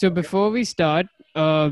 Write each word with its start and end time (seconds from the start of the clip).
So 0.00 0.08
before 0.08 0.48
we 0.48 0.64
start, 0.64 1.04
uh, 1.34 1.68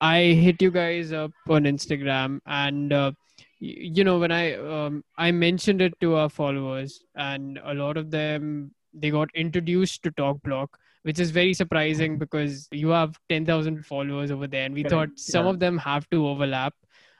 I 0.00 0.20
hit 0.44 0.60
you 0.60 0.72
guys 0.72 1.12
up 1.12 1.30
on 1.48 1.62
Instagram, 1.62 2.40
and 2.44 2.92
uh, 2.92 3.12
y- 3.60 3.76
you 3.98 4.02
know 4.02 4.18
when 4.18 4.32
I 4.32 4.54
um, 4.54 5.04
I 5.16 5.30
mentioned 5.30 5.80
it 5.80 5.94
to 6.00 6.16
our 6.16 6.28
followers, 6.28 7.04
and 7.14 7.60
a 7.62 7.72
lot 7.72 7.96
of 7.96 8.10
them 8.10 8.72
they 8.92 9.10
got 9.10 9.30
introduced 9.36 10.02
to 10.02 10.10
TorqueBlock, 10.10 10.74
which 11.04 11.20
is 11.20 11.30
very 11.30 11.54
surprising 11.54 12.18
because 12.18 12.66
you 12.72 12.88
have 12.88 13.16
ten 13.28 13.46
thousand 13.46 13.86
followers 13.86 14.32
over 14.32 14.48
there, 14.48 14.64
and 14.64 14.74
we 14.74 14.82
Correct, 14.82 14.92
thought 15.12 15.20
some 15.20 15.44
yeah. 15.44 15.52
of 15.52 15.60
them 15.60 15.78
have 15.78 16.10
to 16.10 16.26
overlap. 16.26 16.74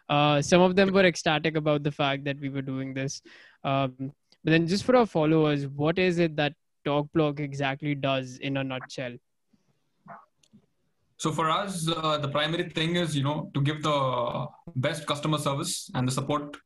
Uh, 0.09 0.43
some 0.43 0.61
of 0.61 0.75
them 0.75 0.93
were 0.93 1.05
ecstatic 1.05 1.57
about 1.57 1.85
the 1.85 1.93
fact 1.93 2.25
that 2.25 2.41
we 2.41 2.49
were 2.49 2.63
doing 2.63 2.95
this. 2.95 3.23
Um, 3.63 3.95
but 4.43 4.51
then, 4.51 4.67
just 4.67 4.83
for 4.83 4.97
our 4.97 5.07
followers, 5.07 5.69
what 5.69 6.01
is 6.01 6.19
it 6.19 6.35
that 6.35 6.55
TorqueBlock 6.85 7.39
exactly 7.39 7.95
does 7.95 8.39
in 8.39 8.57
a 8.57 8.65
nutshell? 8.65 9.23
So 11.23 11.31
for 11.31 11.49
us, 11.49 11.89
uh, 11.89 12.19
the 12.19 12.27
primary 12.27 12.65
thing 12.69 12.97
is, 12.97 13.17
you 13.17 13.23
know, 13.23 13.49
to 13.55 13.61
give 13.61 13.81
the 13.83 14.47
best 14.87 15.07
customer 15.07 15.39
service 15.39 15.89
and 15.95 16.09
the 16.09 16.11
support. 16.11 16.57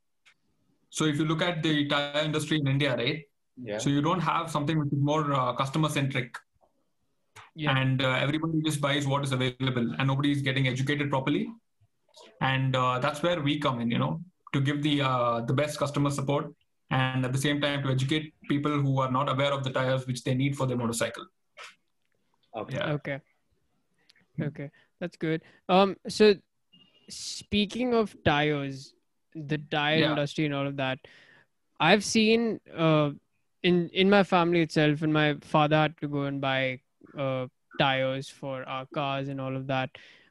So 0.89 1.05
if 1.05 1.19
you 1.19 1.27
look 1.27 1.43
at 1.43 1.63
the 1.63 1.87
tire 1.89 2.23
industry 2.25 2.57
in 2.61 2.67
India, 2.67 2.97
right? 2.97 3.19
Yeah. 3.63 3.77
So 3.77 3.91
you 3.91 4.01
don't 4.01 4.21
have 4.21 4.51
something 4.51 4.79
which 4.79 4.93
is 4.95 5.03
more 5.11 5.25
uh, 5.41 5.53
customer 5.61 5.91
centric, 5.91 6.39
Yeah. 7.55 7.77
and 7.77 8.01
uh, 8.01 8.25
everybody 8.25 8.63
just 8.69 8.81
buys 8.87 9.07
what 9.13 9.29
is 9.29 9.33
available, 9.39 9.87
and 9.99 10.09
nobody 10.13 10.33
is 10.39 10.41
getting 10.49 10.69
educated 10.73 11.11
properly. 11.11 11.45
And 12.41 12.75
uh, 12.85 12.99
that's 13.05 13.23
where 13.23 13.43
we 13.43 13.59
come 13.69 13.79
in, 13.83 13.91
you 13.91 14.01
know, 14.07 14.13
to 14.55 14.67
give 14.71 14.83
the 14.89 14.97
uh, 15.13 15.37
the 15.53 15.57
best 15.63 15.79
customer 15.85 16.11
support, 16.19 16.51
and 17.05 17.31
at 17.31 17.33
the 17.39 17.45
same 17.47 17.61
time 17.69 17.83
to 17.85 17.97
educate 18.01 18.33
people 18.49 18.83
who 18.89 18.99
are 19.05 19.13
not 19.21 19.29
aware 19.37 19.53
of 19.61 19.65
the 19.71 19.79
tires 19.79 20.07
which 20.11 20.25
they 20.27 20.35
need 20.43 20.57
for 20.57 20.67
their 20.67 20.83
motorcycle. 20.85 21.27
Okay. 22.65 22.79
Yeah. 22.85 22.93
Okay. 22.99 23.19
Okay, 24.41 24.71
that's 25.01 25.17
good. 25.17 25.43
Um, 25.69 25.97
so 26.09 26.35
speaking 27.09 27.95
of 27.95 28.17
tires, 28.25 28.95
the 29.35 29.59
tire 29.59 30.01
Yeah. 30.01 30.11
industry 30.11 30.45
and 30.47 30.55
all 30.55 30.67
of 30.67 30.77
that, 30.77 30.99
I've 31.81 32.05
seen 32.05 32.61
uh 32.77 33.11
in 33.63 33.89
in 33.91 34.09
my 34.11 34.23
family 34.23 34.61
itself, 34.63 35.03
and 35.03 35.13
my 35.13 35.35
father 35.41 35.77
had 35.77 35.97
to 36.01 36.09
go 36.09 36.23
and 36.25 36.41
buy 36.41 36.81
uh 37.17 37.47
tires 37.79 38.29
for 38.29 38.63
our 38.69 38.87
cars 38.87 39.29
and 39.29 39.41
all 39.41 39.57
of 39.57 39.67
that. 39.69 39.91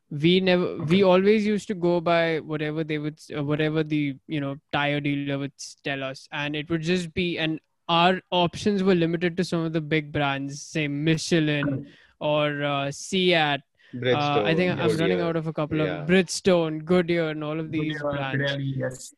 We 0.10 0.40
never, 0.40 0.78
we 0.84 1.04
always 1.04 1.46
used 1.46 1.68
to 1.68 1.74
go 1.74 2.00
by 2.00 2.40
whatever 2.40 2.84
they 2.84 3.00
would, 3.00 3.20
uh, 3.36 3.44
whatever 3.44 3.84
the 3.84 4.16
you 4.28 4.40
know 4.40 4.58
tire 4.72 5.00
dealer 5.00 5.40
would 5.40 5.54
tell 5.84 6.04
us, 6.04 6.28
and 6.32 6.56
it 6.56 6.70
would 6.70 6.82
just 6.82 7.14
be 7.14 7.38
and 7.38 7.60
our 7.88 8.22
options 8.32 8.84
were 8.84 8.96
limited 8.96 9.36
to 9.38 9.44
some 9.44 9.62
of 9.62 9.74
the 9.74 9.82
big 9.82 10.12
brands, 10.12 10.62
say 10.62 10.88
Michelin 10.88 11.88
or 12.20 12.64
uh, 12.64 12.92
CEAT 12.92 13.62
uh, 14.04 14.44
I 14.44 14.56
think 14.56 14.80
I'm 14.80 14.98
running 14.98 15.22
out 15.22 15.36
of 15.36 15.48
a 15.48 15.54
couple 15.54 15.78
Yeah. 15.78 16.02
of 16.02 16.08
Bridgestone, 16.10 16.84
Goodyear, 16.84 17.30
and 17.30 17.44
all 17.44 17.60
of 17.60 17.72
these 17.72 18.02
Goodyear, 18.02 18.12
brands. 18.12 18.52
Pirelli, 18.54 18.78
yes. 18.78 19.14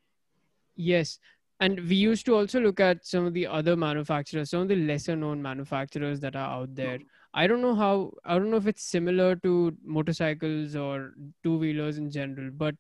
Yes, 0.75 1.19
and 1.59 1.79
we 1.89 1.95
used 1.95 2.25
to 2.27 2.35
also 2.35 2.59
look 2.59 2.79
at 2.79 3.05
some 3.05 3.25
of 3.25 3.33
the 3.33 3.47
other 3.47 3.75
manufacturers, 3.75 4.51
some 4.51 4.61
of 4.61 4.67
the 4.67 4.75
lesser 4.75 5.15
known 5.15 5.41
manufacturers 5.41 6.19
that 6.19 6.35
are 6.35 6.49
out 6.61 6.75
there. 6.75 6.99
I 7.33 7.47
don't 7.47 7.61
know 7.61 7.73
how. 7.75 8.13
I 8.25 8.37
don't 8.37 8.51
know 8.51 8.57
if 8.57 8.67
it's 8.67 8.83
similar 8.83 9.35
to 9.37 9.75
motorcycles 9.83 10.75
or 10.75 11.13
two 11.43 11.57
wheelers 11.57 11.97
in 11.97 12.11
general, 12.11 12.51
but 12.51 12.75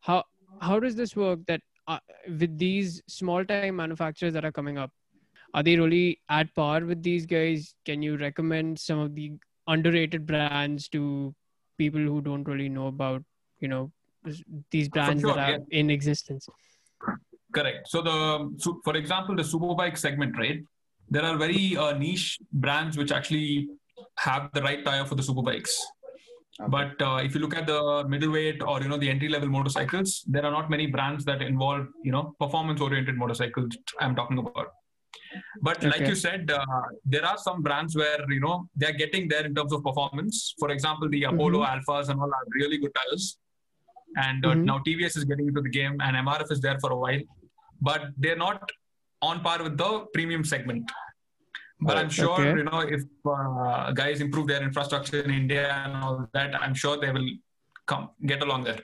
how 0.00 0.24
how 0.60 0.80
does 0.80 0.94
this 0.94 1.14
work? 1.14 1.40
That 1.46 1.60
uh, 1.86 1.98
with 2.26 2.58
these 2.58 3.02
small 3.06 3.44
time 3.44 3.76
manufacturers 3.76 4.32
that 4.32 4.44
are 4.44 4.52
coming 4.52 4.78
up, 4.78 4.90
are 5.54 5.62
they 5.62 5.76
really 5.76 6.20
at 6.30 6.54
par 6.54 6.80
with 6.80 7.02
these 7.02 7.26
guys? 7.26 7.74
Can 7.84 8.00
you 8.02 8.16
recommend 8.16 8.78
some 8.78 8.98
of 8.98 9.14
the 9.14 9.32
underrated 9.66 10.26
brands 10.26 10.88
to 10.88 11.34
people 11.78 12.00
who 12.00 12.20
don't 12.20 12.44
really 12.44 12.68
know 12.68 12.86
about 12.86 13.22
you 13.60 13.68
know 13.68 13.90
these 14.70 14.88
brands 14.88 15.20
sure, 15.22 15.34
that 15.34 15.48
are 15.48 15.50
yeah. 15.52 15.80
in 15.80 15.90
existence? 15.90 16.48
Correct. 17.52 17.88
So 17.88 18.02
the 18.02 18.54
so 18.58 18.80
for 18.84 18.96
example, 18.96 19.36
the 19.36 19.42
superbike 19.42 19.98
segment, 19.98 20.36
right? 20.38 20.60
There 21.08 21.24
are 21.24 21.36
very 21.36 21.76
uh, 21.76 21.92
niche 21.98 22.38
brands 22.52 22.96
which 22.96 23.12
actually 23.12 23.68
have 24.18 24.50
the 24.54 24.62
right 24.62 24.84
tire 24.84 25.04
for 25.04 25.14
the 25.14 25.22
superbikes. 25.22 25.74
Okay. 26.60 26.68
But 26.68 27.00
uh, 27.02 27.20
if 27.22 27.34
you 27.34 27.40
look 27.40 27.56
at 27.56 27.66
the 27.66 28.04
middleweight 28.08 28.62
or 28.62 28.80
you 28.80 28.88
know 28.88 28.98
the 28.98 29.10
entry 29.10 29.28
level 29.28 29.48
motorcycles, 29.48 30.24
there 30.26 30.44
are 30.44 30.50
not 30.50 30.70
many 30.70 30.86
brands 30.86 31.24
that 31.24 31.42
involve 31.42 31.86
you 32.02 32.12
know 32.12 32.34
performance 32.38 32.80
oriented 32.80 33.16
motorcycles. 33.16 33.76
I'm 34.00 34.14
talking 34.14 34.38
about. 34.38 34.68
But 35.60 35.82
like 35.84 36.00
you 36.08 36.14
said, 36.14 36.50
uh, 36.50 36.64
there 37.04 37.24
are 37.24 37.38
some 37.38 37.62
brands 37.62 37.94
where 37.96 38.20
you 38.36 38.40
know 38.40 38.68
they're 38.76 38.98
getting 39.04 39.28
there 39.28 39.44
in 39.44 39.54
terms 39.54 39.72
of 39.72 39.82
performance. 39.88 40.54
For 40.58 40.70
example, 40.70 41.08
the 41.08 41.24
Apollo 41.24 41.60
Alphas 41.72 42.08
and 42.10 42.20
all 42.20 42.32
are 42.40 42.46
really 42.60 42.78
good 42.78 42.94
tires. 43.00 43.38
And 44.16 44.44
uh, 44.44 44.54
Mhm. 44.54 44.64
now 44.70 44.78
TVS 44.86 45.16
is 45.16 45.24
getting 45.24 45.46
into 45.48 45.62
the 45.62 45.70
game, 45.80 45.94
and 46.00 46.16
MRF 46.16 46.50
is 46.56 46.60
there 46.60 46.78
for 46.80 46.90
a 46.96 46.98
while, 47.04 47.22
but 47.80 48.02
they're 48.18 48.42
not 48.48 48.70
on 49.30 49.40
par 49.46 49.62
with 49.62 49.76
the 49.78 49.90
premium 50.16 50.44
segment. 50.44 50.90
But 51.80 51.96
I'm 52.00 52.10
sure 52.10 52.40
Okay. 52.40 52.50
you 52.58 52.64
know 52.70 52.80
if 52.96 53.02
uh, 53.34 53.92
guys 53.92 54.20
improve 54.26 54.46
their 54.48 54.62
infrastructure 54.62 55.20
in 55.26 55.30
India 55.42 55.64
and 55.84 55.96
all 56.04 56.28
that, 56.36 56.50
I'm 56.62 56.74
sure 56.82 56.96
they 57.04 57.12
will 57.16 57.30
come 57.86 58.10
get 58.32 58.42
along 58.42 58.64
there. 58.64 58.80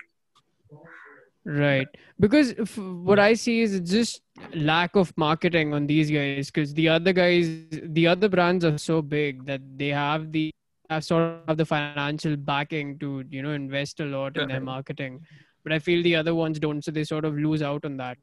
Right. 1.44 1.88
Because 2.20 2.50
if, 2.50 2.76
what 2.76 3.18
I 3.18 3.34
see 3.34 3.60
is 3.60 3.80
just 3.80 4.20
lack 4.54 4.96
of 4.96 5.16
marketing 5.16 5.72
on 5.72 5.86
these 5.86 6.10
guys 6.10 6.50
because 6.50 6.74
the 6.74 6.88
other 6.88 7.12
guys, 7.12 7.48
the 7.70 8.06
other 8.06 8.28
brands 8.28 8.64
are 8.64 8.76
so 8.76 9.00
big 9.00 9.46
that 9.46 9.60
they 9.76 9.88
have 9.88 10.30
the 10.30 10.50
have 10.90 11.04
sort 11.04 11.42
of 11.46 11.56
the 11.56 11.66
financial 11.66 12.36
backing 12.36 12.98
to, 12.98 13.24
you 13.30 13.42
know, 13.42 13.52
invest 13.52 14.00
a 14.00 14.04
lot 14.04 14.36
in 14.36 14.48
their 14.48 14.60
marketing. 14.60 15.20
But 15.62 15.72
I 15.72 15.78
feel 15.78 16.02
the 16.02 16.16
other 16.16 16.34
ones 16.34 16.58
don't, 16.58 16.82
so 16.82 16.90
they 16.90 17.04
sort 17.04 17.24
of 17.24 17.34
lose 17.34 17.62
out 17.62 17.84
on 17.84 17.98
that. 17.98 18.16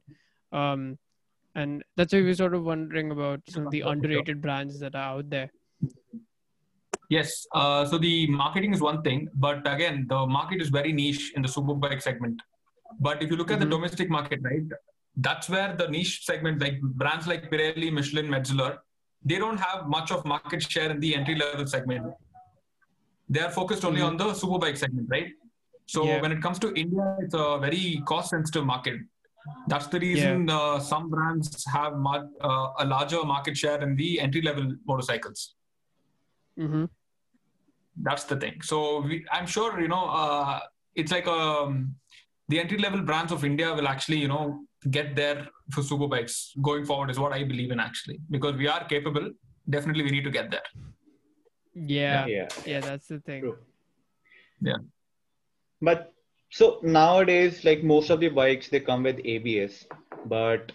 Um, 0.52 0.98
and 1.54 1.84
that's 1.96 2.12
why 2.12 2.22
we're 2.22 2.34
sort 2.34 2.54
of 2.54 2.64
wondering 2.64 3.12
about 3.12 3.40
some 3.48 3.66
of 3.66 3.72
the 3.72 3.82
underrated 3.82 4.40
brands 4.40 4.80
that 4.80 4.94
are 4.94 5.18
out 5.18 5.30
there. 5.30 5.50
Yes. 7.08 7.46
Uh, 7.54 7.86
so 7.86 7.98
the 7.98 8.26
marketing 8.26 8.74
is 8.74 8.80
one 8.80 9.02
thing, 9.02 9.28
but 9.34 9.58
again, 9.72 10.06
the 10.08 10.26
market 10.26 10.60
is 10.60 10.68
very 10.68 10.92
niche 10.92 11.32
in 11.36 11.42
the 11.42 11.48
superbike 11.48 12.02
segment. 12.02 12.42
But 12.98 13.22
if 13.22 13.30
you 13.30 13.36
look 13.36 13.50
at 13.50 13.58
Mhm. 13.58 13.64
the 13.64 13.70
domestic 13.76 14.08
market, 14.10 14.40
right, 14.42 14.62
that's 15.16 15.48
where 15.48 15.74
the 15.76 15.88
niche 15.88 16.24
segment, 16.24 16.60
like 16.60 16.80
brands 16.80 17.26
like 17.26 17.50
Pirelli, 17.50 17.90
Michelin, 17.92 18.28
Metzeler, 18.28 18.78
they 19.24 19.38
don't 19.38 19.58
have 19.58 19.86
much 19.88 20.10
of 20.10 20.24
market 20.24 20.62
share 20.62 20.90
in 20.90 21.00
the 21.00 21.14
entry 21.14 21.34
level 21.36 21.66
segment. 21.66 22.06
They 23.28 23.40
are 23.40 23.50
focused 23.50 23.84
only 23.84 24.00
Mhm. 24.00 24.06
on 24.08 24.16
the 24.16 24.28
superbike 24.42 24.76
segment, 24.84 25.08
right? 25.10 25.32
So 25.86 26.04
Yeah. 26.04 26.20
when 26.22 26.32
it 26.32 26.40
comes 26.42 26.58
to 26.64 26.68
India, 26.74 27.16
it's 27.20 27.34
a 27.34 27.58
very 27.66 28.02
cost 28.06 28.30
sensitive 28.30 28.64
market. 28.64 29.00
That's 29.68 29.86
the 29.86 30.00
reason 30.00 30.50
uh, 30.50 30.78
some 30.80 31.08
brands 31.10 31.64
have 31.76 31.96
mar- 31.96 32.28
uh, 32.40 32.68
a 32.82 32.84
larger 32.84 33.22
market 33.24 33.56
share 33.56 33.80
in 33.86 33.94
the 33.96 34.20
entry 34.20 34.42
level 34.42 34.66
motorcycles 34.86 35.54
Mm-hmm. 36.58 36.84
that's 38.06 38.24
the 38.24 38.36
thing 38.42 38.56
so 38.70 39.00
we, 39.02 39.24
i'm 39.30 39.46
sure 39.46 39.78
you 39.84 39.88
know 39.94 40.04
uh, 40.22 40.60
it's 41.00 41.12
like 41.16 41.26
um, 41.28 41.94
the 42.48 42.58
entry 42.62 42.78
level 42.86 43.02
brands 43.08 43.32
of 43.36 43.44
india 43.50 43.68
will 43.78 43.88
actually 43.92 44.18
you 44.24 44.28
know 44.32 44.44
get 44.96 45.08
there 45.20 45.38
for 45.74 45.82
superbikes 45.90 46.34
going 46.68 46.84
forward 46.90 47.10
is 47.14 47.18
what 47.24 47.32
i 47.38 47.42
believe 47.52 47.72
in 47.76 47.80
actually 47.88 48.18
because 48.36 48.54
we 48.62 48.68
are 48.74 48.82
capable 48.94 49.26
definitely 49.76 50.04
we 50.08 50.12
need 50.16 50.26
to 50.30 50.34
get 50.40 50.50
there 50.56 50.68
Yeah. 51.74 52.26
yeah. 52.26 52.50
Yeah, 52.72 52.80
that's 52.84 53.08
the 53.12 53.16
thing. 53.24 53.40
True. 53.42 53.56
Yeah. 54.68 54.78
But 55.88 55.98
so 56.58 56.68
nowadays, 56.82 57.58
like 57.68 57.82
most 57.90 58.08
of 58.14 58.20
the 58.20 58.30
bikes, 58.38 58.68
they 58.68 58.80
come 58.80 59.02
with 59.08 59.18
ABS, 59.32 59.74
but 60.34 60.72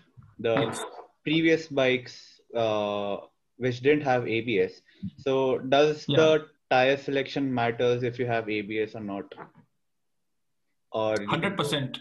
the 0.48 0.54
Yes. 0.60 0.84
previous 1.30 1.63
bikes, 1.80 2.16
uh, 2.63 3.18
which 3.57 3.80
didn't 3.88 4.06
have 4.12 4.28
ABS. 4.36 4.75
So 5.25 5.34
does 5.75 6.06
Yeah. 6.07 6.18
the 6.22 6.30
tire 6.75 6.98
selection 7.07 7.51
matters 7.62 8.04
if 8.12 8.19
you 8.24 8.28
have 8.36 8.54
ABS 8.60 8.96
or 9.01 9.04
not? 9.10 9.34
Or 10.92 11.16
100% 11.16 11.98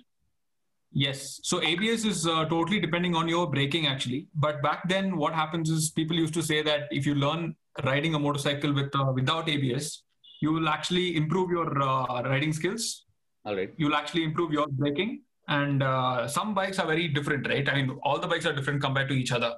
yes 0.92 1.38
so 1.44 1.62
abs 1.62 2.04
is 2.04 2.26
uh, 2.26 2.44
totally 2.46 2.80
depending 2.80 3.14
on 3.14 3.28
your 3.28 3.48
braking 3.48 3.86
actually 3.86 4.26
but 4.34 4.60
back 4.60 4.80
then 4.88 5.16
what 5.16 5.32
happens 5.32 5.70
is 5.70 5.90
people 5.90 6.16
used 6.16 6.34
to 6.34 6.42
say 6.42 6.62
that 6.62 6.88
if 6.90 7.06
you 7.06 7.14
learn 7.14 7.54
riding 7.84 8.16
a 8.16 8.18
motorcycle 8.18 8.72
with 8.72 8.90
uh, 8.96 9.12
without 9.14 9.48
abs 9.48 10.02
you 10.40 10.52
will 10.52 10.68
actually 10.68 11.16
improve 11.16 11.50
your 11.50 11.80
uh, 11.82 12.22
riding 12.24 12.52
skills 12.52 13.06
All 13.44 13.54
right. 13.56 13.70
you'll 13.76 13.94
actually 13.94 14.24
improve 14.24 14.52
your 14.52 14.66
braking. 14.68 15.22
And 15.48 15.82
uh, 15.82 16.28
some 16.28 16.54
bikes 16.54 16.78
are 16.78 16.86
very 16.86 17.08
different, 17.08 17.48
right? 17.48 17.68
I 17.68 17.74
mean, 17.74 17.98
all 18.04 18.20
the 18.20 18.28
bikes 18.28 18.46
are 18.46 18.52
different 18.52 18.80
compared 18.80 19.08
to 19.08 19.14
each 19.14 19.32
other. 19.32 19.54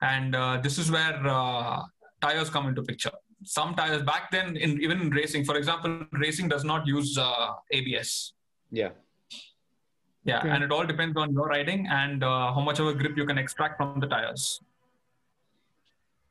And 0.00 0.34
uh, 0.34 0.58
this 0.60 0.78
is 0.78 0.90
where 0.90 1.24
uh, 1.24 1.82
tires 2.20 2.50
come 2.50 2.66
into 2.66 2.82
picture. 2.82 3.12
Some 3.44 3.74
tires 3.74 4.02
back 4.02 4.30
then, 4.30 4.56
in 4.56 4.80
even 4.80 5.00
in 5.00 5.10
racing, 5.10 5.44
for 5.44 5.56
example, 5.56 6.06
racing 6.12 6.48
does 6.48 6.64
not 6.64 6.86
use 6.86 7.18
uh, 7.18 7.52
ABS. 7.70 8.32
Yeah. 8.70 8.90
Yeah, 10.24 10.38
Okay. 10.38 10.50
and 10.50 10.62
it 10.62 10.70
all 10.70 10.86
depends 10.86 11.16
on 11.16 11.32
your 11.32 11.46
riding 11.48 11.88
and 11.88 12.22
uh, 12.22 12.52
how 12.54 12.60
much 12.60 12.78
of 12.78 12.86
a 12.86 12.94
grip 12.94 13.16
you 13.16 13.26
can 13.26 13.38
extract 13.38 13.76
from 13.76 13.98
the 13.98 14.06
tires. 14.06 14.60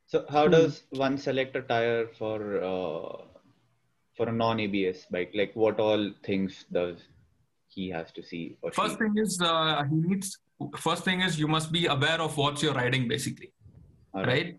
So 0.07 0.25
how 0.29 0.45
Hmm. 0.45 0.51
does 0.51 0.83
one 0.91 1.17
select 1.17 1.55
a 1.55 1.61
tire 1.61 2.07
for 2.19 2.37
uh, 2.63 3.25
for 4.15 4.29
a 4.29 4.31
non-ABS 4.31 5.07
bike? 5.11 5.31
Like 5.33 5.51
what 5.55 5.79
all 5.79 6.11
things 6.23 6.65
does 6.71 6.99
he 7.67 7.89
has 7.89 8.11
to 8.13 8.23
see? 8.23 8.57
Or 8.61 8.71
First 8.71 8.93
she? 8.93 8.99
thing 9.03 9.17
is 9.17 9.41
uh, 9.41 9.83
he 9.89 9.95
needs. 9.95 10.37
First 10.77 11.03
thing 11.03 11.21
is 11.21 11.39
you 11.39 11.47
must 11.47 11.71
be 11.71 11.87
aware 11.87 12.21
of 12.21 12.37
what 12.37 12.61
you're 12.61 12.73
riding, 12.73 13.07
basically, 13.07 13.51
All 14.13 14.23
right? 14.23 14.57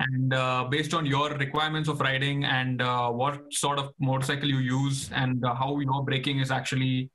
And 0.00 0.32
uh, 0.32 0.64
based 0.70 0.94
on 0.94 1.06
your 1.06 1.30
requirements 1.30 1.88
of 1.88 2.00
riding 2.00 2.44
and 2.44 2.80
uh, 2.80 3.10
what 3.10 3.52
sort 3.52 3.80
of 3.80 3.92
motorcycle 3.98 4.48
you 4.48 4.58
use 4.58 5.10
and 5.12 5.44
uh, 5.44 5.54
how 5.54 5.78
your 5.80 6.04
braking 6.04 6.38
is 6.38 6.52
actually 6.52 7.10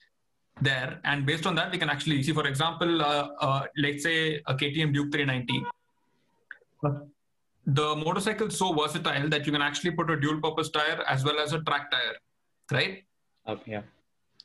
there, 0.61 0.99
and 1.03 1.25
based 1.25 1.47
on 1.47 1.55
that, 1.55 1.71
we 1.71 1.77
can 1.77 1.89
actually 1.89 2.21
see. 2.23 2.33
For 2.33 2.45
example, 2.45 3.01
uh, 3.01 3.29
uh, 3.39 3.63
let's 3.77 4.03
say 4.03 4.41
a 4.45 4.53
KTM 4.53 4.93
Duke 4.93 5.11
390. 5.11 5.65
The 7.65 7.95
motorcycle 7.95 8.47
is 8.47 8.57
so 8.57 8.73
versatile 8.73 9.29
that 9.29 9.45
you 9.45 9.51
can 9.53 9.61
actually 9.61 9.91
put 9.91 10.09
a 10.09 10.19
dual 10.19 10.41
purpose 10.41 10.69
tire 10.69 11.01
as 11.07 11.23
well 11.23 11.39
as 11.39 11.53
a 11.53 11.61
track 11.61 11.89
tire, 11.89 12.17
right? 12.71 13.03
Uh, 13.45 13.55
yeah. 13.65 13.81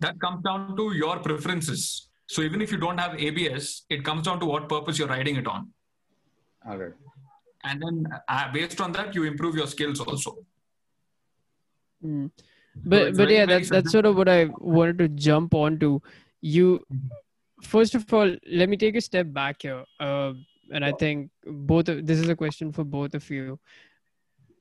that 0.00 0.20
comes 0.20 0.42
down 0.42 0.76
to 0.76 0.92
your 0.94 1.18
preferences. 1.18 2.08
So 2.26 2.42
even 2.42 2.60
if 2.62 2.70
you 2.70 2.78
don't 2.78 2.98
have 2.98 3.20
ABS, 3.20 3.84
it 3.90 4.04
comes 4.04 4.22
down 4.22 4.38
to 4.40 4.46
what 4.46 4.68
purpose 4.68 4.98
you're 4.98 5.08
riding 5.08 5.36
it 5.36 5.46
on, 5.46 5.72
All 6.68 6.76
right. 6.76 6.92
And 7.68 7.82
then 7.82 8.06
uh, 8.28 8.52
based 8.52 8.80
on 8.80 8.92
that, 8.92 9.14
you 9.14 9.24
improve 9.24 9.54
your 9.54 9.66
skills 9.66 10.00
also. 10.00 10.38
Mm. 12.04 12.30
But 12.84 13.08
it's 13.08 13.18
but 13.18 13.28
yeah, 13.28 13.46
very 13.46 13.62
that, 13.62 13.70
that's 13.70 13.92
sort 13.92 14.06
of 14.06 14.16
what 14.16 14.28
I 14.28 14.46
wanted 14.58 14.98
to 14.98 15.08
jump 15.08 15.54
on 15.54 15.78
to 15.80 16.00
You 16.40 16.86
first 17.62 17.94
of 17.94 18.12
all, 18.12 18.34
let 18.50 18.68
me 18.68 18.76
take 18.76 18.96
a 18.96 19.00
step 19.00 19.32
back 19.32 19.62
here, 19.62 19.84
uh, 20.00 20.32
and 20.72 20.84
I 20.84 20.92
think 20.92 21.30
both 21.44 21.88
of, 21.88 22.06
this 22.06 22.18
is 22.18 22.28
a 22.28 22.36
question 22.36 22.72
for 22.72 22.84
both 22.84 23.14
of 23.14 23.28
you. 23.30 23.58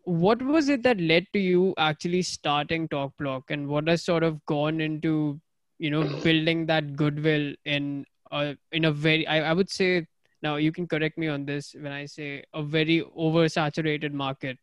What 0.03 0.41
was 0.41 0.69
it 0.69 0.83
that 0.83 0.99
led 0.99 1.27
to 1.33 1.39
you 1.39 1.73
actually 1.77 2.21
starting 2.21 2.87
Torque 2.87 3.15
Block, 3.17 3.51
and 3.51 3.67
what 3.67 3.87
has 3.87 4.03
sort 4.03 4.23
of 4.23 4.43
gone 4.45 4.81
into 4.81 5.39
you 5.79 5.91
know 5.91 6.03
building 6.23 6.65
that 6.67 6.95
goodwill 6.95 7.53
in 7.65 8.05
a 8.31 8.57
in 8.71 8.85
a 8.85 8.91
very 8.91 9.27
I, 9.27 9.51
I 9.51 9.53
would 9.53 9.69
say 9.69 10.07
now 10.41 10.55
you 10.55 10.71
can 10.71 10.87
correct 10.87 11.17
me 11.17 11.27
on 11.27 11.45
this 11.45 11.75
when 11.79 11.91
I 11.91 12.05
say 12.05 12.43
a 12.53 12.63
very 12.63 13.03
oversaturated 13.17 14.11
market 14.13 14.57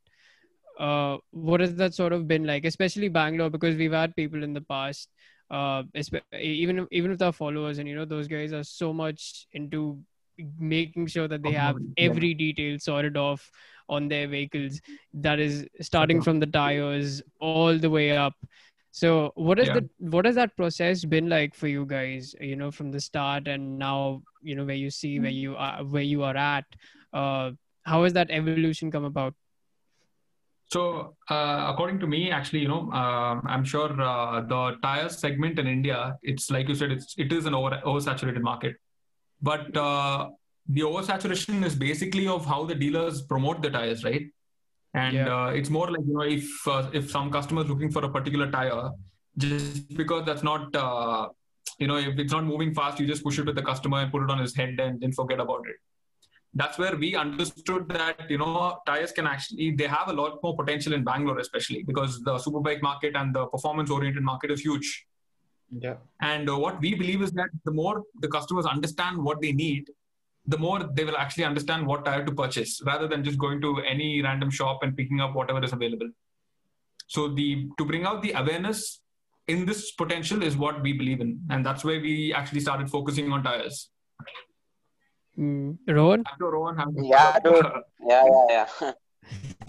uh, 0.79 1.19
what 1.31 1.61
has 1.61 1.75
that 1.77 1.95
sort 1.95 2.13
of 2.13 2.27
been 2.27 2.45
like, 2.45 2.65
especially 2.65 3.09
Bangalore? 3.09 3.51
Because 3.51 3.77
we've 3.77 3.93
had 3.93 4.15
people 4.17 4.43
in 4.43 4.53
the 4.53 4.61
past, 4.61 5.09
uh, 5.51 5.83
even 6.33 6.87
even 6.91 7.11
with 7.11 7.23
our 7.23 7.33
followers, 7.33 7.79
and 7.79 7.89
you 7.89 7.95
know 7.95 8.05
those 8.05 8.29
guys 8.29 8.53
are 8.53 8.65
so 8.65 8.93
much 8.93 9.47
into 9.53 9.99
making 10.59 11.07
sure 11.07 11.29
that 11.29 11.43
they 11.43 11.53
have 11.53 11.77
every 11.97 12.35
detail 12.35 12.77
sorted 12.81 13.17
off 13.17 13.49
on 13.89 14.09
their 14.09 14.27
vehicles. 14.27 14.81
That 15.13 15.39
is 15.39 15.67
starting 15.81 16.23
from 16.23 16.41
the 16.41 16.47
tires 16.47 17.23
all 17.39 17.79
the 17.79 17.91
way 17.91 18.17
up. 18.17 18.35
So 18.95 19.33
what 19.35 19.59
is 19.59 19.67
Yeah. 19.67 19.81
the 19.81 20.11
what 20.15 20.25
has 20.25 20.37
that 20.37 20.57
process 20.57 21.05
been 21.05 21.29
like 21.29 21.55
for 21.61 21.67
you 21.67 21.85
guys? 21.85 22.35
You 22.41 22.55
know, 22.55 22.71
from 22.71 22.93
the 22.93 23.01
start 23.01 23.49
and 23.49 23.77
now, 23.77 24.23
you 24.41 24.55
know, 24.55 24.65
where 24.65 24.77
you 24.81 24.91
see 24.97 25.19
where 25.19 25.35
you 25.45 25.57
are 25.57 25.85
where 25.95 26.05
you 26.11 26.23
are 26.23 26.37
at. 26.37 26.65
Uh, 27.13 27.51
how 27.83 28.05
has 28.05 28.13
that 28.13 28.31
evolution 28.31 28.93
come 28.93 29.05
about? 29.05 29.35
So 30.67 31.17
uh, 31.29 31.67
according 31.73 31.99
to 32.01 32.07
me, 32.07 32.31
actually, 32.31 32.61
you 32.61 32.69
know, 32.69 32.83
um 33.01 33.43
I'm 33.57 33.65
sure 33.65 33.91
uh, 34.11 34.41
the 34.53 34.63
tire 34.87 35.09
segment 35.09 35.59
in 35.59 35.67
India, 35.67 35.99
it's 36.23 36.49
like 36.59 36.69
you 36.69 36.79
said, 36.85 36.93
it's 36.99 37.19
it 37.27 37.33
is 37.41 37.47
an 37.47 37.59
over 37.63 37.83
oversaturated 37.85 38.43
market, 38.43 38.77
but 39.43 39.77
uh, 39.77 40.31
the 40.69 40.87
oversaturation 40.93 41.65
is 41.73 41.75
basically 41.75 42.29
of 42.39 42.47
how 42.55 42.65
the 42.73 42.79
dealers 42.87 43.23
promote 43.35 43.61
the 43.69 43.71
tires, 43.71 44.05
right? 44.05 44.31
And 44.95 45.15
Yeah. 45.15 45.37
uh, 45.37 45.47
it's 45.59 45.71
more 45.71 45.91
like 45.91 46.05
you 46.07 46.15
know, 46.15 46.23
if 46.39 46.69
uh, 46.69 46.91
if 46.93 47.11
some 47.11 47.31
customer 47.31 47.63
is 47.63 47.69
looking 47.69 47.91
for 47.91 48.05
a 48.05 48.09
particular 48.09 48.51
tire, 48.51 48.91
just 49.39 49.97
because 49.97 50.25
that's 50.25 50.43
not 50.45 50.75
uh, 50.77 51.29
you 51.79 51.87
know, 51.89 51.97
if 51.97 52.19
it's 52.19 52.33
not 52.33 52.45
moving 52.45 52.73
fast, 52.75 53.01
you 53.01 53.07
just 53.07 53.25
push 53.25 53.39
it 53.39 53.45
to 53.47 53.53
the 53.53 53.63
customer 53.63 53.99
and 54.03 54.13
put 54.13 54.23
it 54.23 54.31
on 54.31 54.39
his 54.39 54.55
head 54.57 54.79
and 54.79 55.01
then 55.01 55.13
forget 55.13 55.41
about 55.41 55.65
it 55.73 55.77
that's 56.57 56.79
where 56.79 56.95
we 56.95 57.17
understood 57.17 57.89
that 57.89 58.31
you 58.31 58.39
know 58.39 58.79
tires 58.87 59.11
can 59.11 59.27
actually 59.27 59.73
they 59.79 59.89
have 59.89 60.07
a 60.11 60.13
lot 60.13 60.39
more 60.41 60.55
potential 60.57 60.93
in 60.93 61.03
Bangalore 61.03 61.41
especially 61.41 61.83
because 61.83 62.21
the 62.23 62.35
superbike 62.45 62.81
market 62.81 63.17
and 63.17 63.35
the 63.35 63.45
performance 63.47 63.91
oriented 63.91 64.23
market 64.23 64.53
is 64.53 64.61
huge 64.61 64.89
Yeah. 65.85 65.97
and 66.21 66.49
uh, 66.49 66.57
what 66.65 66.81
we 66.85 66.95
believe 66.95 67.23
is 67.27 67.33
that 67.33 67.49
the 67.65 67.73
more 67.73 67.97
the 68.25 68.29
customers 68.37 68.67
understand 68.67 69.19
what 69.29 69.41
they 69.43 69.51
need 69.65 69.91
the 70.47 70.59
more 70.59 70.79
they 70.97 71.05
will 71.05 71.17
actually 71.17 71.45
understand 71.45 71.87
what 71.87 72.05
tire 72.05 72.25
to 72.25 72.33
purchase 72.33 72.83
rather 72.87 73.07
than 73.09 73.25
just 73.25 73.39
going 73.39 73.61
to 73.61 73.79
any 73.95 74.21
random 74.23 74.51
shop 74.51 74.83
and 74.83 74.97
picking 74.97 75.21
up 75.21 75.35
whatever 75.35 75.63
is 75.65 75.73
available 75.73 76.11
so 77.07 77.29
the 77.29 77.49
to 77.79 77.85
bring 77.85 78.05
out 78.05 78.23
the 78.23 78.33
awareness 78.33 79.01
in 79.49 79.65
this 79.67 79.93
potential 79.93 80.43
is 80.43 80.57
what 80.57 80.83
we 80.83 80.93
believe 80.93 81.21
in 81.21 81.41
and 81.51 81.65
that's 81.65 81.85
where 81.85 82.01
we 82.01 82.33
actually 82.33 82.61
started 82.61 82.91
focusing 82.91 83.33
on 83.33 83.43
tires 83.43 83.91
Mm. 85.37 85.79
Rohan? 85.89 86.23
after 86.31 86.49
Rohan 86.49 86.77
has 86.79 86.89
Yeah, 87.13 87.39
dude. 87.41 87.67
yeah 88.09 88.23
yeah 88.25 88.67
yeah 88.83 88.93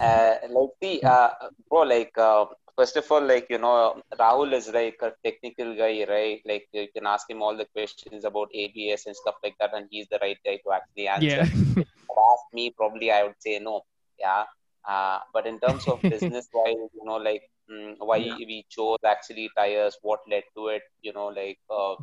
uh, 0.00 0.34
like 0.56 0.70
the 0.80 0.92
uh, 1.04 1.30
bro 1.68 1.80
like 1.82 2.16
uh, 2.16 2.44
first 2.78 2.96
of 3.00 3.10
all 3.12 3.24
like 3.32 3.46
you 3.54 3.58
know 3.64 3.74
rahul 4.20 4.52
is 4.58 4.66
like 4.78 4.98
a 5.08 5.12
technical 5.26 5.70
guy 5.82 5.94
right 6.14 6.40
like 6.50 6.66
you 6.78 6.86
can 6.96 7.06
ask 7.14 7.28
him 7.32 7.42
all 7.42 7.56
the 7.62 7.68
questions 7.76 8.16
about 8.20 8.42
abs 8.62 8.98
and 9.06 9.16
stuff 9.22 9.28
like 9.44 9.56
that 9.60 9.66
and 9.70 9.86
he's 9.90 10.08
the 10.10 10.18
right 10.22 10.38
guy 10.44 10.56
to 10.64 10.72
actually 10.78 11.08
answer 11.08 11.44
Yeah. 11.44 11.46
Ask 12.32 12.46
me 12.58 12.64
probably 12.78 13.08
i 13.10 13.22
would 13.24 13.40
say 13.46 13.58
no 13.58 13.74
yeah 14.18 14.44
uh, 14.92 15.18
but 15.32 15.46
in 15.46 15.58
terms 15.60 15.86
of 15.92 16.00
business 16.08 16.48
wise 16.54 16.90
you 16.98 17.04
know 17.08 17.16
like 17.28 17.42
mm, 17.70 17.94
why 18.10 18.18
Yeah. 18.18 18.38
we 18.50 18.64
chose 18.76 18.98
actually 19.14 19.50
tires 19.56 19.96
what 20.02 20.20
led 20.34 20.44
to 20.56 20.68
it 20.76 20.82
you 21.02 21.12
know 21.12 21.26
like 21.40 21.58
uh, 21.70 21.94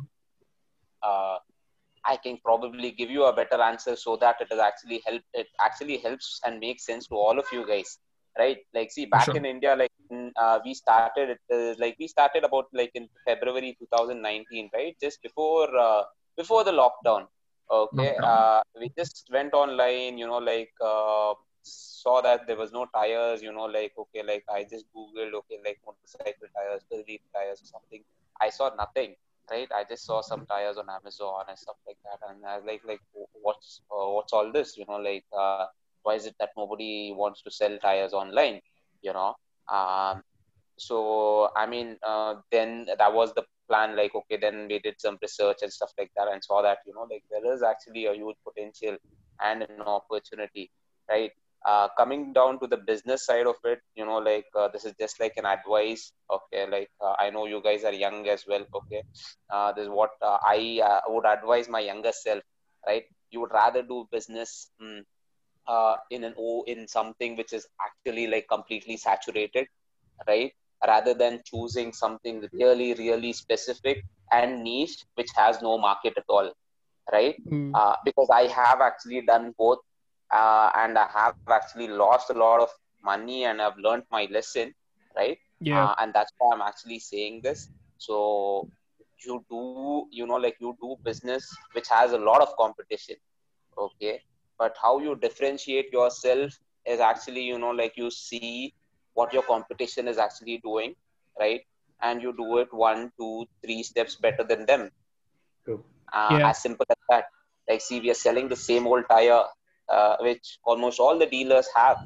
uh, 1.02 1.38
I 2.04 2.16
can 2.16 2.38
probably 2.44 2.92
give 2.92 3.10
you 3.10 3.24
a 3.24 3.32
better 3.34 3.60
answer 3.60 3.96
so 3.96 4.16
that 4.16 4.36
it 4.40 4.48
is 4.52 4.58
actually 4.60 5.02
help 5.06 5.22
it 5.32 5.48
actually 5.60 5.98
helps 5.98 6.40
and 6.44 6.60
makes 6.60 6.86
sense 6.86 7.06
to 7.08 7.14
all 7.16 7.38
of 7.38 7.46
you 7.52 7.66
guys 7.66 7.98
right 8.38 8.58
like 8.74 8.90
see 8.92 9.06
back 9.06 9.28
Sure. 9.28 9.34
in 9.34 9.44
india 9.44 9.74
like 9.76 9.93
uh, 10.12 10.58
we 10.64 10.74
started 10.74 11.28
uh, 11.52 11.74
like 11.78 11.96
we 11.98 12.06
started 12.06 12.44
about 12.44 12.66
like 12.72 12.90
in 12.94 13.08
february 13.24 13.76
2019 13.78 14.68
right 14.74 14.96
just 15.00 15.22
before 15.22 15.68
uh, 15.86 16.02
before 16.36 16.62
the 16.64 16.72
lockdown 16.72 17.24
okay 17.70 18.12
Lockdown. 18.18 18.22
uh, 18.22 18.60
we 18.80 18.90
just 18.96 19.26
went 19.32 19.52
online 19.54 20.18
you 20.18 20.26
know 20.26 20.38
like 20.52 20.72
uh, 20.92 21.32
saw 21.62 22.20
that 22.20 22.46
there 22.46 22.56
was 22.56 22.72
no 22.72 22.86
tires 22.94 23.42
you 23.42 23.52
know 23.52 23.66
like 23.78 23.92
okay 23.98 24.22
like 24.22 24.44
i 24.56 24.62
just 24.72 24.86
googled 24.96 25.34
okay 25.40 25.58
like 25.66 25.78
motorcycle 25.86 26.48
tires 26.56 26.82
Philly 26.90 27.20
tires 27.34 27.60
or 27.62 27.66
something 27.66 28.02
i 28.40 28.48
saw 28.48 28.70
nothing 28.76 29.14
right? 29.50 29.68
I 29.74 29.84
just 29.88 30.04
saw 30.04 30.20
some 30.20 30.46
tires 30.46 30.76
on 30.76 30.86
Amazon 30.88 31.44
and 31.48 31.58
stuff 31.58 31.76
like 31.86 31.98
that, 32.04 32.18
and 32.28 32.44
I 32.46 32.56
was 32.56 32.64
like, 32.66 32.82
like, 32.86 33.00
what's 33.42 33.80
uh, 33.90 34.08
what's 34.10 34.32
all 34.32 34.50
this? 34.52 34.76
You 34.76 34.84
know, 34.88 34.96
like, 34.96 35.24
uh, 35.36 35.66
why 36.02 36.14
is 36.14 36.26
it 36.26 36.34
that 36.38 36.50
nobody 36.56 37.12
wants 37.16 37.42
to 37.42 37.50
sell 37.50 37.76
tires 37.78 38.12
online? 38.14 38.60
You 39.02 39.12
know, 39.12 39.34
um, 39.72 40.22
so 40.78 41.50
I 41.56 41.66
mean, 41.66 41.96
uh, 42.06 42.36
then 42.50 42.86
that 42.98 43.12
was 43.14 43.34
the 43.34 43.44
plan. 43.68 43.96
Like, 43.96 44.14
okay, 44.14 44.38
then 44.40 44.66
we 44.68 44.78
did 44.80 44.94
some 44.98 45.18
research 45.22 45.58
and 45.62 45.72
stuff 45.72 45.92
like 45.98 46.10
that, 46.16 46.28
and 46.28 46.42
saw 46.42 46.62
that 46.62 46.78
you 46.86 46.94
know, 46.94 47.06
like, 47.10 47.24
there 47.30 47.54
is 47.54 47.62
actually 47.62 48.06
a 48.06 48.14
huge 48.14 48.36
potential 48.46 48.96
and 49.42 49.62
an 49.62 49.80
opportunity, 49.82 50.70
right? 51.08 51.30
Uh, 51.64 51.88
coming 51.96 52.32
down 52.32 52.58
to 52.60 52.66
the 52.66 52.76
business 52.76 53.24
side 53.26 53.46
of 53.46 53.56
it, 53.64 53.80
you 53.94 54.04
know, 54.04 54.18
like 54.18 54.46
uh, 54.58 54.68
this 54.68 54.84
is 54.84 54.94
just 55.00 55.18
like 55.20 55.34
an 55.36 55.46
advice. 55.46 56.12
Okay, 56.30 56.66
like 56.68 56.90
uh, 57.00 57.14
I 57.18 57.30
know 57.30 57.46
you 57.46 57.60
guys 57.62 57.84
are 57.84 57.92
young 57.92 58.26
as 58.28 58.44
well. 58.48 58.64
Okay, 58.74 59.02
uh, 59.50 59.72
this 59.72 59.84
is 59.84 59.90
what 59.90 60.10
uh, 60.22 60.38
I 60.44 60.80
uh, 60.84 61.00
would 61.08 61.26
advise 61.26 61.68
my 61.68 61.80
younger 61.80 62.12
self. 62.12 62.42
Right, 62.86 63.04
you 63.30 63.40
would 63.40 63.52
rather 63.52 63.82
do 63.82 64.06
business 64.10 64.70
mm, 64.82 65.02
uh, 65.66 65.96
in 66.10 66.24
an 66.24 66.34
o 66.38 66.64
in 66.66 66.86
something 66.88 67.36
which 67.36 67.52
is 67.52 67.66
actually 67.80 68.26
like 68.26 68.46
completely 68.48 68.96
saturated, 68.96 69.66
right? 70.26 70.52
Rather 70.86 71.14
than 71.14 71.40
choosing 71.44 71.92
something 71.92 72.46
really, 72.52 72.94
really 72.94 73.32
specific 73.32 74.04
and 74.30 74.62
niche 74.62 75.04
which 75.14 75.30
has 75.36 75.62
no 75.62 75.78
market 75.78 76.14
at 76.16 76.24
all, 76.28 76.52
right? 77.12 77.36
Mm. 77.48 77.72
uh, 77.74 77.96
because 78.04 78.28
I 78.32 78.46
have 78.48 78.80
actually 78.80 79.22
done 79.22 79.54
both, 79.58 79.78
uh, 80.30 80.70
and 80.76 80.98
I 80.98 81.08
have 81.14 81.34
actually 81.48 81.88
lost 81.88 82.30
a 82.30 82.34
lot 82.34 82.60
of 82.60 82.70
money, 83.02 83.44
and 83.44 83.62
I've 83.62 83.78
learned 83.78 84.04
my 84.10 84.28
lesson, 84.30 84.74
right? 85.16 85.38
Yeah. 85.60 85.84
Uh, 85.84 85.94
and 86.00 86.12
that's 86.12 86.32
why 86.38 86.54
I'm 86.54 86.62
actually 86.62 86.98
saying 86.98 87.40
this. 87.42 87.68
So 87.98 88.68
you 89.24 89.44
do, 89.50 90.06
you 90.10 90.26
know, 90.26 90.36
like 90.36 90.56
you 90.60 90.76
do 90.80 90.96
business 91.02 91.48
which 91.72 91.88
has 91.88 92.12
a 92.12 92.18
lot 92.18 92.42
of 92.42 92.56
competition, 92.56 93.16
okay? 93.78 94.20
But 94.58 94.76
how 94.80 94.98
you 95.00 95.16
differentiate 95.16 95.92
yourself 95.92 96.52
is 96.86 97.00
actually, 97.00 97.42
you 97.42 97.58
know, 97.58 97.70
like 97.70 97.96
you 97.96 98.10
see 98.10 98.74
what 99.14 99.32
your 99.32 99.42
competition 99.42 100.08
is 100.08 100.18
actually 100.18 100.58
doing, 100.64 100.94
right? 101.38 101.60
And 102.02 102.22
you 102.22 102.34
do 102.36 102.58
it 102.58 102.68
one, 102.72 103.10
two, 103.18 103.46
three 103.64 103.82
steps 103.82 104.16
better 104.16 104.44
than 104.44 104.66
them 104.66 104.90
True. 105.64 105.84
uh, 106.12 106.38
Yeah. 106.38 106.50
as 106.50 106.60
simple 106.62 106.86
as 106.90 106.96
that 107.08 107.24
like 107.68 107.80
see 107.80 108.00
we 108.00 108.10
are 108.10 108.20
selling 108.26 108.48
the 108.48 108.56
same 108.68 108.86
old 108.86 109.04
tire 109.08 109.42
uh, 109.88 110.16
which 110.20 110.58
almost 110.64 111.00
all 111.00 111.18
the 111.18 111.26
dealers 111.26 111.68
have 111.74 111.96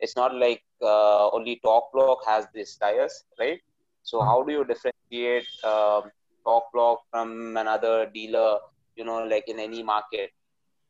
it's 0.00 0.16
not 0.16 0.34
like 0.34 0.62
uh, 0.82 1.28
only 1.30 1.60
Torque 1.64 1.92
Block 1.92 2.18
has 2.26 2.46
these 2.48 2.76
tires 2.76 3.14
right 3.38 3.58
so 4.02 4.22
how 4.22 4.42
do 4.42 4.52
you 4.52 4.64
differentiate 4.64 5.46
um 5.64 6.10
Torque 6.44 6.70
Block 6.72 7.00
from 7.10 7.56
another 7.56 8.06
dealer 8.14 8.58
you 8.96 9.04
know 9.04 9.20
like 9.34 9.48
in 9.48 9.58
any 9.60 9.82
market 9.82 10.30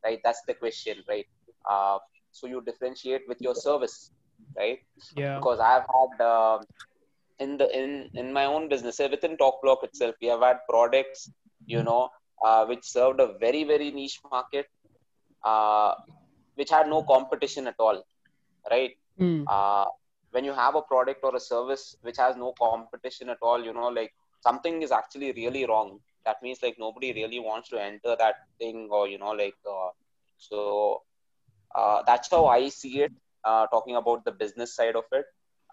right? 0.05 0.21
That's 0.25 0.43
the 0.47 0.55
question 0.55 0.99
right? 1.09 1.27
Uh, 1.69 1.99
so 2.33 2.47
you 2.47 2.63
differentiate 2.63 3.23
with 3.29 3.41
your 3.41 3.55
service 3.55 4.11
right? 4.57 4.81
Yeah. 5.17 5.37
because 5.37 5.61
i've 5.61 5.87
had 5.97 6.25
um 6.27 6.61
in 7.39 7.57
the 7.57 7.67
in 7.79 8.11
in 8.15 8.33
my 8.33 8.45
own 8.45 8.69
business 8.69 8.99
within 8.99 9.37
Torque 9.37 9.61
Block 9.63 9.83
itself 9.85 10.15
we 10.21 10.29
have 10.29 10.41
had 10.41 10.59
products 10.69 11.31
you 11.67 11.83
know 11.83 12.11
uh, 12.45 12.65
which 12.67 12.85
served 12.85 13.21
a 13.21 13.29
very 13.39 13.65
very 13.65 13.91
niche 13.91 14.21
market 14.31 14.67
uh, 15.45 15.95
which 16.55 16.71
had 16.71 16.89
no 16.89 17.03
competition 17.03 17.67
at 17.67 17.75
all 17.79 18.03
right? 18.71 18.93
Hmm. 19.19 19.43
uh, 19.47 19.87
when 20.31 20.45
you 20.45 20.53
have 20.53 20.75
a 20.75 20.83
product 20.83 21.21
or 21.23 21.35
a 21.37 21.41
service 21.41 21.97
which 22.03 22.17
has 22.17 22.37
no 22.37 22.53
competition 22.59 23.29
at 23.29 23.39
all 23.43 23.63
you 23.63 23.73
know 23.73 23.89
like 23.89 24.13
something 24.41 24.83
is 24.83 24.91
actually 24.91 25.33
really 25.33 25.67
wrong 25.67 25.99
that 26.25 26.37
means 26.43 26.59
like 26.63 26.77
nobody 26.79 27.13
really 27.13 27.39
wants 27.41 27.69
to 27.71 27.81
enter 27.81 28.17
that 28.19 28.37
thing 28.59 28.89
or 28.91 29.09
you 29.09 29.19
know 29.19 29.31
like 29.31 29.57
uh, 29.71 29.91
so 30.39 31.03
uh, 31.75 32.03
that's 32.07 32.31
how 32.31 32.47
i 32.47 32.69
see 32.69 33.01
it 33.03 33.13
uh, 33.45 33.67
talking 33.67 33.97
about 33.97 34.25
the 34.25 34.33
business 34.33 34.75
side 34.75 34.97
of 34.97 35.05
it. 35.13 35.25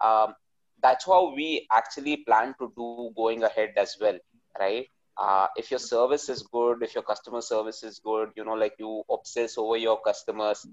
Um, 0.02 0.34
that's 0.82 1.06
how 1.06 1.34
we 1.34 1.66
actually 1.72 2.18
plan 2.18 2.54
to 2.58 2.72
do 2.76 3.10
going 3.16 3.42
ahead 3.42 3.70
as 3.76 3.96
well 4.00 4.18
right? 4.58 4.86
Uh, 5.16 5.46
if 5.56 5.70
your 5.70 5.78
service 5.80 6.28
is 6.28 6.42
good 6.52 6.82
if 6.82 6.94
your 6.94 7.02
customer 7.02 7.40
service 7.40 7.82
is 7.82 8.00
good 8.04 8.30
you 8.36 8.44
know 8.44 8.54
like 8.54 8.74
you 8.78 9.02
obsess 9.10 9.58
over 9.58 9.76
your 9.76 10.00
customers 10.00 10.66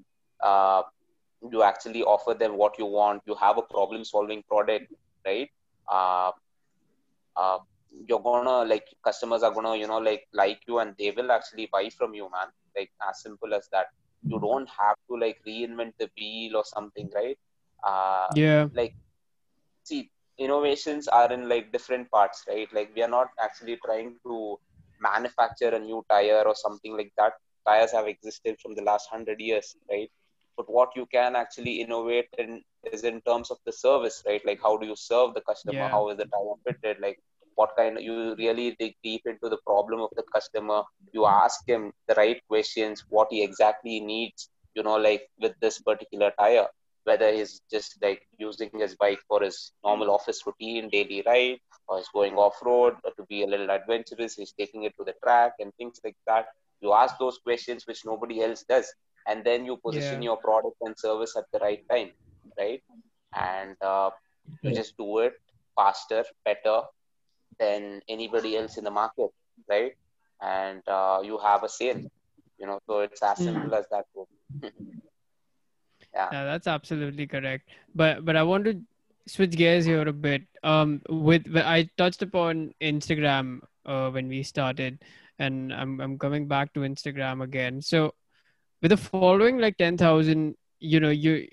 uh, 0.43 0.81
you 1.51 1.63
actually 1.63 2.03
offer 2.03 2.34
them 2.34 2.57
what 2.57 2.77
you 2.79 2.86
want. 2.86 3.22
You 3.25 3.36
have 3.36 3.57
a 3.57 3.62
problem 3.62 4.03
solving 4.03 4.43
product 4.48 4.86
right? 5.25 5.50
Uh, 5.88 6.31
you're 8.08 8.22
gonna 8.22 8.58
like 8.63 8.79
customers 9.03 9.38
are 9.38 9.46
gonna 9.51 9.75
you 9.75 9.82
know 9.88 9.98
like 10.00 10.24
like 10.34 10.60
you 10.67 10.77
and 10.79 10.94
they 10.98 11.12
will 11.12 11.32
actually 11.32 11.67
buy 11.72 11.89
from 11.89 12.13
you 12.13 12.29
man. 12.32 12.48
Like 12.75 12.91
as 13.08 13.22
simple 13.22 13.53
as 13.53 13.67
that. 13.72 13.88
You 14.29 14.39
don't 14.39 14.67
have 14.79 14.96
to 15.10 15.17
like 15.17 15.38
reinvent 15.48 15.94
the 16.00 16.10
wheel 16.17 16.58
or 16.58 16.63
something 16.65 17.10
right? 17.15 17.38
Uh, 17.84 18.27
Yeah. 18.34 18.70
like 18.74 18.94
see 19.84 20.10
innovations 20.38 21.08
are 21.08 21.32
in 21.34 21.48
like 21.50 21.72
different 21.72 22.10
parts 22.12 22.44
right? 22.48 22.67
Like 22.74 22.91
we 22.96 23.01
are 23.03 23.10
not 23.10 23.27
actually 23.41 23.77
trying 23.86 24.15
to 24.25 24.58
manufacture 25.00 25.70
a 25.70 25.79
new 25.79 26.03
tire 26.10 26.44
or 26.46 26.56
something 26.56 26.96
like 26.98 27.12
that. 27.17 27.34
Tires 27.67 27.91
have 27.91 28.08
existed 28.08 28.58
from 28.62 28.75
the 28.75 28.84
last 28.84 29.08
100 29.12 29.39
years 29.39 29.75
right? 29.89 30.10
But 30.58 30.70
what 30.70 30.89
you 30.96 31.06
can 31.12 31.36
actually 31.36 31.82
innovate 31.82 32.29
in 32.38 32.63
is 32.84 33.03
in 33.03 33.22
terms 33.22 33.50
of 33.51 33.58
the 33.65 33.72
service 33.72 34.22
right? 34.25 34.41
Like 34.46 34.60
how 34.62 34.77
do 34.77 34.86
you 34.88 34.96
serve 34.96 35.34
the 35.34 35.41
customer? 35.41 35.86
Yeah. 35.86 35.91
how 35.91 36.10
is 36.10 36.17
the 36.17 36.25
tire 36.25 36.56
fitted? 36.65 37.01
Like 37.01 37.20
what 37.58 37.76
kind 37.78 38.00
you 38.02 38.36
really 38.38 38.76
dig 38.80 38.96
deep 39.04 39.24
into 39.28 39.50
the 39.50 39.60
problem 39.68 40.02
of 40.02 40.12
the 40.18 40.24
customer. 40.36 40.84
You 41.14 41.26
ask 41.28 41.68
him 41.68 41.94
the 42.08 42.16
right 42.16 42.42
questions 42.50 43.06
what 43.10 43.28
he 43.32 43.44
exactly 43.44 44.00
needs 44.02 44.50
you 44.76 44.84
know 44.84 44.98
like 44.98 45.24
with 45.42 45.54
this 45.62 45.80
particular 45.82 46.32
tire. 46.40 46.68
Whether 47.06 47.32
he's 47.34 47.62
just 47.72 47.98
like 48.02 48.24
using 48.40 48.70
his 48.74 48.96
bike 48.96 49.20
for 49.28 49.42
his 49.42 49.72
normal 49.84 50.12
office 50.12 50.42
routine 50.46 50.90
daily 50.90 51.24
ride 51.26 51.60
or 51.88 51.98
he's 51.98 52.10
going 52.14 52.36
off 52.36 52.58
road 52.64 52.96
to 53.18 53.24
be 53.30 53.44
a 53.44 53.48
little 53.48 53.70
adventurous 53.72 54.36
he's 54.36 54.54
taking 54.54 54.84
it 54.84 54.94
to 54.98 55.04
the 55.06 55.14
track 55.24 55.54
and 55.60 55.74
things 55.78 56.00
like 56.04 56.18
that. 56.28 56.48
You 56.82 56.94
ask 56.94 57.18
those 57.20 57.38
questions 57.44 57.86
which 57.88 58.06
nobody 58.06 58.42
else 58.44 58.64
does 58.70 58.94
and 59.28 59.44
then 59.46 59.66
you 59.66 59.78
position 59.78 60.22
Yeah. 60.22 60.24
your 60.24 60.38
product 60.38 60.78
and 60.82 60.98
service 60.98 61.36
at 61.38 61.46
the 61.54 61.60
right 61.60 61.82
time 61.92 62.12
right? 62.60 62.82
And 63.36 63.76
uh, 63.82 64.10
you 64.64 64.72
just 64.72 64.98
do 64.98 65.20
it 65.20 65.34
faster 65.76 66.24
better 66.46 66.82
than 67.60 68.02
anybody 68.08 68.56
else 68.58 68.78
in 68.78 68.84
the 68.84 68.92
market 68.92 69.30
right 69.70 69.94
and 70.42 70.82
uh, 70.88 71.20
you 71.24 71.38
have 71.38 71.64
a 71.64 71.70
sale 71.70 72.02
you 72.60 72.66
know 72.68 72.80
so 72.88 73.00
it's 73.02 73.22
as 73.24 73.38
Hmm. 73.38 73.46
simple 73.46 73.74
as 73.76 73.86
that 73.92 74.06
yeah 76.14 76.32
Yeah, 76.32 76.44
that's 76.46 76.68
absolutely 76.68 77.28
correct. 77.28 77.70
But 77.96 78.26
but 78.26 78.36
I 78.36 78.44
want 78.44 78.66
to 78.66 78.82
switch 79.28 79.52
gears 79.52 79.86
here 79.86 80.08
a 80.08 80.14
bit. 80.14 80.44
Um, 80.64 81.02
with 81.10 81.48
with- 81.48 81.66
I 81.66 81.90
touched 81.98 82.22
upon 82.22 82.74
Instagram 82.82 83.62
uh, 83.86 84.10
when 84.12 84.28
we 84.28 84.44
started, 84.44 85.04
and 85.40 85.74
I'm 85.74 86.00
I'm 86.02 86.18
coming 86.18 86.48
back 86.48 86.74
to 86.74 86.82
Instagram 86.82 87.44
again. 87.44 87.82
So 87.82 88.14
with 88.82 88.92
the 88.92 88.98
following 88.98 89.58
like 89.60 89.78
ten 89.78 89.98
thousand, 89.98 90.56
you 90.80 91.00
know 91.00 91.10
you. 91.10 91.48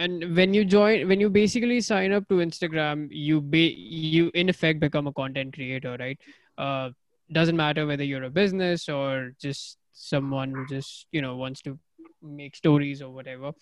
And 0.00 0.34
when 0.36 0.54
you 0.54 0.64
join, 0.64 1.08
when 1.08 1.20
you 1.20 1.28
basically 1.28 1.80
sign 1.80 2.12
up 2.12 2.28
to 2.28 2.36
Instagram, 2.36 3.08
you 3.10 3.40
be 3.40 3.68
you 3.68 4.30
in 4.34 4.48
effect 4.48 4.80
become 4.80 5.06
a 5.06 5.12
content 5.12 5.54
creator, 5.54 5.96
right? 6.00 6.18
Uh, 6.56 6.90
doesn't 7.32 7.56
matter 7.56 7.86
whether 7.86 8.04
you're 8.04 8.24
a 8.24 8.30
business 8.30 8.88
or 8.88 9.32
just 9.40 9.78
someone 9.92 10.50
who 10.50 10.66
just 10.66 11.06
you 11.12 11.22
know 11.22 11.36
wants 11.36 11.60
to 11.62 11.78
make 12.22 12.56
stories 12.56 13.02
or 13.02 13.10
whatever 13.10 13.52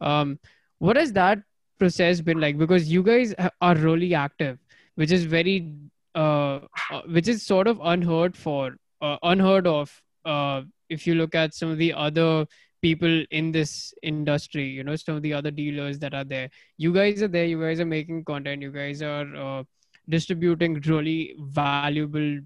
um 0.00 0.38
what 0.78 0.96
has 0.96 1.12
that 1.12 1.38
process 1.78 2.20
been 2.20 2.40
like 2.40 2.58
because 2.58 2.90
you 2.92 3.02
guys 3.02 3.34
are 3.60 3.74
really 3.76 4.14
active 4.14 4.58
which 4.94 5.12
is 5.12 5.24
very 5.24 5.74
uh, 6.14 6.60
uh 6.90 7.02
which 7.16 7.28
is 7.28 7.42
sort 7.42 7.66
of 7.66 7.80
unheard 7.82 8.36
for 8.36 8.76
uh, 9.02 9.16
unheard 9.22 9.66
of 9.66 10.02
uh 10.24 10.62
if 10.88 11.06
you 11.06 11.14
look 11.14 11.34
at 11.34 11.54
some 11.54 11.70
of 11.70 11.78
the 11.78 11.92
other 11.92 12.46
people 12.82 13.24
in 13.30 13.50
this 13.52 13.92
industry 14.02 14.64
you 14.64 14.84
know 14.84 14.96
some 14.96 15.16
of 15.16 15.22
the 15.22 15.32
other 15.32 15.50
dealers 15.50 15.98
that 15.98 16.14
are 16.14 16.24
there. 16.24 16.50
You 16.76 16.92
guys 16.92 17.22
are 17.22 17.28
there 17.28 17.44
you 17.44 17.60
guys 17.60 17.80
are 17.80 17.86
making 17.86 18.24
content 18.24 18.62
you 18.62 18.72
guys 18.72 19.02
are 19.02 19.36
uh, 19.36 19.62
distributing 20.08 20.80
really 20.86 21.34
valuable 21.38 22.40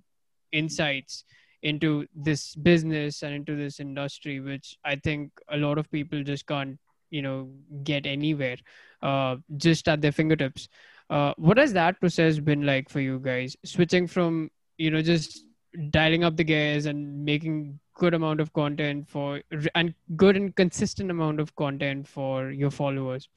insights 0.52 1.24
into 1.62 2.06
this 2.14 2.54
business 2.56 3.22
and 3.22 3.34
into 3.34 3.54
this 3.54 3.78
industry 3.78 4.40
which 4.40 4.76
i 4.84 4.96
think 4.96 5.30
a 5.48 5.56
lot 5.56 5.78
of 5.78 5.88
people 5.92 6.20
just 6.24 6.44
can't 6.44 6.76
you 7.10 7.22
know 7.22 7.48
get 7.84 8.04
anywhere 8.04 8.56
uh, 9.02 9.36
just 9.56 9.88
at 9.88 10.00
their 10.00 10.12
fingertips. 10.12 10.68
Uh, 11.10 11.34
what 11.36 11.58
has 11.58 11.72
that 11.74 12.00
process 12.00 12.38
been 12.38 12.64
like 12.64 12.88
for 12.88 13.00
you 13.00 13.18
guys? 13.18 13.56
Switching 13.64 14.06
from 14.06 14.50
you 14.78 14.90
know 14.90 15.02
just 15.02 15.44
dialing 15.90 16.24
up 16.24 16.36
the 16.36 16.44
gears 16.44 16.86
and 16.86 17.24
making 17.24 17.78
good 17.94 18.14
amount 18.14 18.40
of 18.40 18.52
content 18.52 19.08
for 19.08 19.42
and 19.74 19.94
good 20.16 20.36
and 20.36 20.54
consistent 20.56 21.10
amount 21.10 21.40
of 21.40 21.54
content 21.56 22.06
for 22.06 22.50
your 22.50 22.70
followers? 22.70 23.28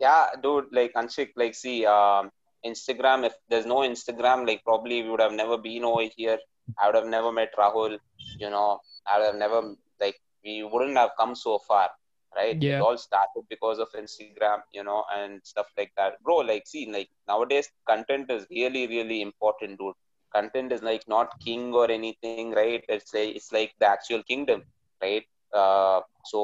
Yeah 0.00 0.28
dude 0.42 0.66
like 0.72 0.92
anshik 0.94 1.30
like 1.36 1.54
see 1.54 1.86
um 1.86 2.30
instagram 2.66 3.24
if 3.24 3.34
there's 3.48 3.66
no 3.66 3.76
instagram 3.76 4.46
like 4.46 4.62
probably 4.64 5.02
we 5.02 5.10
would 5.10 5.20
have 5.20 5.32
never 5.32 5.58
been 5.58 5.84
over 5.84 6.08
here. 6.16 6.38
I 6.80 6.86
would 6.86 6.94
have 6.96 7.06
never 7.06 7.30
met 7.30 7.54
rahul 7.56 7.98
you 8.38 8.50
know. 8.50 8.80
I 9.06 9.18
would 9.18 9.26
have 9.26 9.36
never 9.36 9.74
like 10.00 10.20
we 10.44 10.62
wouldn't 10.62 10.96
have 10.96 11.10
come 11.18 11.34
so 11.34 11.58
far 11.58 11.90
right? 12.36 12.60
Yeah. 12.60 12.78
it 12.78 12.80
all 12.80 12.98
started 12.98 13.44
because 13.48 13.78
of 13.78 13.88
instagram 13.92 14.62
you 14.72 14.82
know 14.82 15.04
and 15.16 15.40
stuff 15.44 15.66
like 15.76 15.92
that. 15.96 16.22
Bro 16.22 16.38
like 16.38 16.66
see 16.66 16.90
like 16.90 17.08
nowadays 17.28 17.68
content 17.86 18.30
is 18.30 18.46
really 18.50 18.86
really 18.86 19.22
important 19.22 19.78
dude 19.78 19.94
content 20.34 20.72
is 20.72 20.82
like 20.82 21.04
not 21.08 21.30
king 21.44 21.74
or 21.74 21.90
anything 21.90 22.42
right? 22.52 22.84
It's 22.88 23.12
like 23.14 23.36
it's 23.36 23.52
like 23.52 23.72
the 23.80 23.86
actual 23.88 24.22
kingdom 24.22 24.64
right? 25.02 25.24
Uh 25.54 26.00
so 26.24 26.42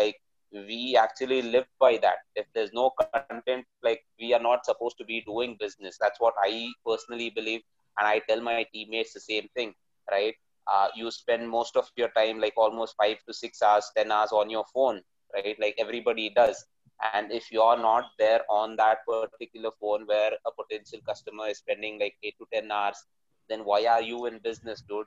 like 0.00 0.16
we 0.52 0.96
actually 0.98 1.42
live 1.42 1.66
by 1.80 1.98
that. 2.02 2.18
If 2.36 2.46
there's 2.54 2.72
no 2.72 2.90
content 3.00 3.46
like 3.82 4.02
we 4.20 4.32
are 4.34 4.40
not 4.40 4.64
supposed 4.64 4.98
to 4.98 5.04
be 5.04 5.22
doing 5.26 5.56
business. 5.60 5.98
That's 6.00 6.20
what 6.20 6.34
i 6.42 6.70
personally 6.86 7.30
believe 7.30 7.62
and 7.98 8.06
i 8.08 8.20
tell 8.28 8.40
my 8.40 8.60
teammates 8.72 9.12
the 9.14 9.20
same 9.20 9.48
thing 9.54 9.74
right? 10.10 10.34
Uh, 10.66 10.88
you 10.94 11.10
spend 11.10 11.48
most 11.48 11.76
of 11.76 11.88
your 11.96 12.08
time 12.16 12.40
like 12.40 12.54
almost 12.56 12.94
five 12.96 13.18
to 13.26 13.34
six 13.34 13.62
hours 13.62 13.90
ten 13.96 14.10
hours 14.12 14.32
on 14.32 14.50
your 14.50 14.64
phone 14.74 15.02
right? 15.34 15.56
Like 15.60 15.74
everybody 15.78 16.30
does. 16.34 16.64
And 17.12 17.32
if 17.32 17.50
you're 17.52 17.78
not 17.78 18.04
there 18.18 18.42
on 18.50 18.76
that 18.76 19.04
particular 19.06 19.58
phone 19.80 19.94
where 20.06 20.32
a 20.34 20.42
potential 20.46 20.90
customer 20.96 21.38
is 21.40 21.48
spending 21.50 21.98
like 21.98 22.14
eight 22.22 22.34
to 22.38 22.46
ten 22.52 22.70
hours 22.70 23.04
then 23.48 23.60
why 23.60 23.84
are 23.86 24.02
you 24.02 24.26
in 24.26 24.38
business 24.38 24.82
dude? 24.88 25.06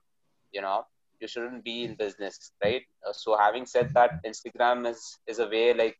You 0.51 0.61
know 0.61 0.85
you 1.19 1.27
shouldn't 1.27 1.63
be 1.63 1.83
in 1.83 1.95
business 1.95 2.51
right? 2.63 2.83
Uh, 3.07 3.13
so 3.13 3.37
having 3.37 3.65
said 3.65 3.93
that 3.93 4.11
instagram 4.25 4.89
is 4.89 5.01
is 5.27 5.39
a 5.39 5.47
way 5.47 5.73
like 5.73 5.97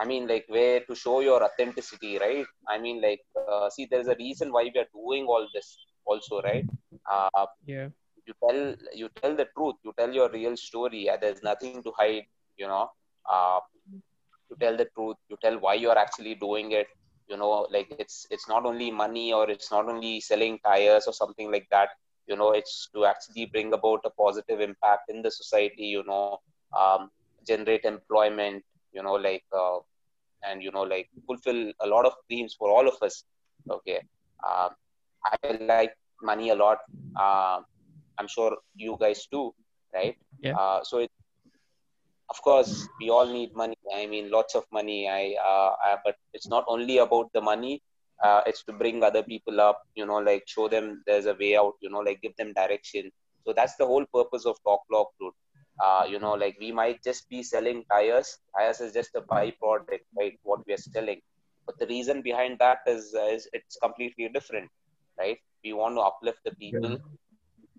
i 0.00 0.04
mean 0.10 0.26
like 0.32 0.46
way 0.48 0.80
to 0.88 0.94
show 0.94 1.20
your 1.20 1.42
authenticity 1.42 2.18
right? 2.18 2.46
I 2.68 2.78
mean 2.78 3.00
like 3.02 3.22
uh, 3.48 3.68
see 3.70 3.86
there's 3.90 4.08
a 4.08 4.16
reason 4.18 4.52
why 4.52 4.64
we 4.72 4.80
are 4.80 4.90
doing 4.92 5.24
all 5.26 5.46
this 5.54 5.68
also 6.04 6.42
right? 6.42 6.66
Uh, 7.10 7.46
yeah. 7.64 7.88
you 8.26 8.34
tell 8.44 8.60
you 9.00 9.08
tell 9.20 9.34
the 9.40 9.48
truth 9.56 9.76
you 9.84 9.92
tell 9.98 10.12
your 10.12 10.30
real 10.30 10.56
story 10.56 11.08
there's 11.20 11.42
nothing 11.42 11.82
to 11.82 11.92
hide 11.98 12.26
you 12.56 12.66
know? 12.66 12.90
Uh, 13.30 13.60
you 14.50 14.56
tell 14.60 14.76
the 14.76 14.88
truth 14.96 15.16
you 15.28 15.36
tell 15.42 15.58
why 15.58 15.74
you're 15.74 15.98
actually 15.98 16.34
doing 16.34 16.72
it 16.72 16.88
you 17.28 17.36
know 17.36 17.66
like 17.70 17.88
it's 17.98 18.26
it's 18.30 18.48
not 18.48 18.64
only 18.66 18.90
money 18.90 19.32
or 19.32 19.48
it's 19.50 19.70
not 19.70 19.88
only 19.88 20.20
selling 20.20 20.58
tires 20.64 21.06
or 21.06 21.12
something 21.12 21.50
like 21.50 21.66
that 21.70 21.90
you 22.26 22.36
know 22.36 22.50
it's 22.52 22.88
to 22.94 23.04
actually 23.04 23.46
bring 23.46 23.72
about 23.72 24.00
a 24.04 24.10
positive 24.10 24.60
impact 24.60 25.10
in 25.10 25.22
the 25.22 25.30
society 25.30 25.86
you 25.96 26.04
know 26.06 26.38
um, 26.78 27.10
generate 27.46 27.84
employment 27.84 28.62
you 28.92 29.02
know 29.02 29.14
like 29.14 29.44
uh, 29.62 29.78
and 30.48 30.62
you 30.62 30.70
know 30.72 30.82
like 30.82 31.08
fulfill 31.26 31.72
a 31.80 31.86
lot 31.86 32.04
of 32.06 32.14
dreams 32.28 32.54
for 32.58 32.70
all 32.70 32.86
of 32.88 32.96
us 33.02 33.24
Okay. 33.70 34.00
Um, 34.46 34.70
I 35.24 35.52
like 35.60 35.94
money 36.22 36.50
a 36.50 36.54
lot. 36.54 36.78
Uh, 37.16 37.60
I'm 38.18 38.28
sure 38.28 38.56
you 38.74 38.96
guys 39.00 39.26
do, 39.30 39.52
right? 39.94 40.16
Yeah. 40.40 40.54
Uh, 40.56 40.82
so 40.82 40.98
it, 40.98 41.10
of 42.30 42.40
course, 42.42 42.88
we 43.00 43.10
all 43.10 43.26
need 43.26 43.54
money. 43.54 43.76
I 43.94 44.06
mean, 44.06 44.30
lots 44.30 44.54
of 44.54 44.64
money. 44.72 45.08
I, 45.08 45.36
uh, 45.44 45.72
I 45.84 45.96
but 46.04 46.16
it's 46.32 46.48
not 46.48 46.64
only 46.68 46.98
about 46.98 47.30
the 47.32 47.40
money. 47.40 47.82
Uh, 48.22 48.40
it's 48.46 48.64
to 48.64 48.72
bring 48.72 49.02
other 49.02 49.22
people 49.22 49.60
up. 49.60 49.82
You 49.94 50.06
know, 50.06 50.18
like 50.18 50.44
show 50.46 50.68
them 50.68 51.02
there's 51.06 51.26
a 51.26 51.34
way 51.34 51.56
out. 51.56 51.74
You 51.80 51.90
know, 51.90 52.00
like 52.00 52.20
give 52.22 52.36
them 52.36 52.52
direction. 52.52 53.10
So 53.44 53.52
that's 53.52 53.76
the 53.76 53.86
whole 53.86 54.06
purpose 54.12 54.44
of 54.46 54.56
Torque 54.64 54.88
Block, 54.90 55.08
dude. 55.20 55.32
Uh, 55.84 56.04
you 56.08 56.18
know, 56.18 56.32
like 56.32 56.56
we 56.58 56.72
might 56.72 57.02
just 57.04 57.28
be 57.28 57.42
selling 57.42 57.84
tires. 57.90 58.38
Tires 58.56 58.80
is 58.80 58.92
just 58.92 59.14
a 59.14 59.20
byproduct, 59.20 60.06
right? 60.18 60.38
What 60.42 60.66
we 60.66 60.74
are 60.74 60.78
selling. 60.78 61.20
But 61.66 61.78
the 61.78 61.86
reason 61.86 62.22
behind 62.22 62.58
that 62.60 62.78
is, 62.86 63.14
uh, 63.14 63.26
is 63.26 63.48
it's 63.52 63.76
completely 63.82 64.28
different, 64.32 64.70
right? 65.18 65.38
We 65.64 65.72
want 65.74 65.96
to 65.96 66.00
uplift 66.00 66.40
the 66.44 66.54
people 66.56 66.98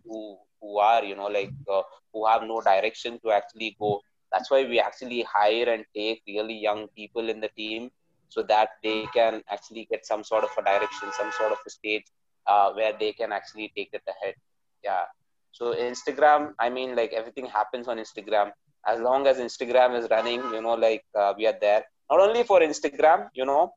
who 0.05 0.37
who 0.61 0.77
are, 0.79 1.03
you 1.03 1.15
know, 1.15 1.27
like 1.27 1.51
uh, 1.71 1.81
who 2.13 2.25
have 2.27 2.43
no 2.43 2.61
direction 2.61 3.19
to 3.23 3.31
actually 3.31 3.75
go. 3.79 4.01
That's 4.31 4.51
why 4.51 4.65
we 4.65 4.79
actually 4.79 5.24
hire 5.24 5.69
and 5.69 5.86
take 5.96 6.22
really 6.27 6.53
young 6.55 6.88
people 6.96 7.29
in 7.29 7.39
the 7.39 7.50
team 7.50 7.91
so 8.29 8.43
that 8.43 8.69
they 8.84 9.05
can 9.13 9.41
actually 9.50 9.88
get 9.89 10.05
some 10.05 10.24
sort 10.24 10.43
of 10.43 10.50
a 10.57 10.63
direction, 10.63 11.10
some 11.13 11.31
sort 11.31 11.51
of 11.51 11.60
a 11.65 11.69
stage 11.69 12.05
uh, 12.46 12.72
where 12.74 12.93
they 13.00 13.13
can 13.13 13.31
actually 13.31 13.72
take 13.75 13.89
it 13.93 14.03
ahead. 14.07 14.36
Yeah. 14.84 15.05
So 15.51 15.74
Instagram, 15.74 16.53
I 16.60 16.69
mean, 16.69 16.96
like 16.96 17.13
everything 17.13 17.46
happens 17.46 17.88
on 17.88 17.98
Instagram. 17.98 18.51
As 18.86 19.00
long 19.00 19.27
as 19.27 19.38
Instagram 19.38 19.98
is 19.98 20.07
running, 20.12 20.41
you 20.53 20.62
know, 20.62 20.75
like 20.75 21.03
uh, 21.17 21.34
we 21.38 21.48
are 21.48 21.57
there. 21.60 21.84
Not 22.12 22.19
only 22.19 22.43
for 22.43 22.60
Instagram, 22.60 23.29
you 23.34 23.46
know, 23.46 23.74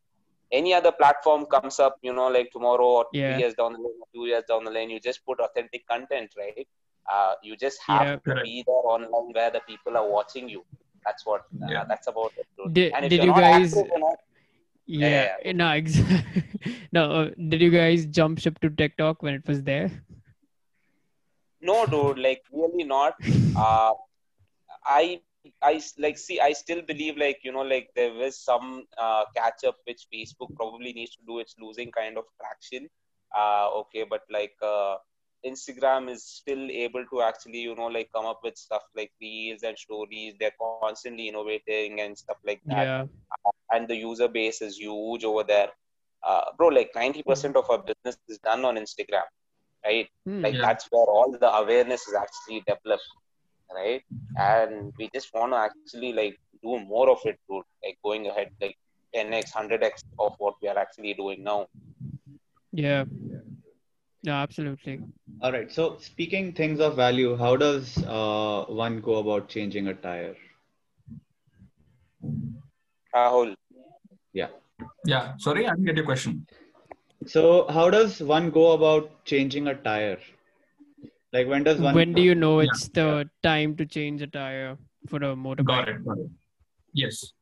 any 0.52 0.74
other 0.74 0.92
platform 0.92 1.46
comes 1.46 1.78
up, 1.78 1.96
you 2.02 2.12
know, 2.12 2.28
like 2.28 2.50
tomorrow 2.52 2.84
or 2.84 3.06
Yeah. 3.12 3.34
two 3.34 3.38
years 3.40 3.54
down 3.54 3.72
the 3.72 3.78
line, 3.78 3.98
or 4.00 4.08
two 4.12 4.26
years 4.26 4.44
down 4.48 4.64
the 4.64 4.70
line, 4.70 4.90
you 4.90 5.00
just 5.00 5.24
put 5.24 5.40
authentic 5.40 5.86
content, 5.86 6.32
right? 6.36 6.66
Uh, 7.12 7.34
you 7.42 7.56
just 7.56 7.80
have 7.86 8.02
Yeah, 8.06 8.14
to 8.16 8.20
correct. 8.20 8.44
be 8.44 8.64
there 8.66 8.84
online 8.94 9.32
where 9.32 9.50
the 9.50 9.60
people 9.66 9.96
are 9.96 10.08
watching 10.08 10.48
you. 10.48 10.64
That's 11.04 11.24
what. 11.26 11.42
Uh, 11.62 11.66
Yeah. 11.70 11.84
That's 11.88 12.06
about 12.08 12.32
it. 12.36 12.46
Did- 12.72 12.92
and 12.92 13.04
if 13.04 13.10
did 13.10 13.16
you're 13.18 13.26
you 13.26 13.30
not 13.32 13.40
guys- 13.40 13.76
active, 13.76 13.90
you're 13.96 14.16
Yeah, 14.86 15.36
yeah. 15.44 15.52
no, 15.52 15.70
exactly. 15.72 16.44
no, 16.92 17.10
uh, 17.12 17.30
did 17.48 17.60
you 17.60 17.70
guys 17.70 18.06
jump 18.06 18.38
ship 18.40 18.58
to 18.60 18.70
TikTok 18.70 19.22
when 19.22 19.34
it 19.34 19.46
was 19.46 19.62
there? 19.62 19.90
no 21.60 21.86
dude 21.86 22.18
like 22.18 22.42
really 22.52 22.84
not 22.84 23.14
uh 23.54 23.92
I 24.84 25.20
like 25.98 26.18
see 26.18 26.38
i 26.40 26.52
still 26.52 26.80
believe 26.82 27.16
like 27.16 27.38
you 27.42 27.52
know 27.52 27.62
like 27.62 27.88
there 27.94 28.12
was 28.12 28.38
some 28.38 28.84
uh, 28.98 29.24
catch 29.36 29.64
up 29.68 29.76
which 29.86 30.02
facebook 30.12 30.50
probably 30.56 30.92
needs 30.92 31.12
to 31.16 31.22
do 31.26 31.38
it's 31.38 31.54
losing 31.64 31.90
kind 31.90 32.16
of 32.18 32.24
traction 32.40 32.88
uh 33.36 33.68
okay 33.80 34.04
but 34.08 34.22
like 34.30 34.54
uh 34.62 34.96
instagram 35.46 36.10
is 36.10 36.22
still 36.24 36.70
able 36.70 37.04
to 37.12 37.22
actually 37.22 37.60
you 37.60 37.74
know 37.74 37.86
like 37.86 38.10
come 38.14 38.26
up 38.26 38.40
with 38.42 38.56
stuff 38.56 38.82
like 38.96 39.10
reels 39.20 39.62
and 39.62 39.78
stories. 39.78 40.34
They're 40.38 40.52
constantly 40.60 41.28
innovating 41.28 42.00
and 42.00 42.16
stuff 42.16 42.36
like 42.46 42.60
that. 42.66 42.86
Yeah, 42.86 43.04
and 43.72 43.88
the 43.88 43.96
user 43.96 44.28
base 44.28 44.60
is 44.62 44.78
huge 44.78 45.24
over 45.24 45.42
there. 45.44 45.68
Uh 46.22 46.42
bro 46.58 46.68
like 46.68 46.92
90% 46.94 47.56
of 47.56 47.70
our 47.70 47.78
business 47.78 48.18
is 48.28 48.38
done 48.38 48.64
on 48.64 48.76
instagram 48.76 49.22
right? 49.84 50.08
Hmm. 50.26 50.42
like 50.42 50.54
Yeah. 50.54 50.60
that's 50.60 50.86
where 50.90 51.06
all 51.06 51.34
the 51.40 51.50
awareness 51.50 52.06
is 52.06 52.14
actually 52.14 52.62
developed 52.66 53.08
right? 53.74 54.02
And 54.36 54.92
we 54.98 55.08
just 55.14 55.32
want 55.32 55.52
to 55.52 55.58
actually 55.58 56.12
like 56.12 56.38
do 56.62 56.78
more 56.80 57.08
of 57.10 57.18
it 57.24 57.38
dude. 57.48 57.64
like 57.82 57.96
going 58.04 58.26
ahead 58.26 58.50
like 58.60 58.76
10x 59.14 59.52
100x 59.52 60.04
of 60.18 60.34
what 60.38 60.54
we 60.62 60.68
are 60.68 60.78
actually 60.78 61.14
doing 61.14 61.42
now. 61.42 61.66
Yeah, 62.72 63.04
yeah, 64.22 64.42
absolutely. 64.42 65.00
All 65.40 65.52
right. 65.52 65.72
So 65.72 65.96
speaking 66.00 66.52
things 66.52 66.80
of 66.80 66.96
value, 66.96 67.36
how 67.36 67.56
does 67.56 67.96
uh, 68.04 68.64
one 68.68 69.00
go 69.00 69.16
about 69.16 69.48
changing 69.48 69.88
a 69.88 69.94
tire? 69.94 70.36
Rahul, 73.14 73.54
Yeah. 74.32 74.48
Yeah. 75.04 75.34
Sorry, 75.38 75.66
I 75.66 75.70
didn't 75.70 75.86
get 75.86 75.96
your 75.96 76.04
question. 76.04 76.46
So 77.26 77.66
how 77.68 77.90
does 77.90 78.20
one 78.20 78.50
go 78.50 78.72
about 78.72 79.24
changing 79.24 79.66
a 79.68 79.74
tire? 79.74 80.18
Like 81.32 81.46
when 81.48 81.64
does 81.64 81.80
one? 81.80 81.94
When 81.94 82.12
do 82.12 82.22
you 82.22 82.34
know 82.34 82.60
Yeah, 82.60 82.68
it's 82.72 82.88
the 82.88 83.28
time 83.42 83.76
to 83.76 83.86
change 83.86 84.22
a 84.22 84.26
tire 84.26 84.76
for 85.08 85.16
a 85.16 85.34
motorbike? 85.34 85.66
Got 85.66 85.88
it. 85.88 86.04
Got 86.04 86.18
it. 86.18 86.30
Yes. 86.92 87.32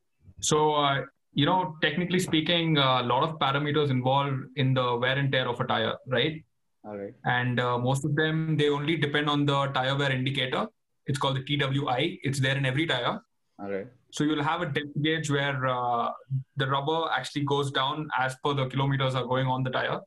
So, 0.41 0.75
uh, 0.75 1.05
you 1.33 1.47
know, 1.47 1.77
technically 1.83 2.19
speaking, 2.19 2.77
a 2.77 3.03
lot 3.03 3.23
of 3.23 3.39
parameters 3.39 3.91
involved 3.91 4.43
in 4.57 4.75
the 4.75 4.97
wear 4.97 5.17
and 5.17 5.33
tear 5.33 5.49
of 5.49 5.61
a 5.61 5.67
tire, 5.67 5.95
right? 6.07 6.43
All 6.85 6.97
right. 6.97 7.15
And 7.25 7.61
uh, 7.61 7.79
most 7.79 8.05
of 8.05 8.15
them, 8.15 8.57
they 8.57 8.69
only 8.69 8.97
depend 8.97 9.29
on 9.29 9.47
the 9.47 9.67
tire 9.69 9.97
wear 9.97 10.11
indicator. 10.11 10.67
It's 11.07 11.19
called 11.19 11.37
the 11.37 11.45
TWI. 11.45 12.19
It's 12.23 12.41
there 12.41 12.57
in 12.57 12.67
every 12.67 12.87
tire. 12.87 13.21
All 13.59 13.71
right. 13.71 13.87
So 14.11 14.25
you'll 14.25 14.43
have 14.43 14.63
a 14.63 14.67
depth 14.67 15.03
gauge 15.03 15.31
where 15.31 15.67
uh, 15.67 16.11
the 16.57 16.67
rubber 16.67 17.09
actually 17.13 17.45
goes 17.45 17.71
down 17.71 18.09
as 18.19 18.37
per 18.45 18.55
the 18.55 18.67
kilometers 18.67 19.15
are 19.15 19.25
going 19.25 19.47
on 19.47 19.63
the 19.63 19.71
tire. 19.71 20.01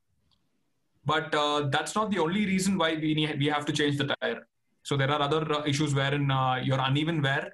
But 1.05 1.34
uh, 1.34 1.67
that's 1.69 1.95
not 1.95 2.12
the 2.12 2.19
only 2.19 2.45
reason 2.45 2.77
why 2.77 2.95
we 2.95 3.13
need, 3.13 3.39
we 3.39 3.47
have 3.47 3.65
to 3.65 3.73
change 3.73 3.97
the 3.97 4.15
tire. 4.21 4.47
So 4.84 4.97
there 4.97 5.12
are 5.12 5.21
other 5.21 5.51
uh, 5.51 5.63
issues 5.65 5.93
wherein 5.93 6.31
uh, 6.31 6.55
your 6.63 6.79
uneven 6.79 7.21
wear. 7.21 7.53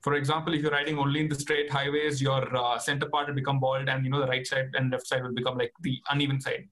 For 0.00 0.14
example, 0.14 0.54
if 0.54 0.62
you're 0.62 0.72
riding 0.72 0.98
only 0.98 1.20
in 1.20 1.28
the 1.28 1.34
straight 1.34 1.70
highways, 1.70 2.20
your 2.20 2.54
uh, 2.56 2.78
center 2.78 3.06
part 3.06 3.28
will 3.28 3.34
become 3.34 3.60
bald, 3.60 3.88
and 3.88 4.04
you 4.04 4.10
know 4.10 4.20
the 4.20 4.26
right 4.26 4.46
side 4.46 4.70
and 4.74 4.90
left 4.90 5.06
side 5.06 5.22
will 5.22 5.34
become 5.34 5.56
like 5.56 5.72
the 5.80 6.00
uneven 6.10 6.40
side. 6.40 6.68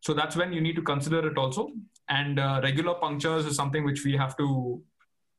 So 0.00 0.14
that's 0.14 0.36
when 0.36 0.52
you 0.52 0.60
need 0.60 0.76
to 0.76 0.82
consider 0.82 1.26
it 1.28 1.36
also. 1.36 1.70
And 2.08 2.38
uh, 2.38 2.60
regular 2.62 2.94
punctures 2.94 3.46
is 3.46 3.56
something 3.56 3.84
which 3.84 4.04
we 4.04 4.16
have 4.16 4.36
to 4.38 4.82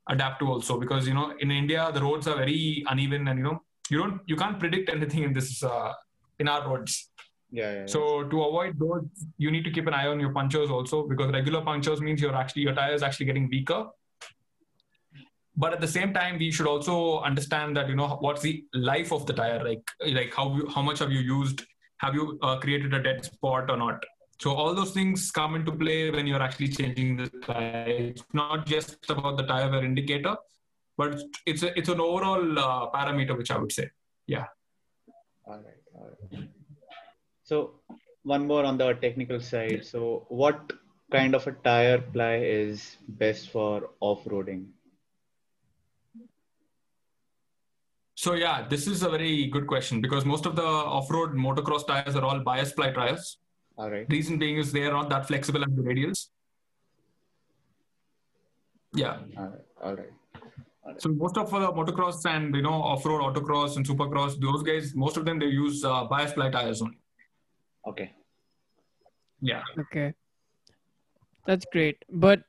adapt 0.10 0.40
to 0.40 0.48
also 0.48 0.80
because 0.80 1.08
you 1.08 1.14
know 1.14 1.34
in 1.40 1.52
India 1.52 1.90
the 1.94 2.02
roads 2.02 2.28
are 2.28 2.36
very 2.36 2.84
uneven 2.90 3.28
and 3.28 3.38
you 3.38 3.44
know 3.44 3.62
you 3.90 3.98
don't 3.98 4.22
you 4.26 4.36
can't 4.36 4.60
predict 4.60 4.90
anything 4.90 5.24
in 5.24 5.34
this 5.34 5.64
uh, 5.64 5.94
in 6.40 6.48
our 6.48 6.68
roads. 6.68 7.12
Yeah. 7.52 7.74
yeah. 7.74 7.86
So 7.86 8.24
to 8.24 8.44
avoid 8.44 8.80
those, 8.80 9.04
you 9.38 9.52
need 9.52 9.66
to 9.66 9.72
keep 9.72 9.88
an 9.88 9.94
eye 9.94 10.08
on 10.08 10.20
your 10.20 10.32
punctures 10.32 10.70
also 10.70 11.08
because 11.08 11.32
regular 11.34 11.62
punctures 11.62 12.00
means 12.00 12.22
you're 12.22 12.36
actually 12.36 12.64
your 12.64 12.74
tire 12.74 12.94
is 12.94 13.04
actually 13.04 13.26
getting 13.26 13.50
weaker. 13.50 13.88
But 15.58 15.74
at 15.74 15.82
the 15.82 15.88
same 15.88 16.14
time, 16.14 16.40
we 16.40 16.50
should 16.50 16.66
also 16.66 17.20
understand 17.20 17.76
that 17.76 17.90
you 17.90 17.96
know 17.96 18.08
what's 18.22 18.42
the 18.42 18.64
life 18.74 19.12
of 19.12 19.26
the 19.26 19.34
tire, 19.34 19.62
like 19.64 19.84
like 20.20 20.34
how 20.34 20.48
how 20.74 20.82
much 20.82 21.00
have 21.00 21.12
you 21.12 21.20
used, 21.20 21.64
have 21.98 22.16
you 22.16 22.40
uh, 22.42 22.58
created 22.60 22.94
a 22.94 23.04
dead 23.04 23.26
spot 23.26 23.70
or 23.70 23.78
not. 23.78 24.04
So 24.42 24.52
all 24.56 24.74
those 24.74 24.92
things 24.92 25.30
come 25.32 25.54
into 25.54 25.72
play 25.72 26.10
when 26.10 26.26
you're 26.26 26.42
actually 26.42 26.70
changing 26.70 27.18
the 27.18 27.28
tire. 27.46 27.86
It's 27.88 28.24
not 28.34 28.66
just 28.66 29.08
about 29.08 29.38
the 29.38 29.44
tire 29.44 29.70
wear 29.70 29.84
indicator, 29.84 30.36
but 30.98 31.22
it's 31.46 31.62
a, 31.62 31.78
it's 31.78 31.90
an 31.90 32.00
overall 32.00 32.58
uh, 32.58 32.90
parameter 32.90 33.38
which 33.38 33.52
I 33.52 33.60
would 33.60 33.72
say. 33.72 33.88
All 35.46 35.58
right. 35.58 35.82
All 35.94 36.10
right. 36.32 36.50
So 37.44 37.82
one 38.24 38.48
more 38.48 38.66
on 38.66 38.80
the 38.80 38.94
technical 38.94 39.40
side. 39.40 39.86
So 39.86 40.26
what 40.30 40.74
kind 41.12 41.36
of 41.36 41.46
a 41.46 41.52
tire 41.52 42.00
ply 42.00 42.38
is 42.38 42.98
best 43.10 43.52
for 43.52 43.92
off-roading? 44.00 44.66
So 48.16 48.34
yeah, 48.34 48.68
this 48.68 48.88
is 48.88 49.04
a 49.04 49.10
very 49.10 49.46
good 49.48 49.68
question 49.68 50.02
because 50.02 50.26
most 50.26 50.48
of 50.48 50.56
the 50.56 50.64
off-road 50.64 51.34
motocross 51.36 51.86
tires 51.86 52.16
are 52.16 52.24
all 52.24 52.40
bias 52.40 52.72
ply 52.72 52.92
tires. 52.92 53.38
All 53.78 53.90
right. 53.90 54.06
Reason 54.10 54.38
being 54.38 54.58
is 54.58 54.72
they 54.72 54.84
are 54.84 54.92
not 54.92 55.10
that 55.10 55.28
flexible 55.28 55.64
and 55.64 55.76
the 55.78 55.82
radials. 55.82 56.28
Yeah. 58.94 59.18
All 59.38 59.46
right. 59.46 59.62
All 59.84 59.96
right. 59.96 60.12
So 60.98 61.10
most 61.10 61.38
of 61.38 61.50
the 61.50 61.58
motocross 61.58 62.26
and 62.26 62.56
you 62.56 62.62
know 62.62 62.74
off-road 62.74 63.22
autocross 63.22 63.78
and 63.78 63.86
supercross, 63.88 64.40
those 64.40 64.64
guys, 64.64 64.94
most 64.96 65.16
of 65.16 65.26
them 65.26 65.40
they 65.40 65.46
use 65.46 65.86
uh, 65.86 66.06
bias 66.06 66.34
ply 66.34 66.50
tires 66.50 66.82
only. 66.82 66.98
Okay. 67.88 68.12
Yeah. 69.42 69.62
Okay, 69.80 70.14
that's 71.46 71.66
great. 71.72 72.04
But 72.10 72.44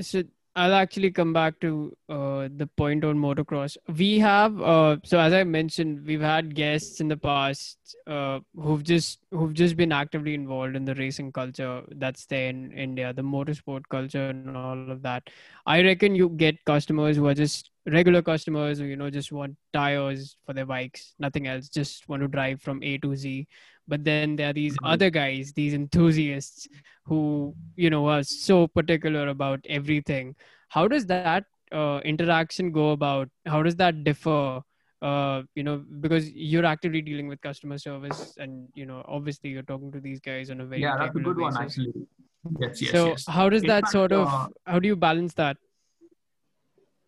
so 0.00 0.22
I'll 0.60 0.74
actually 0.74 1.10
come 1.10 1.32
back 1.32 1.58
to 1.60 1.96
uh, 2.08 2.48
the 2.54 2.68
point 2.76 3.04
on 3.04 3.18
motocross. 3.18 3.76
We 3.96 4.18
have 4.18 4.60
uh, 4.60 4.96
so 5.04 5.18
as 5.18 5.32
I 5.32 5.42
mentioned, 5.44 6.04
we've 6.06 6.20
had 6.20 6.54
guests 6.54 7.00
in 7.00 7.08
the 7.08 7.16
past 7.16 7.78
uh, 8.06 8.40
who've 8.54 8.82
just 8.82 9.20
who've 9.30 9.54
just 9.54 9.76
been 9.76 9.92
actively 9.92 10.34
involved 10.34 10.76
in 10.76 10.84
the 10.84 10.94
racing 10.96 11.32
culture 11.32 11.82
that's 11.96 12.26
there 12.26 12.50
in 12.50 12.72
India, 12.72 13.12
the 13.12 13.22
motorsport 13.22 13.84
culture 13.88 14.28
and 14.28 14.56
all 14.56 14.90
of 14.90 15.02
that. 15.02 15.30
I 15.66 15.82
reckon 15.82 16.14
you 16.14 16.28
get 16.28 16.64
customers 16.64 17.16
who 17.16 17.26
are 17.26 17.34
just 17.34 17.70
regular 17.86 18.22
customers 18.22 18.78
who 18.78 18.84
you 18.84 18.96
know 18.96 19.10
just 19.10 19.32
want 19.32 19.56
tires 19.72 20.36
for 20.44 20.52
their 20.52 20.66
bikes, 20.66 21.14
nothing 21.18 21.46
else, 21.46 21.68
just 21.68 22.08
want 22.08 22.22
to 22.22 22.28
drive 22.28 22.60
from 22.60 22.82
A 22.82 22.98
to 22.98 23.16
Z. 23.16 23.46
But 23.90 24.04
then 24.04 24.36
there 24.36 24.50
are 24.50 24.56
these 24.58 24.76
Mhm. 24.78 24.92
other 24.94 25.10
guys, 25.10 25.52
these 25.60 25.74
enthusiasts 25.74 26.68
who 27.06 27.20
you 27.76 27.90
know 27.90 28.06
are 28.14 28.22
so 28.22 28.56
particular 28.80 29.28
about 29.28 29.60
everything 29.76 30.34
how 30.74 30.86
does 30.92 31.06
that 31.06 31.44
uh, 31.72 32.00
interaction 32.10 32.70
go 32.72 32.90
about 32.96 33.28
how 33.46 33.62
does 33.66 33.76
that 33.80 34.02
differ 34.08 34.60
uh 35.08 35.42
you 35.58 35.62
know 35.68 35.76
because 36.04 36.30
you're 36.52 36.66
actively 36.70 37.00
dealing 37.08 37.28
with 37.32 37.40
customer 37.46 37.78
service 37.84 38.20
and 38.38 38.68
you 38.80 38.86
know 38.90 39.02
obviously 39.16 39.50
you're 39.54 39.66
talking 39.70 39.90
to 39.96 40.00
these 40.06 40.20
guys 40.28 40.50
on 40.54 40.60
a 40.60 40.66
very 40.72 40.82
yeah, 40.82 40.96
that's 40.98 41.16
a 41.16 41.20
good 41.28 41.38
one 41.38 41.56
actually. 41.56 41.92
Yes, 42.60 42.82
yes, 42.82 42.92
so 42.92 43.06
yes. 43.08 43.24
how 43.38 43.48
does 43.48 43.62
In 43.62 43.68
that 43.68 43.84
fact, 43.84 43.92
sort 43.92 44.12
of 44.12 44.28
uh, 44.28 44.46
how 44.66 44.78
do 44.78 44.88
you 44.88 44.96
balance 44.96 45.34
that 45.34 45.56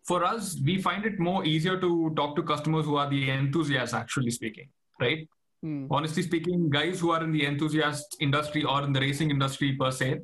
for 0.03 0.23
us, 0.25 0.59
we 0.63 0.81
find 0.81 1.05
it 1.05 1.19
more 1.19 1.45
easier 1.45 1.79
to 1.79 2.13
talk 2.15 2.35
to 2.35 2.43
customers 2.43 2.85
who 2.85 2.97
are 2.97 3.09
the 3.09 3.29
enthusiasts, 3.29 3.93
actually 3.93 4.31
speaking, 4.31 4.67
right? 4.99 5.27
Hmm. 5.63 5.87
Honestly 5.89 6.21
speaking, 6.23 6.69
guys 6.69 6.99
who 6.99 7.11
are 7.11 7.23
in 7.23 7.31
the 7.31 7.45
enthusiast 7.45 8.17
industry 8.19 8.63
or 8.65 8.83
in 8.83 8.91
the 8.91 8.99
racing 8.99 9.29
industry 9.29 9.75
per 9.79 9.91
se, 9.91 10.19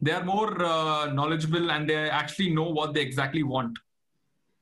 they 0.00 0.12
are 0.12 0.24
more 0.24 0.50
uh, 0.64 1.06
knowledgeable 1.12 1.70
and 1.72 1.90
they 1.90 2.08
actually 2.08 2.50
know 2.54 2.68
what 2.78 2.94
they 2.94 3.00
exactly 3.00 3.42
want. 3.42 3.76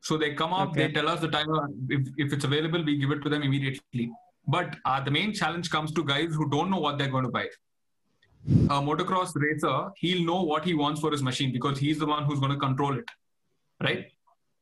So 0.01 0.17
they 0.17 0.33
come 0.35 0.53
up, 0.55 0.71
Okay. 0.71 0.87
they 0.87 0.93
tell 0.93 1.09
us 1.09 1.21
the 1.21 1.29
time, 1.29 1.51
uh, 1.51 1.67
if, 1.91 2.09
if 2.17 2.33
it's 2.33 2.45
available, 2.45 2.83
we 2.83 2.97
give 2.97 3.11
it 3.11 3.21
to 3.23 3.29
them 3.29 3.43
immediately. 3.43 4.11
But 4.47 4.77
uh, 4.87 5.03
the 5.03 5.11
main 5.11 5.33
challenge 5.35 5.71
comes 5.71 5.93
to 5.93 6.05
guys 6.05 6.35
who 6.35 6.49
don't 6.49 6.71
know 6.71 6.79
what 6.87 6.99
they're 6.99 7.09
going 7.17 7.25
to 7.25 7.31
buy. 7.31 7.47
A 8.71 8.81
motocross 8.89 9.33
racer, 9.35 9.91
he'll 9.97 10.25
know 10.25 10.43
what 10.43 10.65
he 10.65 10.75
wants 10.75 11.01
for 11.01 11.11
his 11.11 11.23
machine 11.23 11.53
because 11.53 11.79
he's 11.79 11.99
the 11.99 12.07
one 12.07 12.25
who's 12.25 12.41
going 12.41 12.53
to 12.53 12.59
control 12.59 12.97
it, 12.99 13.09
right? 13.83 14.07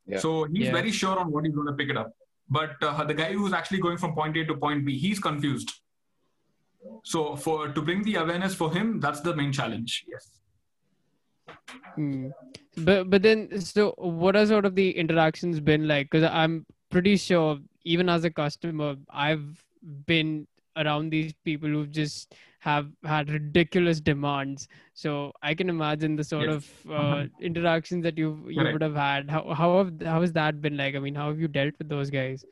Yeah. 0.07 0.19
So 0.19 0.45
he's 0.45 0.67
Yeah. 0.67 0.73
very 0.73 0.91
sure 0.93 1.19
on 1.19 1.31
what 1.33 1.45
he's 1.45 1.55
going 1.55 1.67
to 1.69 1.73
pick 1.75 1.89
it 1.91 1.97
up. 1.97 2.11
But 2.53 2.83
uh, 2.83 3.05
the 3.05 3.15
guy 3.15 3.33
who's 3.33 3.53
actually 3.53 3.79
going 3.79 3.97
from 3.97 4.15
point 4.15 4.37
A 4.37 4.45
to 4.45 4.55
point 4.55 4.85
B, 4.85 4.99
he's 4.99 5.19
confused. 5.19 5.73
So 7.03 7.37
for 7.37 7.69
to 7.69 7.83
bring 7.83 8.03
the 8.03 8.17
awareness 8.17 8.55
for 8.55 8.73
him, 8.73 9.01
that's 9.01 9.21
the 9.21 9.35
main 9.35 9.53
challenge. 9.53 10.05
Yes. 10.09 10.31
Hmm. 11.95 12.29
But 12.77 13.09
but 13.11 13.23
then 13.23 13.61
so 13.61 13.95
what 13.97 14.37
are 14.37 14.47
sort 14.47 14.67
of 14.67 14.75
the 14.75 14.91
interactions 14.91 15.61
been 15.61 15.89
like? 15.89 16.11
Because 16.11 16.29
I'm 16.31 16.67
pretty 16.91 17.17
sure 17.17 17.59
even 17.85 18.09
as 18.09 18.25
a 18.25 18.31
customer, 18.31 18.97
I've 19.11 19.65
been 20.07 20.47
around 20.77 21.11
these 21.11 21.33
people 21.45 21.69
who've 21.69 21.91
just 21.91 22.35
have 22.65 22.89
had 23.05 23.29
ridiculous 23.29 24.01
demands. 24.01 24.69
So 24.95 25.33
I 25.43 25.53
can 25.61 25.69
imagine 25.69 26.15
the 26.15 26.25
sort 26.25 26.49
Yes. 26.49 26.57
of 26.59 26.91
uh, 26.91 26.99
Uh-huh. 27.03 27.25
interactions 27.51 28.05
that 28.09 28.17
you 28.23 28.29
you 28.49 28.59
Correct. 28.61 28.75
would 28.75 28.83
have 28.89 28.99
had. 29.05 29.31
How 29.37 29.43
how 29.61 29.71
have 29.79 29.91
how 30.11 30.21
has 30.27 30.33
that 30.41 30.61
been 30.67 30.77
like? 30.83 30.95
I 30.95 31.01
mean, 31.07 31.17
how 31.23 31.27
have 31.33 31.41
you 31.45 31.49
dealt 31.57 31.81
with 31.83 31.89
those 31.95 32.13
guys? 32.19 32.45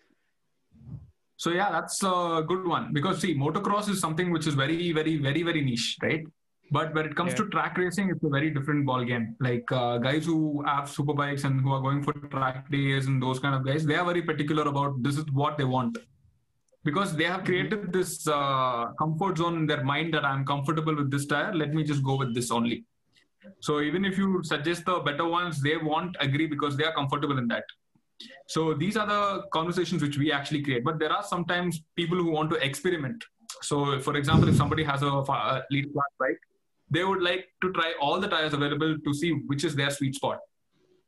So 1.45 1.53
yeah, 1.59 1.71
that's 1.77 2.03
a 2.03 2.45
good 2.49 2.67
one 2.67 2.93
because 2.93 3.21
see, 3.21 3.35
motocross 3.45 3.89
is 3.89 4.01
something 4.01 4.31
which 4.37 4.47
is 4.47 4.55
very, 4.55 4.93
very, 4.99 5.17
very, 5.29 5.43
very 5.43 5.63
niche, 5.69 5.97
right? 6.03 6.27
But 6.73 6.93
when 6.97 7.07
it 7.07 7.15
comes 7.21 7.33
Yeah. 7.33 7.39
to 7.39 7.49
track 7.55 7.79
racing, 7.79 8.11
it's 8.11 8.23
a 8.23 8.29
very 8.35 8.51
different 8.57 8.85
ball 8.91 9.05
game. 9.05 9.25
Like 9.41 9.73
uh, 9.73 9.99
guys 9.99 10.27
who 10.27 10.63
have 10.67 10.91
super 10.97 11.15
bikes 11.15 11.45
and 11.45 11.61
who 11.61 11.73
are 11.77 11.81
going 11.87 12.03
for 12.09 12.13
track 12.35 12.71
days 12.71 13.07
and 13.07 13.23
those 13.23 13.41
kind 13.47 13.55
of 13.61 13.65
guys, 13.71 13.87
they 13.93 13.97
are 14.03 14.05
very 14.05 14.23
particular 14.23 14.69
about 14.75 15.03
this 15.09 15.17
is 15.23 15.25
what 15.33 15.57
they 15.57 15.65
want 15.65 15.99
because 16.85 17.15
they 17.15 17.25
have 17.25 17.45
created 17.45 17.93
this 17.93 18.27
uh, 18.27 18.87
comfort 18.99 19.39
zone 19.39 19.57
in 19.57 19.67
their 19.67 19.85
mind 19.85 20.15
that 20.15 20.25
I'm 20.25 20.45
comfortable 20.45 20.97
with 20.97 21.11
this 21.11 21.27
tire. 21.27 21.55
Let 21.55 21.75
me 21.75 21.85
just 21.85 22.03
go 22.03 22.17
with 22.17 22.35
this 22.35 22.51
only. 22.51 22.85
So 23.61 23.81
even 23.81 24.05
if 24.05 24.19
you 24.19 24.43
suggest 24.45 24.85
the 24.87 25.01
better 25.01 25.27
ones, 25.27 25.63
they 25.63 25.77
won't 25.77 26.17
agree 26.21 26.47
because 26.47 26.77
they 26.77 26.85
are 26.85 26.95
comfortable 26.95 27.39
in 27.39 27.49
that. 27.49 27.65
So 28.49 28.75
these 28.75 28.97
are 28.97 29.07
the 29.07 29.43
conversations 29.53 30.03
which 30.03 30.19
we 30.19 30.33
actually 30.33 30.63
create. 30.63 30.85
But 30.85 30.99
there 30.99 31.13
are 31.13 31.23
sometimes 31.23 31.83
people 31.97 32.19
who 32.19 32.31
want 32.31 32.51
to 32.51 32.57
experiment. 32.57 33.23
So, 33.63 33.99
for 34.01 34.17
example, 34.17 34.49
if 34.49 34.57
somebody 34.57 34.85
has 34.85 35.03
a 35.03 35.07
a 35.07 35.65
lead 35.71 35.93
class 35.93 36.13
bike, 36.19 36.39
they 36.91 37.05
would 37.05 37.23
like 37.23 37.49
to 37.63 37.73
try 37.73 37.95
all 38.01 38.21
the 38.21 38.29
tires 38.29 38.53
available 38.53 38.97
to 38.99 39.15
see 39.15 39.33
which 39.47 39.65
is 39.65 39.75
their 39.75 39.91
sweet 39.91 40.15
spot. 40.15 40.39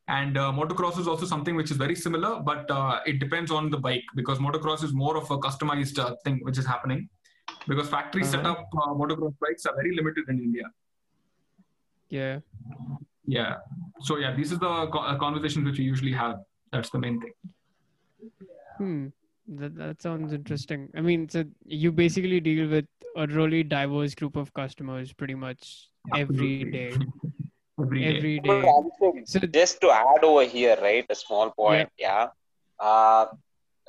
And 0.09 0.37
uh, 0.37 0.53
motocross 0.53 0.99
is 0.99 1.07
also 1.07 1.27
something 1.27 1.55
which 1.55 1.71
is 1.71 1.77
very 1.77 1.95
similar, 1.95 2.41
but 2.41 2.69
uh, 2.71 3.01
it 3.07 3.19
depends 3.21 3.51
on 3.51 3.71
the 3.71 3.79
bike 3.79 4.03
because 4.17 4.39
motocross 4.39 4.83
is 4.83 4.93
more 4.93 5.17
of 5.17 5.31
a 5.31 5.39
customized 5.39 5.99
uh, 5.99 6.17
thing 6.25 6.41
which 6.43 6.59
is 6.59 6.67
happening. 6.67 7.09
Because 7.69 7.89
factory 7.89 8.23
Uh-huh. 8.23 8.31
setup 8.33 8.59
uh, 8.77 8.93
motocross 8.95 9.35
bikes 9.41 9.65
are 9.67 9.75
very 9.77 9.95
limited 9.95 10.25
in 10.29 10.41
India. 10.41 10.65
Yeah. 12.09 12.41
Yeah. 13.27 13.57
So 14.01 14.17
yeah, 14.19 14.35
this 14.35 14.51
is 14.51 14.59
the 14.59 14.87
co- 14.89 14.99
uh, 14.99 15.17
conversations 15.19 15.65
which 15.65 15.79
we 15.79 15.85
usually 15.85 16.13
have. 16.13 16.37
That's 16.73 16.91
the 16.91 16.99
main 16.99 17.21
thing. 17.21 17.33
Hmm. 18.79 19.07
That 19.49 19.77
that 19.77 20.03
sounds 20.03 20.33
interesting. 20.33 20.89
I 20.97 21.01
mean, 21.01 21.29
so 21.29 21.45
you 21.65 21.93
basically 21.93 22.41
deal 22.41 22.69
with 22.69 22.87
a 23.17 23.27
really 23.27 23.63
diverse 23.63 24.15
group 24.15 24.37
of 24.37 24.53
customers 24.55 25.13
pretty 25.13 25.35
much 25.35 25.89
every 26.15 26.63
Absolutely. 26.63 26.71
day. 26.71 26.97
Every 27.81 28.01
day. 28.01 28.17
Every 28.17 28.41
But 28.41 28.63
day. 28.63 29.23
So 29.25 29.41
just 29.41 29.81
to 29.81 29.91
add 29.91 30.25
over 30.25 30.45
here, 30.45 30.77
right? 30.81 31.05
A 31.09 31.15
small 31.15 31.51
point, 31.51 31.89
yeah. 31.99 32.29
Uh, 32.79 33.27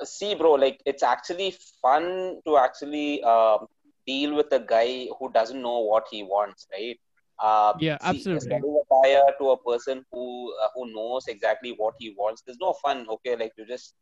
see, 0.02 0.34
bro, 0.34 0.52
like 0.52 0.80
it's 0.86 1.02
actually 1.02 1.54
fun 1.82 2.40
to 2.46 2.56
actually 2.56 3.22
um, 3.22 3.66
deal 4.06 4.34
with 4.34 4.52
a 4.52 4.60
guy 4.60 5.06
who 5.18 5.30
doesn't 5.32 5.60
know 5.60 5.80
what 5.80 6.06
he 6.10 6.22
wants, 6.22 6.66
right? 6.72 6.98
Uh, 7.38 7.72
Yeah, 7.80 7.98
see, 7.98 8.18
absolutely. 8.18 8.48
selling 8.48 8.80
a 8.82 8.84
tire 8.94 9.32
to 9.38 9.50
a 9.50 9.56
person 9.62 10.04
who 10.12 10.52
uh, 10.62 10.68
who 10.74 10.92
knows 10.94 11.26
exactly 11.28 11.74
what 11.76 11.94
he 11.98 12.14
wants. 12.16 12.42
There's 12.42 12.60
no 12.60 12.72
fun. 12.82 13.06
Okay, 13.16 13.36
like 13.36 13.52
you 13.56 13.66
just 13.66 13.94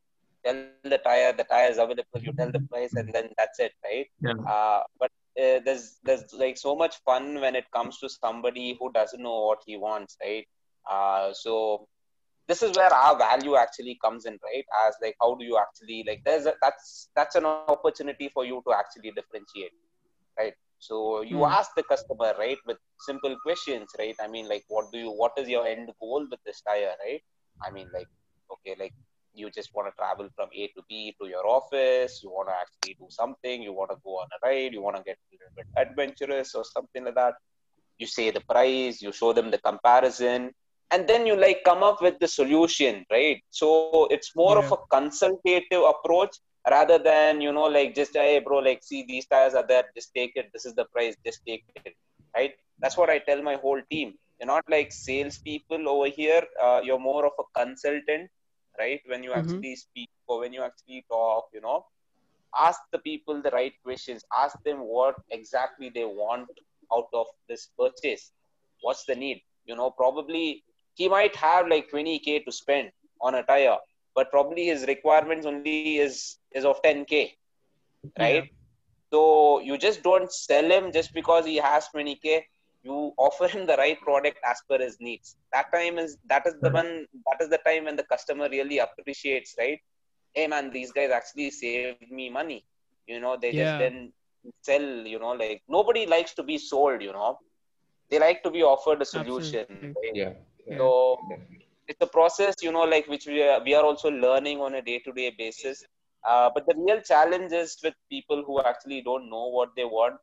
tell 0.44 0.54
the 0.84 0.98
tire, 0.98 1.32
the 1.32 1.44
tire 1.44 1.70
is 1.70 1.78
available. 1.78 1.94
You 1.94 2.32
tell 2.32 2.50
the 2.52 2.60
price, 2.70 2.72
and 2.74 2.90
then 2.92 3.08
that's 3.38 3.58
it, 3.58 3.72
right? 3.84 4.06
Yeah. 4.20 4.34
Uh, 4.46 4.82
but 4.98 5.10
uh, 5.40 5.60
there's 5.64 5.98
there's 6.04 6.24
like 6.34 6.56
so 6.58 6.74
much 6.76 6.96
fun 7.04 7.40
when 7.40 7.54
it 7.56 7.64
comes 7.72 7.98
to 8.00 8.08
somebody 8.08 8.76
who 8.78 8.86
doesn't 8.92 9.16
know 9.22 9.38
what 9.46 9.54
he 9.66 9.76
wants, 9.76 10.16
right? 10.22 10.46
Uh, 10.90 11.32
so 11.32 11.86
this 12.48 12.62
is 12.62 12.76
where 12.76 12.92
our 12.92 13.16
value 13.18 13.56
actually 13.56 13.98
comes 14.02 14.26
in, 14.26 14.38
right? 14.44 14.64
As 14.86 14.94
like 15.02 15.16
how 15.20 15.34
do 15.34 15.44
you 15.44 15.58
actually 15.58 16.04
like 16.06 16.22
there's 16.24 16.46
a, 16.46 16.54
that's 16.62 17.08
that's 17.16 17.36
an 17.36 17.46
opportunity 17.46 18.10
for 18.12 18.28
you 18.28 18.42
to 18.46 18.52
actually 18.54 18.92
differentiate, 18.92 19.56
right? 20.24 20.40
So 20.78 21.22
you 21.22 21.30
Hmm. 21.30 21.46
ask 21.46 21.70
the 21.76 21.82
customer, 21.82 22.34
right, 22.38 22.58
with 22.66 22.76
simple 22.98 23.36
questions, 23.42 23.88
right? 23.98 24.14
I 24.22 24.26
mean, 24.28 24.48
like 24.48 24.64
what 24.68 24.90
do 24.92 24.98
you 24.98 25.10
what 25.10 25.32
is 25.36 25.48
your 25.48 25.66
end 25.66 25.90
goal 26.00 26.26
with 26.30 26.40
this 26.44 26.62
tire, 26.62 26.94
right? 27.04 27.22
I 27.62 27.70
mean, 27.72 27.88
like 27.92 28.08
okay, 28.52 28.76
like 28.78 28.92
you 29.34 29.50
just 29.50 29.74
want 29.74 29.88
to 29.88 29.96
travel 29.96 30.28
from 30.36 30.48
A 30.54 30.66
to 30.68 30.82
B 30.88 31.14
to 31.20 31.28
your 31.28 31.46
office, 31.46 32.20
you 32.22 32.30
want 32.30 32.48
to 32.48 32.54
actually 32.54 32.94
do 32.94 33.06
something, 33.08 33.62
you 33.62 33.72
want 33.72 33.90
to 33.90 33.96
go 34.04 34.18
on 34.18 34.28
a 34.36 34.46
ride, 34.46 34.72
you 34.72 34.82
want 34.82 34.96
to 34.96 35.02
get 35.02 35.16
a 35.16 35.26
little 35.32 35.52
bit 35.56 35.66
adventurous 35.76 36.54
or 36.54 36.64
something 36.64 37.04
like 37.04 37.14
that. 37.14 37.34
You 37.98 38.06
say 38.06 38.30
the 38.30 38.40
price, 38.40 39.00
you 39.02 39.12
show 39.12 39.32
them 39.32 39.50
the 39.50 39.58
comparison, 39.58 40.52
and 40.90 41.08
then 41.08 41.26
you 41.26 41.36
like 41.36 41.62
come 41.64 41.82
up 41.82 42.02
with 42.02 42.18
the 42.18 42.28
solution, 42.28 43.04
right? 43.10 43.42
So 43.50 44.06
it's 44.10 44.34
more 44.36 44.58
of 44.58 44.70
a 44.72 44.76
consultative 44.90 45.82
approach 45.82 46.36
rather 46.70 46.98
than 46.98 47.40
you 47.40 47.52
know 47.52 47.64
like 47.64 47.94
just 47.94 48.14
hey 48.14 48.38
bro 48.38 48.58
like 48.58 48.82
see 48.82 49.04
these 49.06 49.26
tires 49.26 49.54
are 49.54 49.66
there 49.66 49.84
just 49.96 50.14
take 50.14 50.32
it 50.36 50.48
this 50.52 50.64
is 50.64 50.74
the 50.74 50.84
price 50.86 51.16
just 51.26 51.40
take 51.46 51.64
it 51.84 51.96
right 52.36 52.52
that's 52.78 52.96
what 52.96 53.10
i 53.10 53.18
tell 53.18 53.42
my 53.42 53.56
whole 53.56 53.80
team 53.90 54.14
you're 54.38 54.46
not 54.46 54.64
like 54.68 54.92
salespeople 54.92 55.88
over 55.88 56.08
here 56.08 56.42
uh, 56.62 56.80
you're 56.84 57.00
more 57.00 57.26
of 57.26 57.32
a 57.38 57.60
consultant 57.60 58.30
right? 58.82 59.02
When 59.12 59.24
you 59.24 59.34
Mhm. 59.34 59.64
actually 59.64 59.76
speak 59.76 60.10
or 60.28 60.40
when 60.40 60.52
you 60.54 60.62
actually 60.62 61.04
talk 61.10 61.48
you 61.54 61.60
know 61.62 61.84
ask 62.66 62.80
the 62.92 62.98
people 62.98 63.42
the 63.42 63.50
right 63.50 63.72
questions. 63.84 64.24
Ask 64.36 64.62
them 64.64 64.80
what 64.80 65.16
exactly 65.30 65.90
they 65.94 66.04
want 66.04 66.48
out 66.92 67.08
of 67.14 67.26
this 67.48 67.68
purchase. 67.78 68.32
What's 68.82 69.04
the 69.04 69.16
need? 69.16 69.42
You 69.66 69.76
know 69.76 69.90
probably 69.90 70.64
he 70.94 71.08
might 71.08 71.36
have 71.36 71.68
like 71.68 71.90
20k 71.90 72.40
to 72.40 72.52
spend 72.52 72.90
on 73.20 73.34
a 73.34 73.42
tire 73.44 73.78
but 74.14 74.30
probably 74.30 74.66
his 74.66 74.86
requirements 74.86 75.46
only 75.46 75.76
is 75.82 76.22
is 76.38 76.50
of 76.52 76.68
10k 76.68 77.34
right? 78.18 78.44
So 79.12 79.60
you 79.60 79.76
just 79.78 80.02
don't 80.02 80.32
sell 80.32 80.70
him 80.70 80.92
just 80.92 81.12
because 81.14 81.46
he 81.46 81.56
has 81.56 81.88
20k 81.88 82.46
you 82.82 83.12
offer 83.16 83.46
him 83.48 83.66
the 83.66 83.76
right 83.76 84.00
product 84.00 84.38
as 84.50 84.60
per 84.68 84.78
his 84.84 84.96
needs 85.00 85.36
that 85.52 85.66
time 85.76 85.98
is 86.04 86.16
that 86.32 86.46
is 86.46 86.54
the 86.62 86.70
Correct. 86.70 86.74
one 86.80 86.92
that 87.28 87.40
is 87.44 87.50
the 87.54 87.60
time 87.68 87.84
when 87.86 87.96
the 87.96 88.08
customer 88.14 88.48
really 88.56 88.78
appreciates 88.86 89.54
right 89.58 89.80
hey 90.34 90.46
man 90.54 90.70
these 90.76 90.92
guys 90.92 91.10
actually 91.20 91.50
saved 91.50 92.10
me 92.18 92.28
money 92.38 92.64
you 93.06 93.20
know 93.20 93.36
they 93.42 93.52
just 93.60 93.74
Yeah. 93.74 93.78
then 93.78 94.12
sell 94.68 94.86
you 95.12 95.18
know 95.18 95.32
like 95.44 95.62
nobody 95.76 96.04
likes 96.06 96.34
to 96.34 96.42
be 96.52 96.58
sold 96.58 97.02
you 97.02 97.12
know 97.12 97.38
they 98.10 98.18
like 98.18 98.42
to 98.42 98.50
be 98.50 98.62
offered 98.62 99.02
a 99.02 99.06
solution 99.06 99.66
right? 99.96 100.14
Yeah. 100.14 100.32
yeah, 100.66 100.76
so 100.78 101.18
definitely. 101.28 101.66
it's 101.88 102.02
a 102.02 102.06
process 102.16 102.54
you 102.62 102.72
know 102.72 102.84
like 102.94 103.06
which 103.08 103.26
we 103.26 103.42
are, 103.42 103.60
we 103.64 103.74
are 103.74 103.84
also 103.84 104.10
learning 104.10 104.60
on 104.60 104.74
a 104.74 104.82
day 104.82 104.98
to 105.00 105.12
day 105.12 105.30
basis 105.38 105.84
uh, 106.28 106.50
but 106.54 106.66
the 106.66 106.74
real 106.86 107.00
challenge 107.00 107.52
is 107.52 107.76
with 107.82 107.94
people 108.10 108.42
who 108.46 108.60
actually 108.62 109.02
don't 109.02 109.28
know 109.30 109.46
what 109.48 109.70
they 109.76 109.84
want 109.84 110.16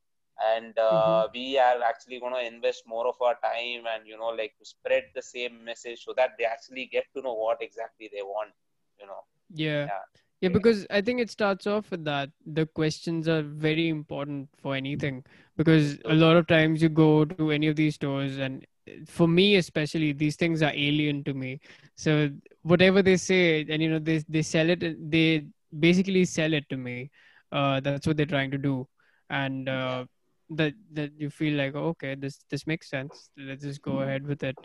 and 0.55 0.77
uh, 0.79 1.27
we 1.33 1.57
are 1.57 1.81
actually 1.83 2.19
going 2.19 2.33
to 2.33 2.45
invest 2.45 2.83
more 2.87 3.07
of 3.07 3.15
our 3.21 3.35
time 3.43 3.83
and 3.93 4.07
you 4.07 4.17
know 4.17 4.27
like 4.41 4.53
to 4.59 4.65
spread 4.65 5.03
the 5.15 5.21
same 5.21 5.63
message 5.63 6.03
so 6.03 6.13
that 6.15 6.31
they 6.37 6.45
actually 6.45 6.85
get 6.85 7.05
to 7.15 7.21
know 7.21 7.33
what 7.33 7.61
exactly 7.61 8.09
they 8.13 8.21
want 8.21 8.51
you 8.99 9.07
know 9.07 9.23
Yeah. 9.53 9.85
Yeah. 9.87 9.99
Yeah, 10.41 10.49
because 10.49 10.85
I 10.89 11.01
think 11.01 11.19
it 11.19 11.29
starts 11.29 11.67
off 11.67 11.91
with 11.91 12.05
that. 12.05 12.29
The 12.45 12.65
questions 12.65 13.27
are 13.27 13.41
very 13.41 13.89
important 13.89 14.49
for 14.57 14.73
anything 14.75 15.23
because 15.57 15.99
a 16.05 16.13
lot 16.13 16.37
of 16.37 16.47
times 16.47 16.81
you 16.81 16.89
go 16.89 17.25
to 17.25 17.51
any 17.51 17.67
of 17.67 17.75
these 17.75 17.95
stores, 17.95 18.37
and 18.37 18.65
for 19.05 19.27
me 19.27 19.55
especially, 19.57 20.13
these 20.13 20.37
things 20.37 20.61
are 20.61 20.71
alien 20.73 21.23
to 21.25 21.33
me. 21.33 21.59
So 21.95 22.29
whatever 22.61 23.01
they 23.01 23.17
say, 23.17 23.65
and 23.69 23.81
you 23.81 23.89
know, 23.89 23.99
they 23.99 24.23
they 24.29 24.41
sell 24.41 24.69
it, 24.69 24.79
they 25.11 25.47
basically 25.77 26.23
sell 26.23 26.53
it 26.53 26.69
to 26.69 26.77
me. 26.77 27.09
Uh, 27.51 27.81
that's 27.81 28.07
what 28.07 28.15
they're 28.15 28.25
trying 28.25 28.51
to 28.51 28.57
do, 28.57 28.87
and 29.29 29.67
uh, 29.67 30.05
that 30.51 30.73
that 30.93 31.11
you 31.17 31.29
feel 31.29 31.57
like 31.57 31.75
okay, 31.75 32.15
this 32.15 32.43
this 32.49 32.65
makes 32.65 32.89
sense. 32.89 33.29
Let's 33.37 33.63
just 33.63 33.81
go 33.81 33.99
ahead 33.99 34.25
with 34.25 34.43
it. 34.43 34.57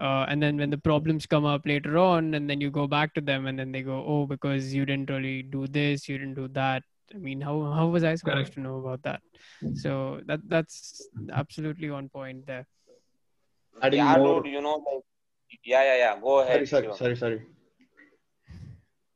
Uh, 0.00 0.26
and 0.28 0.42
then 0.42 0.56
when 0.56 0.70
the 0.70 0.78
problems 0.78 1.26
come 1.26 1.44
up 1.44 1.66
later 1.66 1.98
on, 1.98 2.34
and 2.34 2.48
then 2.48 2.60
you 2.60 2.70
go 2.70 2.86
back 2.86 3.14
to 3.14 3.20
them, 3.20 3.46
and 3.46 3.58
then 3.58 3.70
they 3.72 3.82
go, 3.82 4.04
oh, 4.06 4.26
because 4.26 4.72
you 4.74 4.86
didn't 4.86 5.10
really 5.10 5.42
do 5.42 5.66
this, 5.66 6.08
you 6.08 6.18
didn't 6.18 6.34
do 6.34 6.48
that. 6.48 6.82
I 7.14 7.18
mean, 7.18 7.40
how 7.40 7.70
how 7.72 7.86
was 7.88 8.04
I 8.04 8.14
supposed 8.14 8.34
Correct. 8.34 8.54
to 8.54 8.60
know 8.60 8.78
about 8.78 9.02
that? 9.02 9.20
So 9.74 10.20
that 10.26 10.40
that's 10.48 11.08
absolutely 11.32 11.90
on 11.90 12.08
point 12.08 12.46
there. 12.46 12.66
Adding 13.82 13.98
yeah, 13.98 14.16
more- 14.16 14.42
dude, 14.42 14.52
you 14.52 14.60
know, 14.60 14.74
like, 14.74 15.04
yeah, 15.64 15.82
yeah, 15.82 15.96
yeah. 15.96 16.20
Go 16.20 16.40
ahead. 16.40 16.68
Sorry, 16.68 16.84
sorry, 16.84 16.96
sorry, 16.96 17.16
sorry. 17.16 17.42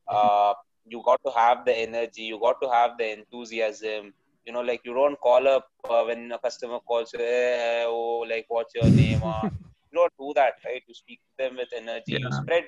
uh, 0.08 0.54
you 0.86 1.02
got 1.04 1.20
to 1.26 1.32
have 1.32 1.64
the 1.64 1.76
energy. 1.76 2.22
You 2.22 2.38
got 2.40 2.60
to 2.62 2.70
have 2.70 2.96
the 2.98 3.10
enthusiasm 3.18 4.12
you 4.48 4.54
know 4.54 4.62
like 4.72 4.82
you 4.88 4.94
don't 4.94 5.20
call 5.20 5.48
up 5.48 5.68
uh, 5.90 6.04
when 6.04 6.32
a 6.32 6.38
customer 6.38 6.80
calls 6.80 7.12
you 7.14 7.20
hey, 7.20 7.84
oh 7.86 8.24
like 8.32 8.46
what's 8.48 8.74
your 8.74 8.90
name? 8.90 9.22
uh, 9.24 9.46
you 9.92 9.98
don't 10.00 10.14
do 10.20 10.32
that 10.36 10.54
right? 10.66 10.82
You 10.88 10.94
speak 10.94 11.20
to 11.28 11.44
them 11.44 11.56
with 11.58 11.70
energy. 11.76 12.16
You 12.24 12.32
spread 12.32 12.64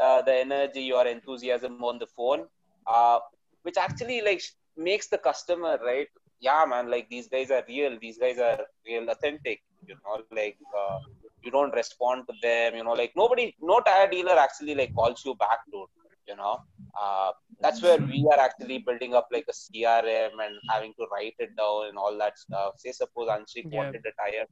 uh, 0.00 0.22
the 0.22 0.34
energy 0.34 0.82
your 0.82 1.06
enthusiasm 1.06 1.80
on 1.82 1.98
the 1.98 2.06
phone 2.06 2.46
uh, 2.86 3.18
which 3.62 3.76
actually 3.78 4.22
like 4.22 4.42
makes 4.76 5.08
the 5.08 5.18
customer 5.18 5.78
right 5.84 6.08
yeah 6.40 6.64
man 6.68 6.90
like 6.90 7.08
these 7.10 7.28
guys 7.28 7.50
are 7.50 7.64
real. 7.68 7.98
These 8.00 8.18
guys 8.18 8.38
are 8.38 8.60
real 8.86 9.08
authentic. 9.10 9.62
You 9.88 9.96
know 10.04 10.24
like 10.24 10.48
uh, 10.76 10.98
you 11.42 11.50
don't 11.52 11.74
respond 11.74 12.24
to 12.28 12.34
them 12.42 12.74
you 12.76 12.84
know 12.84 12.92
like 13.02 13.12
nobody 13.16 13.54
no 13.60 13.80
tire 13.80 14.08
dealer 14.10 14.36
actually 14.46 14.74
like 14.74 14.92
calls 14.94 15.22
you 15.24 15.34
back 15.36 15.60
dude 15.72 15.88
you 16.28 16.36
know? 16.36 16.58
Uh, 17.00 17.32
that's 17.60 17.82
where 17.82 17.98
we 17.98 18.26
are 18.32 18.40
actually 18.40 18.78
building 18.78 19.14
up 19.14 19.28
like 19.32 19.46
a 19.48 19.52
crm 19.52 20.32
and 20.44 20.54
having 20.70 20.92
to 20.98 21.06
write 21.12 21.34
it 21.38 21.50
down 21.56 21.86
and 21.88 21.98
all 21.98 22.16
that 22.18 22.38
stuff. 22.38 22.74
Say 22.78 22.92
suppose 22.92 23.28
anshik 23.28 23.66
Yeah. 23.70 23.78
wanted 23.78 24.02
a 24.06 24.12
tire. 24.22 24.46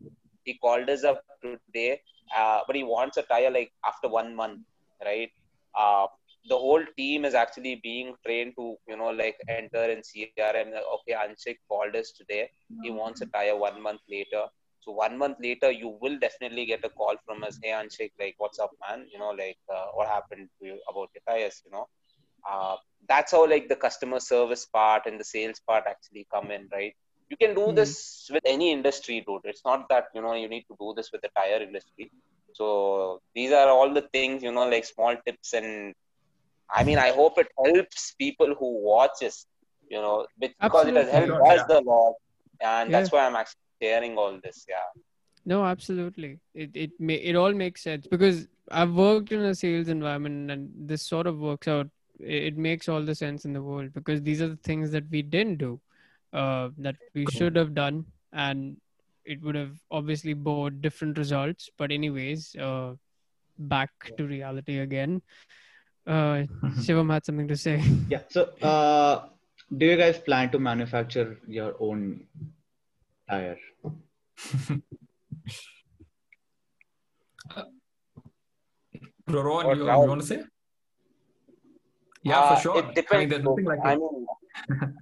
He 0.44 0.54
called 0.58 0.88
us 0.90 1.04
up 1.04 1.20
today 1.42 2.00
uh, 2.36 2.60
but 2.66 2.76
he 2.76 2.82
wants 2.82 3.16
a 3.16 3.22
tire 3.22 3.50
like 3.50 3.72
after 3.84 4.08
one 4.08 4.34
month 4.34 4.60
right? 5.04 5.30
Uh, 5.78 6.06
the 6.48 6.56
whole 6.56 6.84
team 6.96 7.24
is 7.24 7.34
actually 7.34 7.80
being 7.82 8.14
trained 8.24 8.52
to 8.58 8.76
you 8.88 8.96
know 8.96 9.10
like 9.10 9.36
enter 9.48 9.84
in 9.94 10.00
crm 10.08 10.68
okay 10.96 11.14
anshik 11.24 11.58
called 11.68 11.94
us 11.96 12.12
today. 12.12 12.50
He 12.82 12.90
wants 12.90 13.20
a 13.22 13.26
tire 13.26 13.56
one 13.56 13.80
month 13.82 14.00
later 14.10 14.44
so 14.84 14.92
one 14.92 15.16
month 15.18 15.38
later 15.48 15.70
you 15.70 15.90
will 16.02 16.18
definitely 16.18 16.66
get 16.66 16.84
a 16.84 16.90
call 17.00 17.16
from 17.26 17.44
us 17.48 17.58
hey 17.62 17.72
anshik 17.80 18.12
like 18.20 18.34
what's 18.38 18.60
up 18.60 18.72
man? 18.88 19.06
You 19.12 19.18
know 19.20 19.30
like 19.42 19.58
uh, 19.76 19.86
what 19.94 20.08
happened 20.08 20.48
to 20.60 20.66
you 20.68 20.78
about 20.90 21.08
your 21.14 21.24
tires 21.28 21.62
you 21.66 21.72
know? 21.72 21.86
Uh, 22.50 22.76
that's 23.08 23.32
how 23.32 23.46
like 23.48 23.68
the 23.68 23.76
customer 23.76 24.20
service 24.20 24.66
part 24.66 25.06
and 25.06 25.20
the 25.20 25.24
sales 25.24 25.60
part 25.68 25.84
actually 25.88 26.26
come 26.34 26.50
in 26.50 26.68
right? 26.72 26.94
You 27.30 27.36
can 27.36 27.54
do 27.54 27.72
Mhm. 27.72 27.74
this 27.74 28.28
with 28.32 28.42
any 28.46 28.72
industry 28.72 29.22
dude. 29.26 29.42
It's 29.44 29.64
not 29.64 29.88
that 29.88 30.06
you 30.14 30.22
know 30.22 30.34
you 30.34 30.48
need 30.48 30.64
to 30.70 30.76
do 30.80 30.94
this 30.96 31.10
with 31.12 31.22
the 31.22 31.30
tire 31.36 31.62
industry. 31.62 32.10
So 32.52 33.20
these 33.34 33.52
are 33.52 33.68
all 33.68 33.92
the 33.92 34.02
things 34.12 34.42
you 34.42 34.52
know 34.52 34.68
like 34.68 34.84
small 34.84 35.14
tips 35.26 35.52
and 35.54 35.94
i 36.78 36.82
mean 36.84 36.98
i 36.98 37.10
hope 37.18 37.38
it 37.42 37.48
helps 37.64 38.14
people 38.24 38.54
who 38.58 38.68
watch 38.90 39.18
us 39.28 39.46
you 39.88 40.00
know 40.04 40.26
be- 40.40 40.54
because 40.62 40.86
it 40.88 40.96
has 40.96 41.08
helped 41.08 41.40
us 41.52 41.62
Yeah. 41.62 41.76
a 41.78 41.80
lot 41.90 42.14
and 42.60 42.92
that's 42.94 43.12
why 43.12 43.20
i'm 43.26 43.36
actually 43.42 43.63
sharing 43.82 44.16
all 44.16 44.38
this 44.42 44.64
yeah 44.68 44.88
No, 45.46 45.64
absolutely. 45.64 46.28
It 46.54 46.70
it 46.74 46.92
may 46.98 47.16
it 47.30 47.36
all 47.36 47.52
makes 47.52 47.82
sense 47.82 48.06
because 48.12 48.48
I've 48.70 48.92
worked 48.92 49.32
in 49.32 49.40
a 49.40 49.54
sales 49.54 49.88
environment 49.88 50.50
and 50.50 50.70
this 50.92 51.02
sort 51.02 51.26
of 51.26 51.38
works 51.38 51.68
out. 51.68 51.90
It, 52.20 52.56
makes 52.56 52.88
all 52.88 53.02
the 53.02 53.14
sense 53.14 53.44
in 53.44 53.52
the 53.52 53.60
world 53.60 53.92
because 53.92 54.22
these 54.22 54.40
are 54.40 54.48
the 54.48 54.62
things 54.68 54.92
that 54.92 55.08
we 55.10 55.20
didn't 55.20 55.58
do, 55.58 55.80
uh, 56.32 56.68
that 56.78 56.96
we 57.12 57.26
should 57.26 57.56
have 57.56 57.74
done, 57.74 58.04
and 58.32 58.76
it 59.24 59.42
would 59.42 59.56
have 59.56 59.80
obviously 59.90 60.32
bore 60.32 60.70
different 60.70 61.18
results. 61.18 61.68
But 61.76 61.90
anyways, 61.90 62.54
uh, 62.54 62.94
back 63.58 63.90
to 64.16 64.24
reality 64.24 64.78
again. 64.78 65.22
Uh, 66.06 66.44
Shivam 66.84 67.12
had 67.12 67.24
something 67.24 67.48
to 67.48 67.56
say. 67.56 67.82
Yeah. 68.08 68.20
So, 68.28 68.44
uh, 68.62 69.26
do 69.76 69.86
you 69.86 69.96
guys 69.96 70.18
plan 70.18 70.50
to 70.52 70.58
manufacture 70.58 71.38
your 71.48 71.74
own 71.80 72.26
tire? 73.28 73.58
Rohan, 79.26 79.66
What, 79.66 79.76
you, 79.76 79.84
you 79.84 80.08
want 80.08 80.20
to 80.20 80.26
say? 80.26 80.42
Yeah, 82.22 82.40
Uh, 82.40 82.54
for 82.54 82.62
sure. 82.62 82.78
it 82.78 82.94
depends 82.94 83.34
I 83.34 83.36
mean, 83.38 83.44
nothing 83.44 83.64
like 83.64 83.80
I 83.84 83.92
it. 83.94 83.98
mean 83.98 84.26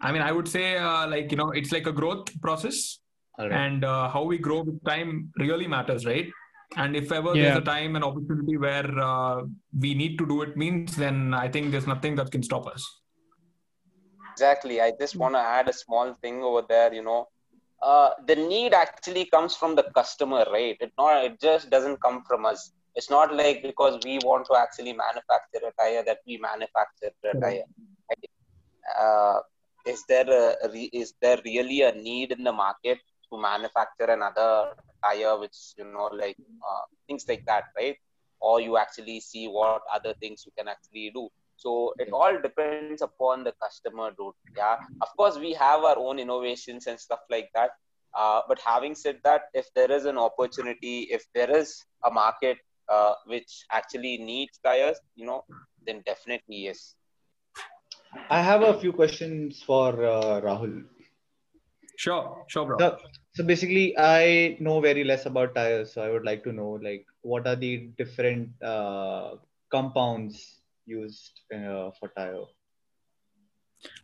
I 0.00 0.12
mean, 0.12 0.22
I 0.22 0.30
would 0.32 0.46
say 0.48 0.76
uh, 0.76 1.06
like 1.08 1.30
you 1.30 1.36
know, 1.36 1.50
it's 1.50 1.72
like 1.72 1.86
a 1.86 1.92
growth 1.92 2.28
process, 2.40 2.98
All 3.38 3.48
right. 3.48 3.56
and 3.58 3.84
uh, 3.84 4.08
how 4.08 4.24
we 4.24 4.38
grow 4.38 4.62
with 4.62 4.82
time 4.84 5.32
really 5.38 5.66
matters, 5.66 6.04
right? 6.04 6.28
And 6.76 6.96
if 6.96 7.10
ever 7.12 7.34
Yeah. 7.34 7.42
there's 7.42 7.56
a 7.56 7.60
time 7.62 7.94
and 7.96 8.04
opportunity 8.04 8.56
where 8.56 8.98
uh, 8.98 9.42
we 9.78 9.94
need 9.94 10.18
to 10.18 10.26
do 10.26 10.42
it, 10.42 10.56
means 10.56 10.96
then 10.96 11.32
I 11.32 11.48
think 11.48 11.70
there's 11.70 11.86
nothing 11.86 12.16
that 12.16 12.30
can 12.30 12.42
stop 12.42 12.66
us. 12.66 12.84
Exactly. 14.36 14.80
I 14.80 14.92
just 15.00 15.18
want 15.18 15.34
to 15.34 15.40
add 15.40 15.68
a 15.68 15.72
small 15.84 16.14
thing 16.22 16.42
over 16.42 16.62
there 16.68 16.92
you 16.94 17.02
know. 17.02 17.28
Uh, 17.82 18.10
the 18.26 18.36
need 18.36 18.74
actually 18.74 19.26
comes 19.26 19.56
from 19.56 19.76
the 19.76 19.84
customer 19.94 20.44
right? 20.52 20.76
It 20.80 20.92
not 20.98 21.24
it 21.24 21.40
just 21.40 21.70
doesn't 21.70 22.00
come 22.02 22.22
from 22.28 22.46
us. 22.46 22.72
It's 22.94 23.10
not 23.10 23.34
like 23.34 23.62
because 23.62 23.98
we 24.04 24.18
want 24.20 24.46
to 24.50 24.56
actually 24.58 24.92
manufacture 24.94 25.62
a 25.70 25.72
tire 25.82 26.04
that 26.06 26.18
we 26.26 26.38
manufacture 26.38 27.12
a 27.24 27.34
tire 27.44 27.66
right? 28.10 28.30
uh, 29.00 29.40
is 29.86 30.04
there 30.08 30.28
a, 30.28 30.56
a 30.66 30.70
is 31.02 31.14
there 31.20 31.38
really 31.44 31.82
a 31.82 31.92
need 31.92 32.32
in 32.32 32.44
the 32.44 32.52
market 32.52 32.98
to 33.30 33.40
manufacture 33.40 34.10
another 34.18 34.74
tire 35.04 35.38
which 35.38 35.58
you 35.78 35.84
know 35.84 36.08
like 36.12 36.38
uh, 36.68 36.82
things 37.06 37.24
like 37.28 37.44
that 37.46 37.64
right? 37.76 37.96
Or 38.40 38.60
you 38.60 38.76
actually 38.78 39.20
see 39.20 39.46
what 39.48 39.82
other 39.92 40.14
things 40.20 40.44
you 40.46 40.52
can 40.58 40.68
actually 40.68 41.10
do 41.14 41.28
so 41.56 41.94
it 41.98 42.10
all 42.12 42.38
depends 42.42 43.02
upon 43.02 43.44
the 43.44 43.52
customer 43.62 44.10
dude 44.18 44.34
yeah 44.56 44.76
of 45.00 45.08
course 45.16 45.38
we 45.38 45.52
have 45.52 45.80
our 45.84 45.98
own 45.98 46.18
innovations 46.18 46.86
and 46.86 46.98
stuff 46.98 47.20
like 47.30 47.48
that 47.54 47.70
uh, 48.14 48.40
but 48.48 48.58
having 48.58 48.94
said 48.94 49.18
that 49.24 49.42
if 49.54 49.66
there 49.74 49.90
is 49.90 50.04
an 50.04 50.18
opportunity 50.18 51.08
if 51.10 51.24
there 51.34 51.50
is 51.56 51.84
a 52.04 52.10
market 52.10 52.58
uh, 52.88 53.14
which 53.26 53.64
actually 53.72 54.18
needs 54.18 54.58
tires 54.64 54.98
you 55.14 55.26
know 55.26 55.42
then 55.86 56.02
definitely 56.06 56.56
yes 56.68 56.94
I 58.30 58.40
have 58.42 58.62
a 58.62 58.78
few 58.80 58.92
questions 58.92 59.62
for 59.62 60.04
uh, 60.04 60.40
Rahul. 60.40 60.84
Sure, 61.96 62.44
sure, 62.48 62.66
bro. 62.66 62.78
So, 62.78 62.98
so 63.34 63.44
basically, 63.44 63.96
I 63.98 64.56
know 64.60 64.80
very 64.80 65.04
less 65.04 65.26
about 65.26 65.54
tires, 65.54 65.92
so 65.92 66.02
I 66.02 66.10
would 66.10 66.24
like 66.24 66.42
to 66.44 66.52
know 66.52 66.78
like 66.82 67.06
what 67.22 67.46
are 67.46 67.56
the 67.56 67.88
different 67.98 68.50
uh, 68.62 69.36
compounds 69.70 70.60
used 70.86 71.40
uh, 71.54 71.90
for 71.98 72.08
tire. 72.16 72.44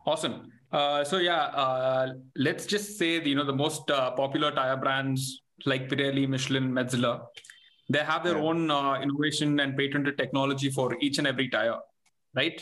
Awesome. 0.06 0.50
Uh, 0.70 1.04
so 1.04 1.18
yeah, 1.18 1.44
uh, 1.64 2.12
let's 2.36 2.66
just 2.66 2.98
say 2.98 3.18
the, 3.20 3.30
you 3.30 3.36
know 3.36 3.44
the 3.44 3.52
most 3.52 3.90
uh, 3.90 4.10
popular 4.12 4.50
tire 4.50 4.76
brands 4.76 5.40
like 5.66 5.88
Pirelli, 5.88 6.28
Michelin, 6.28 6.72
Metzeler, 6.72 7.24
they 7.88 7.98
have 8.00 8.24
their 8.24 8.36
Yeah. 8.36 8.42
own 8.42 8.70
uh, 8.70 9.00
innovation 9.00 9.60
and 9.60 9.76
patented 9.76 10.18
technology 10.18 10.70
for 10.70 10.96
each 11.00 11.18
and 11.18 11.26
every 11.26 11.48
tire, 11.48 11.78
right? 12.34 12.60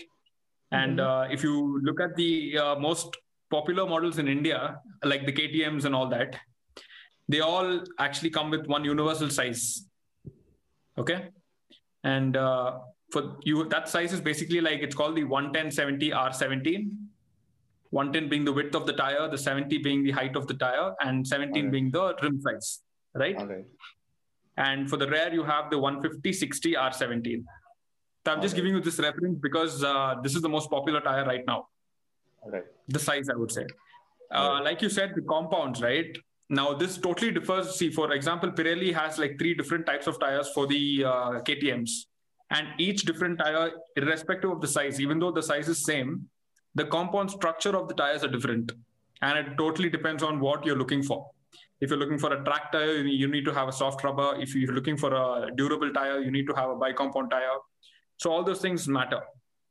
And 0.72 1.00
uh, 1.00 1.26
if 1.30 1.42
you 1.42 1.80
look 1.82 2.00
at 2.00 2.14
the 2.16 2.56
uh, 2.58 2.74
most 2.78 3.16
popular 3.50 3.86
models 3.86 4.18
in 4.18 4.28
India, 4.28 4.78
like 5.04 5.26
the 5.26 5.32
KTM's 5.32 5.84
and 5.84 5.94
all 5.94 6.08
that, 6.10 6.36
they 7.28 7.40
all 7.40 7.82
actually 7.98 8.30
come 8.30 8.50
with 8.50 8.66
one 8.66 8.84
universal 8.84 9.30
size. 9.30 9.86
Okay, 10.98 11.28
and 12.04 12.36
uh, 12.36 12.78
for 13.10 13.36
you, 13.42 13.64
that 13.68 13.88
size 13.88 14.12
is 14.12 14.20
basically 14.20 14.60
like 14.60 14.80
it's 14.80 14.94
called 14.94 15.16
the 15.16 15.24
11070 15.24 16.10
R17. 16.10 16.90
110 17.90 18.28
being 18.30 18.44
the 18.44 18.52
width 18.52 18.74
of 18.76 18.86
the 18.86 18.92
tire, 18.92 19.28
the 19.28 19.36
70 19.36 19.78
being 19.78 20.04
the 20.04 20.12
height 20.12 20.36
of 20.36 20.46
the 20.46 20.54
tire, 20.54 20.94
and 21.00 21.26
17 21.26 21.56
Alright. 21.56 21.72
being 21.72 21.90
the 21.90 22.14
rim 22.22 22.40
size, 22.40 22.80
right? 23.14 23.36
Right. 23.36 23.64
And 24.56 24.88
for 24.88 24.96
the 24.96 25.08
rear, 25.08 25.32
you 25.32 25.42
have 25.42 25.70
the 25.70 25.78
150 25.78 26.32
60 26.32 26.74
R17. 26.74 27.44
So 28.24 28.32
I'm 28.32 28.40
just 28.42 28.54
giving 28.54 28.74
you 28.74 28.80
this 28.80 28.98
reference 28.98 29.38
because 29.40 29.82
uh, 29.82 30.16
this 30.22 30.36
is 30.36 30.42
the 30.42 30.48
most 30.48 30.70
popular 30.70 31.00
tire 31.00 31.24
right 31.24 31.44
now, 31.46 31.68
right. 32.46 32.64
the 32.86 32.98
size, 32.98 33.28
I 33.28 33.34
would 33.34 33.50
say. 33.50 33.66
uh, 34.30 34.60
like 34.62 34.82
you 34.82 34.88
said, 34.88 35.12
the 35.16 35.22
compounds, 35.22 35.82
right? 35.82 36.16
Now 36.48 36.74
this 36.74 36.98
totally 36.98 37.32
differs. 37.32 37.74
See, 37.76 37.90
for 37.90 38.12
example, 38.12 38.50
Pirelli 38.50 38.94
has 38.94 39.18
like 39.18 39.38
three 39.38 39.54
different 39.54 39.86
types 39.86 40.06
of 40.06 40.20
tires 40.20 40.48
for 40.54 40.66
the 40.66 41.04
uh, 41.04 41.30
KTM's, 41.40 42.06
and 42.50 42.68
each 42.78 43.02
different 43.02 43.38
tire, 43.38 43.70
irrespective 43.96 44.50
of 44.50 44.60
the 44.60 44.68
size, 44.68 45.00
even 45.00 45.18
though 45.18 45.30
the 45.30 45.42
size 45.42 45.68
is 45.68 45.84
same, 45.84 46.28
the 46.74 46.84
compound 46.84 47.30
structure 47.30 47.76
of 47.76 47.88
the 47.88 47.94
tires 47.94 48.24
are 48.24 48.28
different, 48.28 48.72
and 49.22 49.38
it 49.38 49.56
totally 49.56 49.88
depends 49.88 50.22
on 50.22 50.40
what 50.40 50.64
you're 50.64 50.78
looking 50.78 51.02
for. 51.02 51.30
If 51.80 51.90
you're 51.90 51.98
looking 51.98 52.18
for 52.18 52.32
a 52.32 52.44
track 52.44 52.72
tire, 52.72 52.96
you 52.96 53.26
need 53.28 53.44
to 53.46 53.54
have 53.54 53.68
a 53.68 53.72
soft 53.72 54.04
rubber. 54.04 54.36
If 54.38 54.54
you're 54.54 54.74
looking 54.74 54.96
for 54.96 55.14
a 55.14 55.50
durable 55.54 55.92
tire, 55.92 56.20
you 56.20 56.30
need 56.30 56.46
to 56.48 56.54
have 56.54 56.70
a 56.70 56.76
bicompound 56.76 57.30
tire. 57.30 57.58
So 58.18 58.30
all 58.30 58.44
those 58.44 58.60
things 58.60 58.86
matter 58.86 59.20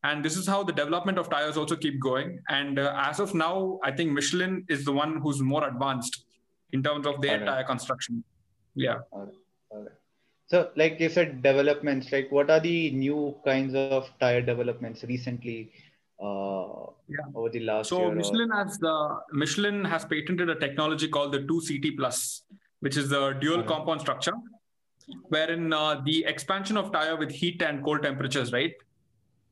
and 0.04 0.24
this 0.24 0.38
is 0.38 0.48
how 0.48 0.64
the 0.64 0.72
development 0.72 1.18
of 1.18 1.30
tires 1.30 1.58
also 1.58 1.76
keep 1.76 2.00
going 2.00 2.40
and 2.50 2.80
uh, 2.80 2.94
as 2.98 3.20
of 3.20 3.34
now 3.34 3.80
i 3.84 3.92
think 3.92 4.12
michelin 4.12 4.66
is 4.70 4.86
the 4.86 4.92
one 4.92 5.20
who's 5.22 5.42
more 5.42 5.68
advanced 5.68 6.26
in 6.72 6.82
terms 6.82 7.06
of 7.06 7.22
their 7.22 7.40
Alright. 7.40 7.48
tire 7.48 7.64
construction 7.64 8.24
yeah 8.76 9.00
So, 10.50 10.72
like 10.76 11.00
you 11.00 11.10
said, 11.10 11.44
developments. 11.44 12.12
Like, 12.12 12.32
what 12.32 12.50
are 12.50 12.60
the 12.60 12.90
new 12.92 13.36
kinds 13.46 13.76
of 13.76 14.10
tire 14.20 14.42
developments 14.42 15.04
recently 15.04 15.72
uh, 16.22 16.88
Yeah. 17.08 17.28
over 17.36 17.50
the 17.50 17.60
last 17.62 17.90
so 17.90 18.00
year? 18.00 18.08
or- 18.10 18.16
michelin 18.16 18.50
has 18.50 18.78
the 18.80 18.96
michelin 19.42 19.86
has 19.86 20.06
patented 20.06 20.50
a 20.50 20.56
technology 20.64 21.08
called 21.08 21.32
the 21.36 21.40
2ct 21.52 21.92
plus 22.00 22.18
which 22.82 22.98
is 23.02 23.10
the 23.14 23.22
dual 23.44 23.54
Alright. 23.54 23.68
compound 23.68 24.02
structure 24.02 24.34
wherein 25.36 25.72
uh, 25.74 26.02
the 26.10 26.18
expansion 26.34 26.78
of 26.82 26.92
tire 26.92 27.16
with 27.16 27.32
heat 27.32 27.62
and 27.70 27.84
cold 27.86 28.04
temperatures 28.04 28.52
right 28.58 28.74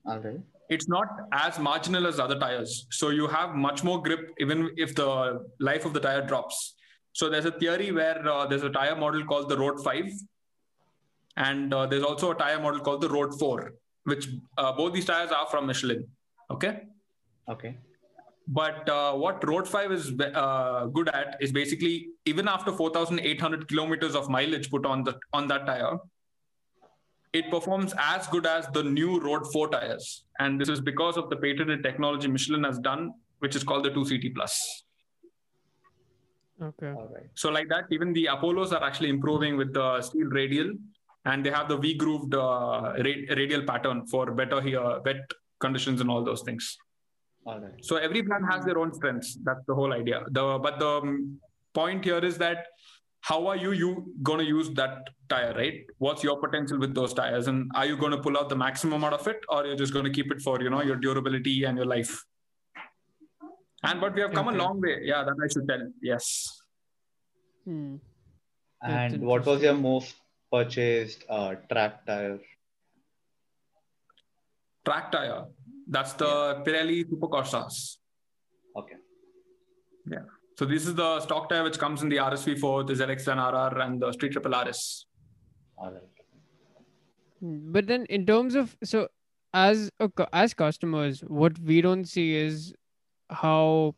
right. 0.05 0.39
it's 0.69 0.87
not 0.95 1.07
as 1.31 1.57
marginal 1.59 2.05
as 2.07 2.19
other 2.19 2.37
tires. 2.39 2.85
So 2.99 3.09
you 3.09 3.27
have 3.27 3.55
much 3.55 3.83
more 3.83 4.01
grip 4.01 4.23
even 4.39 4.69
if 4.75 4.93
the 4.95 5.09
life 5.59 5.85
of 5.85 5.93
the 5.93 5.99
tire 6.07 6.25
drops. 6.31 6.75
So 7.13 7.29
there's 7.29 7.45
a 7.45 7.51
theory 7.51 7.91
where 7.91 8.19
uh, 8.27 8.45
there's 8.47 8.63
a 8.63 8.69
tire 8.69 8.95
model 8.95 9.23
called 9.25 9.47
the 9.49 9.57
Road 9.57 9.79
5, 9.83 10.03
and 11.37 11.73
uh, 11.73 11.85
there's 11.85 12.03
also 12.03 12.31
a 12.31 12.35
tire 12.35 12.59
model 12.59 12.79
called 12.79 13.01
the 13.01 13.09
Road 13.09 13.37
4, 13.39 13.73
which 14.03 14.27
uh, 14.57 14.73
both 14.73 14.93
these 14.93 15.05
tires 15.05 15.31
are 15.31 15.47
from 15.47 15.67
Michelin. 15.67 16.05
Okay. 16.49 16.81
Okay. 17.47 17.77
But 18.47 18.89
uh, 18.89 19.13
what 19.13 19.45
Road 19.47 19.67
5 19.67 19.91
is 19.91 20.13
uh, 20.19 20.85
good 20.87 21.09
at 21.09 21.37
is 21.39 21.51
basically 21.51 22.09
even 22.25 22.47
after 22.47 22.71
4,800 22.71 23.67
kilometers 23.67 24.15
of 24.15 24.29
mileage 24.29 24.69
put 24.69 24.85
on 24.85 25.03
the 25.03 25.17
on 25.33 25.47
that 25.47 25.65
tire, 25.65 25.97
it 27.33 27.49
performs 27.51 27.93
as 27.97 28.25
good 28.27 28.45
as 28.47 28.67
the 28.73 28.83
new 28.83 29.19
Road 29.19 29.45
4 29.51 29.69
tires, 29.69 30.23
and 30.39 30.59
this 30.59 30.69
is 30.69 30.81
because 30.81 31.17
of 31.17 31.29
the 31.29 31.35
patented 31.35 31.83
technology 31.83 32.27
Michelin 32.27 32.63
has 32.63 32.79
done, 32.79 33.13
which 33.39 33.55
is 33.55 33.63
called 33.63 33.83
the 33.83 33.91
2CT 33.91 34.33
plus. 34.33 34.85
Okay. 36.61 36.89
All 36.89 37.11
right. 37.13 37.29
So 37.35 37.49
like 37.49 37.67
that, 37.69 37.83
even 37.91 38.13
the 38.13 38.27
Apollos 38.27 38.71
are 38.71 38.83
actually 38.83 39.09
improving 39.09 39.57
with 39.57 39.73
the 39.73 40.01
steel 40.01 40.27
radial, 40.27 40.71
and 41.25 41.45
they 41.45 41.51
have 41.51 41.67
the 41.67 41.77
V-grooved 41.77 42.33
uh, 42.33 42.93
ra- 43.05 43.25
radial 43.35 43.63
pattern 43.63 44.05
for 44.07 44.31
better 44.31 44.61
here, 44.61 44.99
wet 45.05 45.21
conditions 45.59 46.01
and 46.01 46.09
all 46.09 46.23
those 46.23 46.41
things. 46.43 46.77
All 47.45 47.59
right. 47.59 47.73
So 47.81 47.95
every 47.97 48.21
brand 48.21 48.45
has 48.49 48.65
their 48.65 48.77
own 48.77 48.93
strengths. 48.93 49.37
That's 49.43 49.63
the 49.67 49.75
whole 49.75 49.93
idea. 49.93 50.23
The 50.31 50.59
but 50.61 50.79
the 50.79 50.87
um, 50.87 51.39
point 51.73 52.03
here 52.03 52.19
is 52.19 52.37
that 52.37 52.67
how 53.21 53.47
are 53.47 53.55
you 53.57 53.71
you 53.71 54.13
going 54.23 54.39
to 54.39 54.45
use 54.45 54.69
that 54.71 55.09
tire, 55.29 55.53
right? 55.55 55.85
What's 55.97 56.23
your 56.23 56.39
potential 56.39 56.77
with 56.79 56.93
those 56.93 57.13
tires, 57.13 57.47
and 57.47 57.71
are 57.75 57.85
you 57.85 57.97
going 57.97 58.11
to 58.11 58.19
pull 58.19 58.37
out 58.37 58.49
the 58.49 58.55
maximum 58.55 59.03
out 59.03 59.13
of 59.13 59.27
it, 59.27 59.39
or 59.49 59.65
you're 59.65 59.75
just 59.75 59.93
going 59.93 60.05
to 60.05 60.11
keep 60.11 60.31
it 60.31 60.41
for 60.41 60.61
you 60.61 60.69
know 60.69 60.81
your 60.81 60.95
durability 60.97 61.63
and 61.65 61.77
your 61.77 61.85
life? 61.85 62.23
And 63.83 64.01
but 64.01 64.13
we 64.15 64.21
have 64.21 64.33
come 64.33 64.47
Okay. 64.47 64.57
a 64.57 64.61
long 64.61 64.79
way. 64.81 64.99
Yeah, 65.03 65.23
that 65.23 65.35
I 65.43 65.47
should 65.51 65.67
tell. 65.67 65.81
Yes. 66.01 66.61
Hmm. 67.65 67.95
And 68.81 69.21
what 69.21 69.45
was 69.45 69.61
your 69.61 69.73
most 69.73 70.15
purchased 70.51 71.23
uh, 71.29 71.55
track 71.71 72.05
tire? 72.05 72.39
Track 74.85 75.11
tire. 75.11 75.45
That's 75.87 76.13
the 76.13 76.63
Pirelli 76.65 77.05
Supercorsas. 77.05 77.97
Okay. 78.75 78.95
Yeah. 80.09 80.19
So 80.57 80.65
this 80.65 80.87
is 80.87 80.95
the 80.95 81.19
stock 81.21 81.49
tire 81.49 81.63
which 81.63 81.77
comes 81.77 82.01
in 82.01 82.09
the 82.09 82.17
RSV4, 82.17 82.87
the 82.87 82.93
ZX10RR, 82.93 83.85
and 83.85 84.01
the 84.01 84.11
Street 84.11 84.31
Triple 84.31 84.51
RS. 84.51 85.05
All 85.77 85.91
right. 85.91 86.01
Hmm, 87.39 87.71
But 87.71 87.87
then, 87.87 88.05
in 88.05 88.25
terms 88.25 88.55
of 88.55 88.75
so, 88.83 89.07
as 89.53 89.89
a, 89.99 90.09
as 90.33 90.53
customers, 90.53 91.21
what 91.21 91.57
we 91.59 91.81
don't 91.81 92.05
see 92.05 92.35
is 92.35 92.73
how 93.29 93.95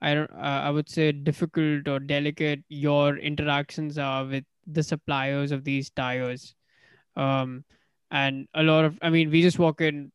I 0.00 0.14
don't 0.14 0.30
uh, 0.30 0.60
I 0.66 0.70
would 0.70 0.88
say 0.88 1.12
difficult 1.12 1.88
or 1.88 1.98
delicate 1.98 2.64
your 2.68 3.16
interactions 3.18 3.98
are 3.98 4.24
with 4.24 4.44
the 4.70 4.82
suppliers 4.82 5.52
of 5.52 5.64
these 5.64 5.90
tires. 5.90 6.54
Um, 7.16 7.64
and 8.10 8.48
a 8.54 8.62
lot 8.62 8.84
of 8.84 8.98
I 9.02 9.10
mean, 9.10 9.30
we 9.30 9.42
just 9.42 9.58
walk 9.58 9.80
in, 9.80 10.12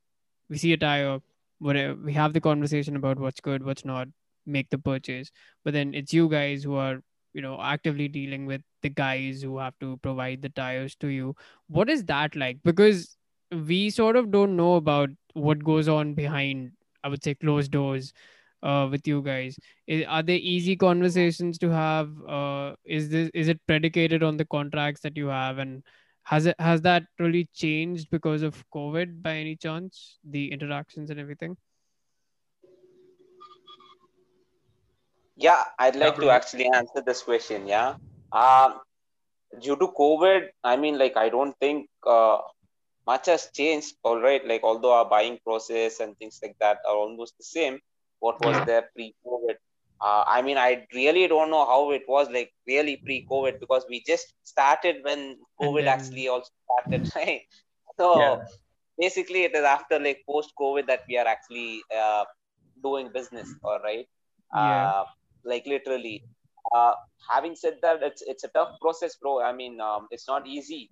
we 0.49 0.57
see 0.57 0.73
a 0.73 0.77
tire, 0.77 1.19
whatever, 1.59 1.95
we 1.95 2.13
have 2.13 2.33
the 2.33 2.41
conversation 2.41 2.95
about 2.95 3.19
what's 3.19 3.41
good, 3.41 3.63
what's 3.63 3.85
not, 3.85 4.07
make 4.45 4.69
the 4.69 4.77
purchase. 4.77 5.31
But 5.63 5.73
then 5.73 5.93
it's 5.93 6.13
you 6.13 6.29
guys 6.29 6.63
who 6.63 6.75
are 6.75 7.01
you 7.33 7.41
know 7.41 7.59
actively 7.61 8.07
dealing 8.07 8.45
with 8.45 8.61
the 8.81 8.89
guys 8.89 9.41
who 9.41 9.57
have 9.57 9.77
to 9.79 9.97
provide 9.97 10.41
the 10.41 10.49
tires 10.49 10.95
to 10.95 11.07
you 11.07 11.35
what 11.67 11.89
is 11.89 12.05
that 12.05 12.35
like 12.35 12.59
because 12.63 13.17
we 13.51 13.89
sort 13.89 14.15
of 14.15 14.31
don't 14.31 14.55
know 14.55 14.75
about 14.75 15.09
what 15.33 15.63
goes 15.63 15.87
on 15.87 16.13
behind 16.13 16.71
i 17.03 17.07
would 17.07 17.23
say 17.23 17.33
closed 17.33 17.71
doors 17.71 18.13
uh, 18.63 18.87
with 18.91 19.07
you 19.07 19.21
guys 19.21 19.57
I- 19.89 20.05
are 20.05 20.23
they 20.23 20.37
easy 20.37 20.75
conversations 20.75 21.57
to 21.59 21.69
have 21.69 22.09
uh, 22.27 22.75
is 22.85 23.09
this 23.09 23.29
is 23.33 23.47
it 23.47 23.59
predicated 23.67 24.23
on 24.23 24.37
the 24.37 24.45
contracts 24.45 25.01
that 25.01 25.17
you 25.17 25.27
have 25.27 25.57
and 25.57 25.83
has 26.23 26.45
it 26.45 26.55
has 26.59 26.81
that 26.81 27.03
really 27.19 27.49
changed 27.53 28.09
because 28.09 28.41
of 28.41 28.63
covid 28.73 29.21
by 29.21 29.35
any 29.35 29.55
chance 29.55 30.19
the 30.37 30.51
interactions 30.51 31.09
and 31.09 31.19
everything 31.19 31.57
Yeah, 35.35 35.63
I'd 35.79 35.95
like 35.95 36.15
to 36.17 36.29
actually 36.29 36.67
answer 36.73 37.01
this 37.05 37.23
question. 37.23 37.67
Yeah. 37.67 37.95
Um, 38.31 38.79
due 39.59 39.75
to 39.75 39.87
COVID, 39.87 40.49
I 40.63 40.77
mean, 40.77 40.97
like, 40.97 41.17
I 41.17 41.29
don't 41.29 41.57
think 41.59 41.89
uh, 42.05 42.37
much 43.07 43.25
has 43.25 43.49
changed. 43.53 43.95
All 44.03 44.21
right. 44.21 44.45
Like, 44.45 44.63
although 44.63 44.93
our 44.93 45.09
buying 45.09 45.39
process 45.43 45.99
and 45.99 46.17
things 46.17 46.39
like 46.41 46.55
that 46.59 46.79
are 46.87 46.95
almost 46.95 47.37
the 47.37 47.43
same, 47.43 47.79
what 48.25 48.43
was 48.45 48.55
Yeah. 48.57 48.65
there 48.69 48.83
pre 48.95 49.07
COVID? 49.27 49.57
Uh, 50.07 50.23
I 50.35 50.41
mean, 50.45 50.57
I 50.57 50.69
really 50.99 51.27
don't 51.33 51.51
know 51.55 51.65
how 51.65 51.81
it 51.97 52.05
was 52.13 52.29
like 52.37 52.51
really 52.67 52.95
pre 53.05 53.17
COVID 53.31 53.59
because 53.63 53.85
we 53.93 54.03
just 54.11 54.33
started 54.53 54.97
when 55.07 55.21
COVID 55.61 55.85
then- 55.85 55.93
actually 55.95 56.27
also 56.35 56.51
started, 56.67 57.09
right? 57.19 57.41
So, 57.99 58.07
Yeah. 58.19 58.35
basically, 59.05 59.43
it 59.49 59.55
is 59.61 59.67
after 59.77 59.99
like 60.07 60.21
post 60.29 60.53
COVID 60.61 60.87
that 60.91 61.03
we 61.09 61.17
are 61.23 61.27
actually 61.35 61.81
uh, 62.01 62.23
doing 62.87 63.09
business, 63.17 63.49
all 63.63 63.79
right? 63.89 64.07
Yeah. 64.53 64.87
Uh, 64.91 65.05
like 65.53 65.65
literally. 65.75 66.17
Uh, 66.77 66.93
having 67.29 67.55
said 67.61 67.75
that, 67.85 68.01
it's 68.07 68.21
it's 68.31 68.45
a 68.47 68.51
tough 68.57 68.69
process, 68.83 69.15
bro. 69.21 69.31
I 69.47 69.51
mean, 69.61 69.79
um, 69.87 70.07
it's 70.15 70.27
not 70.27 70.47
easy, 70.47 70.89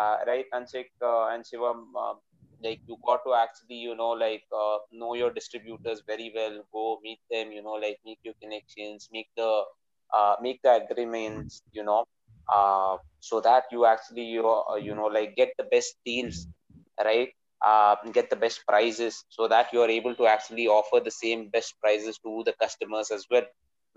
uh, 0.00 0.16
right? 0.30 0.44
Anshik 0.58 0.90
uh, 1.10 1.32
and 1.32 1.44
Shivam, 1.48 1.78
um, 2.02 2.16
like 2.64 2.80
you 2.86 2.96
got 3.06 3.20
to 3.26 3.34
actually, 3.34 3.76
you 3.76 3.94
know, 3.96 4.10
like 4.10 4.42
uh, 4.56 4.78
know 4.92 5.14
your 5.14 5.32
distributors 5.32 6.02
very 6.06 6.32
well. 6.34 6.62
Go 6.72 6.98
meet 7.02 7.20
them, 7.30 7.52
you 7.52 7.62
know, 7.62 7.74
like 7.86 7.98
make 8.04 8.18
your 8.24 8.34
connections, 8.42 9.08
make 9.12 9.28
the 9.36 9.64
uh, 10.14 10.36
make 10.40 10.60
the 10.62 10.72
agreements, 10.84 11.62
you 11.72 11.84
know, 11.84 12.04
uh, 12.54 12.96
so 13.20 13.40
that 13.40 13.64
you 13.72 13.86
actually 13.86 14.24
you 14.24 14.46
uh, 14.48 14.76
you 14.76 14.94
know 14.94 15.06
like 15.06 15.36
get 15.36 15.50
the 15.58 15.64
best 15.64 15.96
deals, 16.04 16.46
right? 17.04 17.28
Uh, 17.64 17.96
get 18.12 18.30
the 18.30 18.36
best 18.36 18.66
prices, 18.66 19.24
so 19.28 19.48
that 19.48 19.72
you 19.72 19.80
are 19.82 19.88
able 19.90 20.14
to 20.14 20.26
actually 20.26 20.66
offer 20.68 21.00
the 21.04 21.10
same 21.10 21.48
best 21.50 21.74
prices 21.80 22.18
to 22.18 22.42
the 22.44 22.52
customers 22.60 23.10
as 23.10 23.26
well 23.30 23.44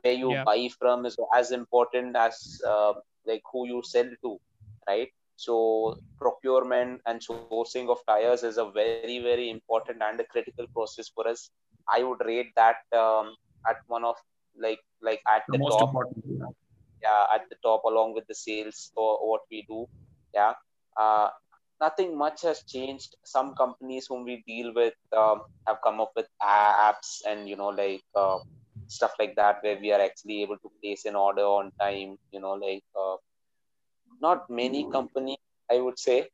where 0.03 0.13
you 0.13 0.35
Yeah. 0.35 0.45
buy 0.45 0.69
from 0.79 1.05
is 1.05 1.17
as 1.35 1.51
important 1.51 2.15
as 2.15 2.59
uh, 2.67 2.93
like 3.25 3.41
who 3.51 3.67
you 3.67 3.81
sell 3.83 4.09
to 4.23 4.37
right 4.87 5.09
so 5.37 5.97
procurement 6.19 7.01
and 7.07 7.21
sourcing 7.21 7.89
of 7.89 7.99
tires 8.07 8.25
is 8.27 8.41
a 8.43 8.51
very 8.57 9.19
very 9.19 9.49
important 9.49 10.01
and 10.01 10.19
a 10.19 10.25
critical 10.25 10.67
process 10.75 11.09
for 11.09 11.27
us. 11.27 11.49
I 11.89 12.03
would 12.03 12.21
rate 12.25 12.51
that 12.55 12.77
um, 12.95 13.35
at 13.67 13.77
one 13.87 14.03
of 14.03 14.15
like 14.59 14.79
like 15.01 15.21
at 15.27 15.43
The 15.49 15.59
the 15.59 15.69
top. 15.69 15.93
yeah. 16.25 16.51
yeah 17.01 17.23
at 17.35 17.49
the 17.49 17.57
top 17.63 17.83
along 17.85 18.13
with 18.15 18.27
the 18.27 18.35
sales 18.35 18.91
or 18.95 19.17
what 19.29 19.41
we 19.51 19.63
do. 19.67 19.87
Yeah. 20.33 20.53
Uh, 20.97 21.29
nothing 21.81 22.17
much 22.17 22.41
has 22.43 22.63
changed. 22.63 23.15
Some 23.23 23.53
companies 23.55 24.07
whom 24.07 24.23
we 24.25 24.43
deal 24.47 24.73
with 24.73 24.93
um, 25.15 25.41
have 25.67 25.77
come 25.83 25.99
up 26.01 26.11
with 26.15 26.27
apps 26.43 27.21
and 27.27 27.47
you 27.49 27.55
know 27.55 27.69
like 27.69 28.03
uh, 28.15 28.39
stuff 28.87 29.13
like 29.19 29.35
that 29.35 29.57
where 29.63 29.77
we 29.79 29.91
are 29.91 30.01
actually 30.01 30.41
able 30.41 30.57
to 30.57 30.71
place 30.81 31.05
an 31.05 31.15
order 31.15 31.43
on 31.43 31.71
time 31.79 32.17
you 32.31 32.39
know 32.39 32.53
like 32.53 32.83
uh, 32.99 33.17
not 34.21 34.49
many 34.49 34.89
companies 34.91 35.37
i 35.71 35.79
would 35.79 35.99
say 35.99 36.27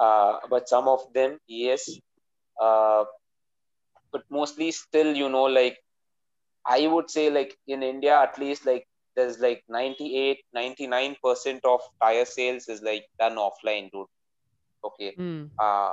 uh, 0.00 0.38
but 0.50 0.68
some 0.68 0.88
of 0.88 1.00
them 1.14 1.38
yes 1.46 1.88
uh, 2.60 3.04
but 4.12 4.22
mostly 4.30 4.70
still 4.70 5.14
you 5.14 5.28
know 5.28 5.44
like 5.44 5.78
I 6.66 6.86
would 6.86 7.10
say 7.10 7.30
like 7.30 7.56
in 7.66 7.82
India 7.82 8.18
at 8.20 8.38
least 8.38 8.66
like 8.66 8.86
there's 9.16 9.38
like 9.38 9.62
98 9.68 10.38
99% 10.54 11.64
of 11.64 11.80
tire 12.02 12.24
sales 12.24 12.68
is 12.68 12.82
like 12.82 13.04
done 13.18 13.36
offline 13.36 13.90
dude. 13.92 14.06
Okay. 14.84 15.14
Mm. 15.18 15.50
uh, 15.58 15.92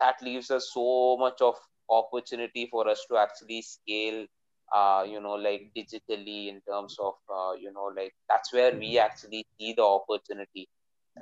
that 0.00 0.20
leaves 0.22 0.50
us 0.50 0.70
so 0.72 1.16
much 1.18 1.40
of 1.40 1.54
opportunity 1.88 2.68
for 2.70 2.88
us 2.88 3.04
to 3.10 3.16
actually 3.16 3.62
scale 3.62 4.26
uh, 4.74 5.04
you 5.08 5.20
know 5.20 5.34
like 5.48 5.62
digitally 5.76 6.48
in 6.52 6.60
terms 6.70 6.96
of 7.00 7.14
uh, 7.38 7.52
you 7.64 7.72
know 7.72 7.88
like 7.96 8.12
that's 8.28 8.52
where 8.52 8.72
we 8.78 8.98
actually 8.98 9.44
see 9.58 9.74
the 9.76 9.84
opportunity 9.84 10.68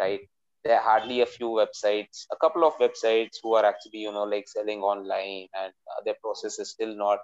right 0.01 0.21
there 0.65 0.77
are 0.77 0.83
hardly 0.91 1.21
a 1.21 1.27
few 1.27 1.49
websites 1.61 2.27
a 2.33 2.37
couple 2.45 2.65
of 2.65 2.75
websites 2.85 3.39
who 3.43 3.55
are 3.55 3.65
actually 3.65 4.01
you 4.07 4.13
know 4.13 4.25
like 4.25 4.47
selling 4.49 4.81
online 4.81 5.47
and 5.63 5.73
uh, 5.91 6.01
their 6.05 6.17
process 6.23 6.59
is 6.59 6.71
still 6.71 6.95
not 6.97 7.19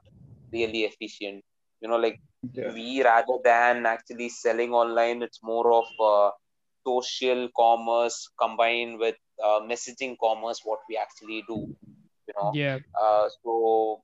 really 0.53 0.83
efficient 0.91 1.43
you 1.81 1.89
know 1.89 1.97
like 2.07 2.18
Yeah. 2.53 2.72
we 2.74 3.03
rather 3.05 3.39
than 3.45 3.87
actually 3.87 4.29
selling 4.29 4.72
online 4.72 5.22
it's 5.22 5.41
more 5.43 5.72
of 5.81 5.87
uh, 6.12 6.31
social 6.87 7.49
commerce 7.57 8.29
combined 8.41 8.99
with 8.99 9.16
uh, 9.45 9.61
messaging 9.72 10.16
commerce 10.22 10.61
what 10.64 10.81
we 10.89 10.97
actually 10.97 11.43
do 11.49 11.59
you 12.29 12.35
know 12.37 12.53
Yeah. 12.53 12.79
uh, 13.03 13.29
so 13.43 14.01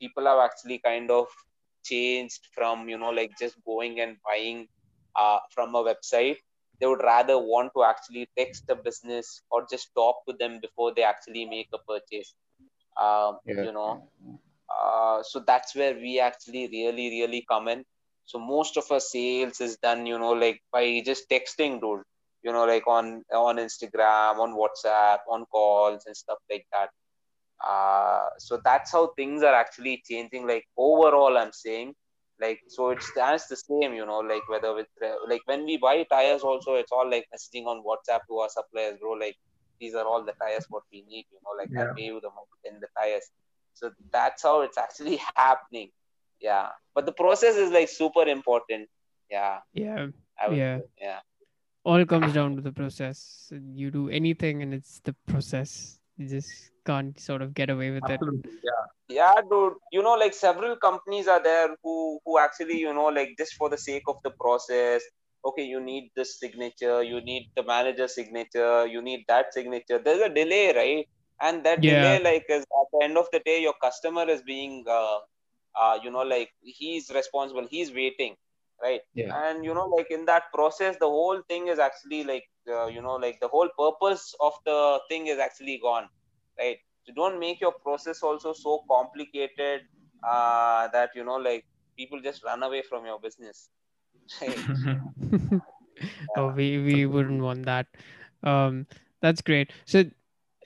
people 0.00 0.24
have 0.26 0.38
actually 0.48 0.78
kind 0.84 1.10
of 1.10 1.26
changed 1.88 2.48
from 2.54 2.88
you 2.88 2.98
know 2.98 3.10
like 3.20 3.32
just 3.38 3.56
going 3.66 4.00
and 4.00 4.16
buying 4.28 4.66
uh, 5.16 5.38
from 5.54 5.74
a 5.74 5.82
website. 5.90 6.36
They 6.80 6.86
would 6.86 7.02
rather 7.02 7.38
want 7.38 7.72
to 7.76 7.84
actually 7.84 8.28
text 8.38 8.64
the 8.68 8.76
business 8.76 9.42
or 9.50 9.66
just 9.70 9.88
talk 9.94 10.16
to 10.28 10.34
them 10.38 10.58
before 10.60 10.92
they 10.94 11.02
actually 11.02 11.46
make 11.46 11.68
a 11.74 11.78
purchase. 11.92 12.34
Um, 13.00 13.38
Yeah. 13.46 13.66
you 13.66 13.72
know 13.72 14.00
uh, 14.70 15.22
so 15.22 15.40
that's 15.46 15.74
where 15.74 15.94
we 15.94 16.20
actually 16.20 16.68
really 16.72 17.08
really 17.20 17.44
come 17.48 17.68
in. 17.68 17.84
So 18.26 18.38
most 18.38 18.76
of 18.76 18.84
our 18.90 19.00
sales 19.00 19.60
is 19.60 19.76
done 19.78 20.06
you 20.06 20.18
know 20.18 20.32
like 20.32 20.60
by 20.72 21.02
just 21.04 21.28
texting 21.30 21.80
dude. 21.80 22.02
You 22.42 22.52
know 22.52 22.64
like 22.64 22.86
on 22.86 23.24
on 23.34 23.56
instagram 23.56 24.38
on 24.44 24.52
whatsapp 24.60 25.18
on 25.30 25.44
calls 25.46 26.04
and 26.06 26.16
stuff 26.16 26.38
like 26.50 26.66
that 26.72 26.90
uh, 27.64 28.28
so 28.38 28.60
that's 28.64 28.92
how 28.92 29.08
things 29.16 29.42
are 29.42 29.54
actually 29.54 30.02
changing 30.08 30.46
like 30.46 30.64
overall 30.76 31.36
i'm 31.38 31.52
saying 31.52 31.94
like 32.40 32.60
so 32.68 32.90
it 32.90 33.02
stands 33.02 33.48
the 33.48 33.56
same 33.56 33.94
you 33.94 34.04
know 34.04 34.18
like 34.18 34.46
whether 34.48 34.74
with 34.74 34.86
like 35.28 35.40
when 35.46 35.64
we 35.64 35.76
buy 35.78 36.02
tires 36.04 36.42
also 36.42 36.74
it's 36.74 36.92
all 36.92 37.08
like 37.10 37.26
messaging 37.34 37.66
on 37.66 37.82
whatsapp 37.82 38.20
to 38.28 38.36
our 38.38 38.48
suppliers 38.48 38.98
bro 39.00 39.12
like 39.12 39.36
these 39.80 39.94
are 39.94 40.04
all 40.04 40.22
the 40.24 40.32
tires 40.32 40.66
what 40.68 40.82
we 40.92 41.02
need 41.08 41.24
you 41.32 41.38
know 41.44 41.54
like 41.58 41.70
Yeah. 41.72 41.90
i 41.90 41.94
pay 41.96 42.06
you 42.06 42.20
the 42.20 42.28
money 42.28 42.58
in 42.64 42.80
the 42.80 42.88
tires 42.98 43.30
so 43.74 43.90
that's 44.12 44.42
how 44.42 44.60
it's 44.62 44.76
actually 44.78 45.16
happening 45.36 45.90
yeah 46.40 46.68
but 46.94 47.06
the 47.06 47.12
process 47.12 47.56
is 47.56 47.70
like 47.70 47.88
super 47.88 48.22
important 48.28 48.88
yeah 49.30 49.60
Yeah. 49.72 50.08
I 50.40 50.48
would 50.48 50.58
Yeah. 50.58 50.80
yeah 51.00 51.20
All 51.84 52.04
comes 52.04 52.32
down 52.34 52.56
to 52.56 52.62
the 52.62 52.72
process. 52.72 53.50
You 53.52 53.90
do 53.92 54.10
anything 54.10 54.60
and 54.62 54.74
it's 54.74 55.00
the 55.00 55.12
process. 55.26 55.95
You 56.16 56.26
just 56.28 56.70
can't 56.84 57.18
sort 57.20 57.42
of 57.42 57.54
get 57.54 57.70
away 57.70 57.90
with 57.90 58.08
it. 58.10 58.20
Yeah. 58.68 58.84
yeah 59.18 59.34
dude 59.50 59.74
you 59.92 60.02
know 60.02 60.14
like 60.22 60.34
several 60.34 60.76
companies 60.76 61.26
are 61.28 61.42
there 61.42 61.68
who 61.82 62.18
who 62.24 62.38
actually 62.38 62.78
you 62.78 62.92
know 62.94 63.06
like 63.18 63.30
just 63.38 63.54
for 63.58 63.68
the 63.70 63.78
sake 63.78 64.02
of 64.08 64.16
the 64.24 64.30
process 64.44 65.02
okay 65.44 65.64
you 65.64 65.80
need 65.80 66.10
this 66.16 66.38
signature 66.40 67.02
you 67.02 67.20
need 67.20 67.48
the 67.56 67.62
manager 67.62 68.08
signature 68.08 68.86
you 68.86 69.02
need 69.02 69.24
that 69.28 69.52
signature 69.52 69.98
there's 70.04 70.20
a 70.20 70.32
delay 70.40 70.66
right 70.80 71.06
and 71.40 71.64
that 71.64 71.84
Yeah. 71.84 71.92
delay 71.92 72.18
like 72.28 72.44
is 72.48 72.62
at 72.80 72.88
the 72.92 73.04
end 73.04 73.16
of 73.18 73.26
the 73.32 73.40
day 73.50 73.60
your 73.60 73.74
customer 73.82 74.28
is 74.28 74.42
being 74.42 74.84
uh, 74.88 75.18
uh 75.80 75.98
you 76.02 76.10
know 76.10 76.22
like 76.34 76.50
he's 76.62 77.10
responsible 77.14 77.66
he's 77.70 77.92
waiting 77.92 78.34
right 78.82 79.00
Yeah. 79.14 79.34
and 79.44 79.64
you 79.64 79.74
know 79.74 79.86
like 79.96 80.10
in 80.10 80.24
that 80.26 80.44
process 80.54 80.96
the 81.00 81.10
whole 81.16 81.40
thing 81.48 81.68
is 81.68 81.78
actually 81.78 82.24
like 82.24 82.44
uh, 82.68 82.86
you 82.86 83.02
know 83.02 83.16
like 83.16 83.40
the 83.40 83.48
whole 83.48 83.68
purpose 83.78 84.34
of 84.40 84.54
the 84.64 85.00
thing 85.08 85.26
is 85.26 85.38
actually 85.38 85.78
gone 85.82 86.08
right 86.58 86.78
so 87.04 87.12
don't 87.14 87.38
make 87.38 87.60
your 87.60 87.72
process 87.72 88.22
also 88.22 88.52
so 88.52 88.82
complicated 88.90 89.82
uh, 90.28 90.88
that 90.88 91.10
you 91.14 91.24
know 91.24 91.36
like 91.36 91.64
people 91.96 92.20
just 92.20 92.44
run 92.44 92.62
away 92.62 92.82
from 92.88 93.04
your 93.04 93.20
business 93.20 93.70
right? 94.40 94.66
oh, 96.36 96.48
we 96.48 96.78
we 96.82 97.06
wouldn't 97.06 97.42
want 97.42 97.64
that. 97.66 97.86
Um, 98.42 98.86
that's 99.20 99.40
great. 99.40 99.72
So 99.86 100.04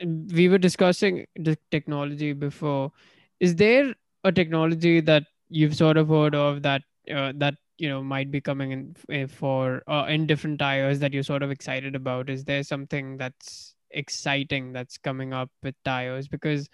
we 0.03 0.49
were 0.49 0.59
discussing 0.59 1.27
the 1.37 1.57
technology 1.71 2.33
before. 2.33 2.93
Is 3.41 3.57
there 3.57 3.95
a 4.25 4.33
technology 4.33 5.01
that 5.01 5.25
you've 5.49 5.77
sort 5.77 5.97
of 5.97 6.09
heard 6.09 6.35
of 6.35 6.63
that 6.63 6.83
uh, 7.15 7.33
that 7.37 7.55
you 7.81 7.89
know 7.89 8.03
might 8.03 8.31
be 8.31 8.41
coming 8.41 8.73
in 8.73 8.97
eh, 9.11 9.27
for 9.27 9.83
uh, 9.89 10.07
in 10.09 10.27
different 10.27 10.59
tires 10.59 10.99
that 11.01 11.13
you're 11.13 11.23
sort 11.23 11.43
of 11.43 11.51
excited 11.51 11.95
about? 11.95 12.31
Is 12.31 12.45
there 12.45 12.63
something 12.63 13.17
that's 13.17 13.75
exciting 13.91 14.73
that's 14.73 14.99
coming 14.99 15.33
up 15.33 15.51
with 15.63 15.75
tires? 15.85 16.29
Because 16.29 16.69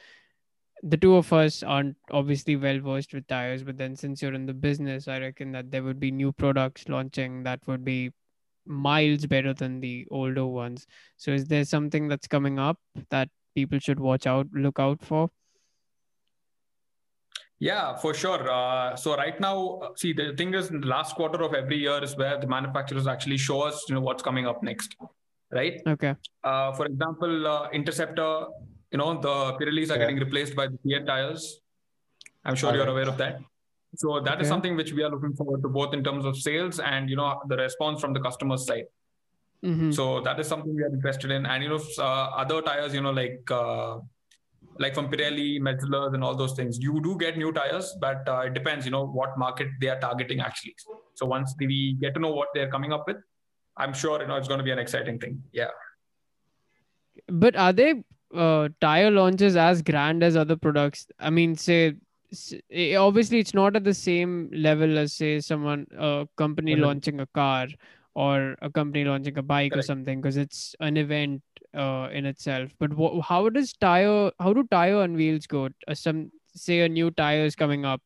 the 0.83 0.97
two 0.97 1.17
of 1.17 1.33
us 1.33 1.63
aren't 1.63 1.97
obviously 2.11 2.57
well 2.57 2.81
versed 2.81 3.15
with 3.15 3.27
tires, 3.27 3.63
but 3.63 3.79
then 3.79 3.97
since 3.97 4.21
you're 4.21 4.35
in 4.35 4.47
the 4.47 4.55
business, 4.55 5.09
I 5.09 5.19
reckon 5.21 5.53
that 5.53 5.71
there 5.71 5.83
would 5.83 6.01
be 6.01 6.11
new 6.11 6.33
products 6.33 6.89
launching 6.89 7.45
that 7.45 7.61
would 7.67 7.85
be 7.85 8.13
miles 8.67 9.27
better 9.27 9.55
than 9.55 9.81
the 9.81 10.07
older 10.11 10.47
ones. 10.47 10.87
So 11.17 11.31
is 11.33 11.47
there 11.47 11.65
something 11.65 12.09
that's 12.09 12.27
coming 12.27 12.59
up 12.59 12.79
that 13.11 13.29
people 13.55 13.79
should 13.79 14.01
watch 14.01 14.27
out, 14.27 14.49
look 14.53 14.79
out 14.79 15.03
for? 15.03 15.31
Yeah, 17.59 17.97
for 17.97 18.13
sure. 18.13 18.51
Uh, 18.51 18.97
so 18.97 19.17
right 19.17 19.41
now, 19.41 19.79
uh, 19.83 19.89
see, 19.97 20.13
the 20.13 20.35
thing 20.37 20.53
is, 20.55 20.69
the 20.69 20.79
last 20.79 21.15
quarter 21.15 21.43
of 21.43 21.55
every 21.55 21.79
year 21.79 22.03
is 22.03 22.17
where 22.17 22.39
the 22.39 22.47
manufacturers 22.47 23.07
actually 23.07 23.39
show 23.39 23.63
us, 23.63 23.85
you 23.89 23.95
know, 23.95 24.03
what's 24.03 24.23
coming 24.23 24.47
up 24.47 24.63
next, 24.63 24.95
right? 25.51 25.81
Okay. 25.87 26.15
Uh, 26.45 26.73
for 26.73 26.85
example, 26.87 27.47
uh, 27.47 27.69
Interceptor, 27.71 28.47
you 28.93 28.99
know, 28.99 29.15
the 29.21 29.55
Pirellis 29.59 29.91
are 29.91 29.95
Yeah. 29.95 29.99
getting 30.01 30.19
replaced 30.19 30.55
by 30.55 30.67
the 30.67 30.79
CEAT 30.85 31.07
tires. 31.07 31.61
I'm 32.45 32.55
sure 32.55 32.73
you're 32.73 32.81
Alright. 32.83 32.93
aware 32.93 33.09
of 33.09 33.17
that. 33.19 33.41
So 33.97 34.21
that 34.21 34.35
is 34.35 34.47
Okay. 34.47 34.49
something 34.49 34.77
which 34.77 34.93
we 34.93 35.03
are 35.03 35.11
looking 35.11 35.33
forward 35.35 35.63
to, 35.63 35.69
both 35.69 35.95
in 35.95 36.05
terms 36.05 36.27
of 36.27 36.37
sales 36.37 36.79
and 36.79 37.09
you 37.09 37.17
know 37.17 37.41
the 37.49 37.57
response 37.57 38.01
from 38.03 38.13
the 38.13 38.21
customer 38.21 38.59
side. 38.59 38.85
hmm 39.63 39.91
So 39.91 40.21
that 40.21 40.39
is 40.39 40.47
something 40.47 40.75
we 40.77 40.83
are 40.83 40.93
interested 40.93 41.31
in, 41.31 41.47
and 41.47 41.63
you 41.65 41.71
know, 41.71 41.81
uh, 41.99 42.27
other 42.43 42.61
tires, 42.61 42.93
you 42.93 43.01
know, 43.01 43.13
like 43.13 43.51
uh, 43.51 44.01
like 44.79 44.95
from 44.95 45.11
Pirelli, 45.11 45.61
Metzeler, 45.61 46.13
and 46.15 46.23
all 46.23 46.37
those 46.37 46.53
things. 46.53 46.79
You 46.79 47.01
do 47.03 47.17
get 47.19 47.37
new 47.39 47.53
tires, 47.53 47.97
but 48.01 48.29
uh, 48.29 48.41
it 48.41 48.55
depends, 48.55 48.85
you 48.85 48.91
know, 48.91 49.07
what 49.07 49.39
market 49.39 49.69
they 49.81 49.89
are 49.89 49.99
targeting 50.01 50.41
actually. 50.41 50.75
So 51.15 51.27
once 51.27 51.55
we 51.59 51.97
get 52.01 52.15
to 52.15 52.21
know 52.21 52.33
what 52.33 52.49
they're 52.55 52.71
coming 52.71 52.93
up 52.93 53.05
with, 53.07 53.17
I'm 53.77 53.93
sure 53.93 54.21
you 54.21 54.27
know 54.27 54.37
it's 54.37 54.49
going 54.49 54.59
to 54.59 54.65
be 54.65 54.71
an 54.71 54.79
exciting 54.79 55.19
thing. 55.19 55.43
Yeah. 55.53 55.69
But 57.29 57.57
are 57.57 57.73
they 57.73 58.05
uh, 58.35 58.69
tire 58.81 59.11
launches 59.11 59.57
as 59.57 59.83
grand 59.83 60.23
as 60.23 60.37
other 60.37 60.57
products? 60.57 61.07
I 61.19 61.31
mean, 61.31 61.57
say, 61.57 61.95
eh, 62.71 62.97
obviously 62.97 63.39
it's 63.39 63.55
not 63.55 63.77
at 63.77 63.85
the 63.85 63.95
same 63.95 64.51
level 64.53 64.99
as 64.99 65.15
say 65.15 65.41
someone 65.41 65.87
a 65.97 66.27
company 66.37 66.75
Mhm. 66.75 66.81
launching 66.81 67.21
a 67.21 67.27
car 67.27 67.69
or 68.15 68.57
a 68.63 68.71
company 68.71 69.05
launching 69.05 69.37
a 69.39 69.43
bike 69.43 69.77
or 69.77 69.83
something 69.83 70.21
because 70.21 70.37
it's 70.37 70.75
an 70.81 70.97
event 70.97 71.43
uh, 71.77 72.09
in 72.13 72.27
itself. 72.27 72.71
But 72.81 72.95
wha 72.95 73.21
how 73.21 73.49
does 73.49 73.73
tire 73.75 74.31
how 74.39 74.53
do 74.53 74.65
tire 74.71 75.03
unveils 75.03 75.47
go? 75.47 75.69
Uh, 75.87 75.95
some 75.95 76.31
say 76.55 76.81
a 76.81 76.89
new 76.89 77.11
tire 77.11 77.45
is 77.45 77.57
coming 77.57 77.85
up. 77.85 78.03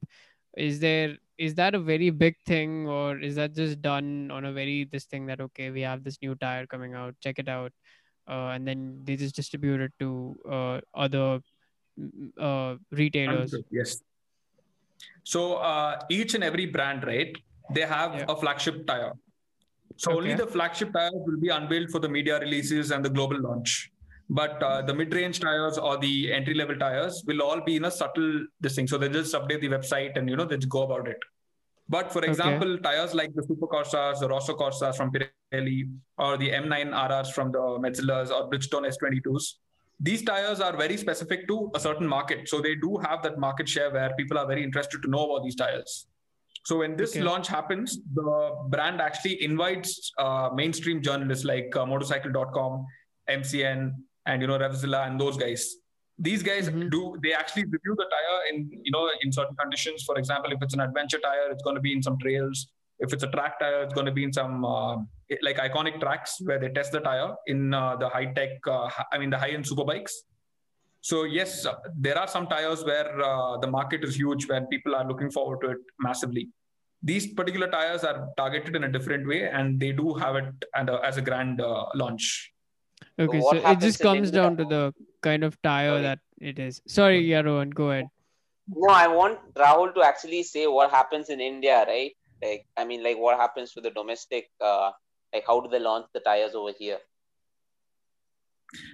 Is 0.57 0.81
there 0.81 1.17
is 1.39 1.55
that 1.55 1.75
a 1.75 1.79
very 1.79 2.11
big 2.11 2.37
thing 2.47 2.87
or 2.87 3.19
is 3.19 3.37
that 3.37 3.55
just 3.55 3.81
done 3.81 4.31
on 4.31 4.45
a 4.45 4.53
very 4.53 4.85
this 4.93 5.07
thing 5.07 5.27
that 5.27 5.41
okay 5.41 5.71
we 5.71 5.81
have 5.81 6.05
this 6.05 6.19
new 6.21 6.35
tire 6.35 6.67
coming 6.67 6.95
out 6.95 7.15
check 7.27 7.39
it 7.39 7.49
out 7.49 7.73
uh, 8.29 8.49
and 8.55 8.69
then 8.69 9.01
they 9.05 9.17
just 9.17 9.35
distribute 9.35 9.81
it 9.81 9.93
to 9.99 10.37
uh, 10.49 10.81
other 10.95 11.41
uh, 12.39 12.77
retailers. 12.91 13.55
Yes. 13.71 14.03
So 15.25 15.55
uh, 15.55 16.01
each 16.11 16.35
and 16.35 16.45
every 16.45 16.67
brand, 16.67 17.05
right? 17.05 17.37
They 17.75 17.83
have 17.83 18.15
Yeah. 18.15 18.27
a 18.29 18.37
flagship 18.37 18.87
tire. 18.87 19.13
So 20.01 20.13
only 20.17 20.33
the 20.33 20.47
flagship 20.47 20.95
tires 20.95 21.13
will 21.27 21.39
be 21.39 21.51
unveiled 21.51 21.91
for 21.91 21.99
the 21.99 22.09
media 22.09 22.41
releases 22.41 22.91
and 22.91 23.05
the 23.05 23.11
global 23.11 23.39
launch. 23.39 23.91
But 24.31 24.63
uh, 24.63 24.81
the 24.81 24.95
mid-range 24.95 25.41
tires 25.41 25.77
or 25.77 25.99
the 25.99 26.33
entry-level 26.33 26.77
tires 26.77 27.23
will 27.27 27.43
all 27.43 27.61
be 27.61 27.77
in 27.77 27.85
a 27.85 27.91
subtle 27.91 28.47
this 28.61 28.77
thing. 28.77 28.87
So 28.87 28.97
they 28.97 29.11
just 29.11 29.35
update 29.35 29.61
the 29.61 29.69
website 29.69 30.17
and 30.17 30.27
you 30.31 30.37
know 30.37 30.47
they 30.47 30.57
just 30.57 30.71
go 30.71 30.83
about 30.85 31.07
it. 31.07 31.19
But 31.91 32.11
for 32.13 32.21
Okay. 32.21 32.29
example, 32.29 32.79
tires 32.79 33.13
like 33.13 33.35
the 33.35 33.43
Super 33.43 33.67
Corsas, 33.67 34.21
the 34.21 34.29
Rosso 34.29 34.55
Corsas 34.55 34.97
from 34.97 35.11
Pirelli, 35.13 35.91
or 36.17 36.39
the 36.39 36.49
M9 36.49 36.95
RRs 36.95 37.33
from 37.33 37.53
the 37.53 37.59
Metzelers 37.59 38.31
or 38.31 38.49
Bridgestone 38.49 38.87
S22s, 38.95 39.57
these 39.99 40.23
tires 40.23 40.61
are 40.61 40.75
very 40.75 40.97
specific 40.97 41.47
to 41.49 41.71
a 41.75 41.81
certain 41.81 42.07
market. 42.07 42.49
So 42.49 42.63
they 42.63 42.75
do 42.75 42.97
have 42.99 43.23
that 43.25 43.39
market 43.39 43.69
share 43.69 43.91
where 43.93 44.15
people 44.17 44.39
are 44.39 44.47
very 44.47 44.65
interested 44.65 45.03
to 45.03 45.11
know 45.11 45.25
about 45.29 45.45
these 45.45 45.57
tires. 45.57 46.07
So 46.65 46.79
when 46.79 46.97
this 46.97 47.13
Okay. 47.17 47.23
launch 47.25 47.49
happens, 47.49 47.99
the 48.15 48.57
brand 48.69 49.01
actually 49.01 49.43
invites 49.43 50.13
uh, 50.19 50.51
mainstream 50.55 51.03
journalists 51.03 51.45
like 51.45 51.75
uh, 51.75 51.87
Motorcycle.com, 51.87 52.87
MCN, 53.29 53.93
and 54.27 54.43
you 54.43 54.49
know 54.49 54.59
Revzilla 54.59 55.07
and 55.07 55.19
those 55.19 55.37
guys, 55.37 55.77
these 56.19 56.43
guys 56.43 56.69
Mhm. 56.69 56.91
do 56.91 57.17
they 57.23 57.33
actually 57.33 57.65
review 57.65 57.95
the 57.97 58.07
tire 58.15 58.39
in 58.51 58.57
you 58.85 58.93
know 58.93 59.11
in 59.23 59.33
certain 59.33 59.57
conditions 59.57 60.03
for 60.09 60.19
example 60.19 60.53
if 60.53 60.59
it's 60.61 60.75
an 60.75 60.81
adventure 60.81 61.19
tire 61.19 61.47
it's 61.51 61.63
going 61.63 61.75
to 61.77 61.81
be 61.81 61.93
in 61.95 62.03
some 62.03 62.19
trails 62.19 62.67
if 62.99 63.15
it's 63.15 63.23
a 63.23 63.29
track 63.29 63.59
tire 63.59 63.83
it's 63.85 63.95
going 63.95 64.05
to 64.05 64.13
be 64.13 64.25
in 64.25 64.31
some 64.41 64.63
uh, 64.63 64.97
like 65.41 65.57
iconic 65.57 65.99
tracks 65.99 66.37
where 66.43 66.59
they 66.59 66.69
test 66.69 66.93
the 66.93 67.01
tire 67.01 67.31
in 67.47 67.73
uh, 67.73 67.97
the 67.97 68.07
high 68.11 68.27
tech 68.39 68.51
uh, 68.67 68.91
i 69.13 69.17
mean 69.17 69.31
the 69.31 69.39
high 69.39 69.49
end 69.57 69.67
super 69.67 69.83
bikes 69.93 70.15
so 71.01 71.25
yes 71.25 71.67
uh, 71.67 71.75
there 71.97 72.19
are 72.19 72.29
some 72.29 72.47
tires 72.47 72.85
where 72.85 73.21
uh, 73.23 73.57
the 73.59 73.67
market 73.67 74.05
is 74.05 74.17
huge 74.17 74.49
where 74.49 74.65
people 74.67 74.95
are 74.95 75.07
looking 75.07 75.31
forward 75.31 75.61
to 75.63 75.71
it 75.71 75.79
massively 75.99 76.49
these 77.03 77.33
particular 77.33 77.69
tires 77.69 78.05
are 78.05 78.29
targeted 78.37 78.77
in 78.77 78.85
a 78.85 78.93
different 78.93 79.27
way 79.27 79.49
and 79.49 79.81
they 79.81 79.93
do 79.93 80.13
have 80.15 80.37
it 80.37 80.65
and, 80.75 80.91
uh, 80.91 80.99
as 80.99 81.17
a 81.17 81.23
grand 81.23 81.61
uh, 81.61 81.87
launch 81.95 82.53
Okay, 83.19 83.41
what 83.41 83.63
so 83.63 83.71
it 83.71 83.81
just 83.81 84.01
comes 84.01 84.31
down 84.31 84.57
to 84.57 84.65
the 84.65 84.95
kind 85.23 85.45
of 85.45 85.61
tire 85.63 85.91
Sorry. 85.91 86.03
that 86.03 86.19
it 86.41 86.59
is. 86.59 86.81
Sorry, 86.87 87.21
yeah, 87.21 87.41
Rohan, 87.41 87.71
go 87.71 87.91
ahead. 87.91 88.07
No, 88.69 88.89
I 88.93 89.09
want 89.09 89.39
Rahul 89.55 89.95
to 89.95 90.03
actually 90.03 90.43
say 90.43 90.67
what 90.67 90.91
happens 90.91 91.29
in 91.29 91.41
India, 91.41 91.85
right? 91.87 92.13
Like, 92.43 92.67
I 92.77 92.85
mean, 92.85 93.03
like 93.03 93.19
what 93.19 93.39
happens 93.39 93.73
to 93.73 93.81
the 93.81 93.91
domestic, 93.91 94.51
uh, 94.61 94.93
like 95.35 95.45
how 95.47 95.61
do 95.61 95.69
they 95.69 95.81
launch 95.81 96.07
the 96.15 96.21
tires 96.21 96.55
over 96.55 96.73
here? 96.79 96.99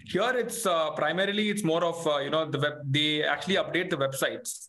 Here, 0.07 0.33
it's 0.37 0.65
uh, 0.67 0.91
primarily 0.93 1.51
it's 1.51 1.65
more 1.65 1.85
of 1.85 2.07
uh, 2.07 2.19
you 2.19 2.31
know 2.31 2.49
the 2.51 2.59
web. 2.59 2.75
They 2.91 3.23
actually 3.23 3.57
update 3.57 3.91
the 3.91 3.97
websites, 3.97 4.69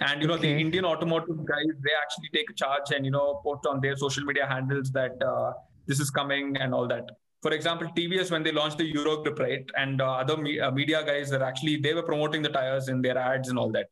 and 0.00 0.20
you 0.22 0.28
know 0.28 0.36
the 0.36 0.48
Indian 0.48 0.84
automotive 0.84 1.44
guys 1.44 1.66
they 1.84 1.92
actually 2.02 2.30
take 2.34 2.54
charge 2.56 2.90
and 2.94 3.04
you 3.04 3.10
know 3.10 3.40
post 3.44 3.66
on 3.66 3.80
their 3.80 3.96
social 3.96 4.24
media 4.24 4.46
handles 4.46 4.90
that 4.92 5.22
uh, 5.22 5.52
this 5.86 6.00
is 6.00 6.10
coming 6.10 6.56
and 6.56 6.74
all 6.74 6.88
that. 6.88 7.08
For 7.40 7.52
example, 7.52 7.88
TVS 7.96 8.32
when 8.32 8.42
they 8.42 8.50
launched 8.50 8.78
the 8.78 8.92
Eurogrip, 8.92 9.38
right, 9.38 9.64
and 9.76 10.00
uh, 10.00 10.14
other 10.14 10.36
me- 10.36 10.58
uh, 10.58 10.72
media 10.72 11.04
guys 11.04 11.30
that 11.30 11.40
actually 11.42 11.76
they 11.76 11.94
were 11.94 12.02
promoting 12.02 12.42
the 12.42 12.48
tires 12.48 12.88
in 12.88 13.00
their 13.00 13.16
ads 13.16 13.48
and 13.48 13.58
all 13.58 13.70
that. 13.72 13.86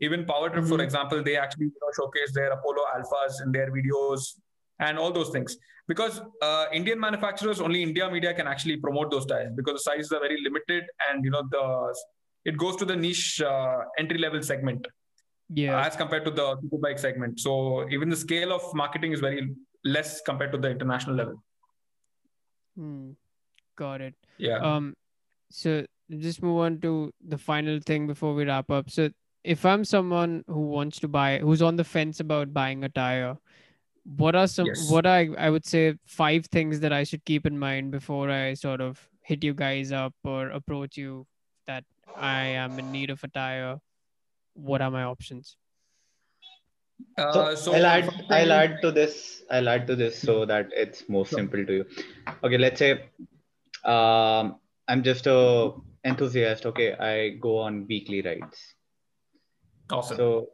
Even 0.00 0.24
PowerDrift, 0.24 0.68
for 0.68 0.78
Mhm. 0.78 0.84
example, 0.84 1.22
they 1.22 1.36
actually 1.36 1.66
you 1.66 1.80
know, 1.80 1.90
showcase 1.96 2.32
their 2.34 2.50
Apollo 2.52 2.84
Alphas 2.96 3.42
in 3.44 3.52
their 3.52 3.70
videos 3.70 4.34
and 4.80 4.98
all 4.98 5.12
those 5.12 5.30
things 5.30 5.56
because 5.88 6.20
uh, 6.42 6.64
Indian 6.72 6.98
manufacturers 6.98 7.60
only 7.60 7.82
India 7.82 8.10
media 8.10 8.32
can 8.34 8.46
actually 8.46 8.76
promote 8.76 9.10
those 9.10 9.26
tires 9.26 9.52
because 9.56 9.74
the 9.74 9.84
sizes 9.90 10.12
are 10.12 10.20
very 10.20 10.38
limited 10.42 10.84
and 11.08 11.24
you 11.24 11.30
know 11.30 11.42
the 11.50 11.64
it 12.44 12.56
goes 12.56 12.76
to 12.76 12.84
the 12.84 12.96
niche 12.96 13.42
uh, 13.42 13.78
entry 13.98 14.18
level 14.26 14.42
segment 14.42 14.86
Yeah. 15.60 15.84
as 15.86 15.96
compared 16.00 16.24
to 16.26 16.30
the 16.30 16.44
superbike 16.64 16.98
segment. 17.04 17.40
So 17.44 17.52
even 17.94 18.08
the 18.08 18.16
scale 18.16 18.52
of 18.56 18.62
marketing 18.80 19.12
is 19.16 19.20
very 19.20 19.40
less 19.84 20.20
compared 20.28 20.52
to 20.52 20.58
the 20.58 20.70
international 20.70 21.16
level. 21.20 21.34
Hmm. 22.76 23.10
Got 23.76 24.00
it. 24.00 24.14
Yeah. 24.38 24.58
Um, 24.58 24.94
so 25.50 25.84
just 26.26 26.42
move 26.42 26.60
on 26.60 26.80
to 26.80 27.12
the 27.34 27.38
final 27.38 27.80
thing 27.90 28.06
before 28.06 28.34
we 28.34 28.44
wrap 28.44 28.70
up. 28.70 28.90
So 28.90 29.10
if 29.44 29.64
I'm 29.64 29.84
someone 29.84 30.44
who 30.46 30.60
wants 30.68 31.00
to 31.00 31.08
buy, 31.08 31.38
who's 31.38 31.62
on 31.62 31.76
the 31.76 31.84
fence 31.84 32.20
about 32.20 32.52
buying 32.54 32.84
a 32.84 32.88
tire, 32.88 33.36
what 34.04 34.34
are 34.34 34.46
some, 34.46 34.66
Yes. 34.66 34.90
what 34.90 35.06
are, 35.06 35.26
I 35.38 35.50
would 35.50 35.64
say, 35.66 35.94
five 36.06 36.46
things 36.46 36.80
that 36.80 36.92
I 36.92 37.04
should 37.04 37.24
keep 37.24 37.46
in 37.46 37.58
mind 37.58 37.90
before 37.90 38.30
I 38.30 38.54
sort 38.54 38.80
of 38.80 39.08
hit 39.22 39.44
you 39.44 39.54
guys 39.54 39.92
up 39.92 40.14
or 40.24 40.48
approach 40.48 40.96
you 40.96 41.26
that 41.66 41.84
I 42.16 42.42
am 42.64 42.78
in 42.78 42.90
need 42.90 43.10
of 43.10 43.22
a 43.24 43.28
tire? 43.28 43.78
What 44.54 44.82
are 44.82 44.90
my 44.90 45.04
options? 45.04 45.56
Uh, 47.16 47.54
so, 47.56 47.74
I'll 47.74 47.86
add 47.86 48.04
first 48.04 48.22
I'll 48.30 48.52
add 48.52 48.82
to 48.82 48.90
this 48.90 49.42
I'll 49.50 49.68
add 49.68 49.86
to 49.86 49.96
this 49.96 50.18
so 50.20 50.44
that 50.44 50.68
it's 50.72 51.08
more 51.08 51.24
Sure. 51.26 51.38
simple 51.38 51.64
to 51.64 51.72
you. 51.72 51.86
Okay, 52.44 52.58
let's 52.58 52.78
say 52.78 53.04
um, 53.84 54.56
I'm 54.88 55.02
just 55.02 55.26
a 55.26 55.72
enthusiast. 56.04 56.66
Okay, 56.66 56.92
I 56.94 57.30
go 57.40 57.58
on 57.58 57.86
weekly 57.86 58.20
rides. 58.22 58.74
Awesome. 59.90 60.16
So 60.16 60.48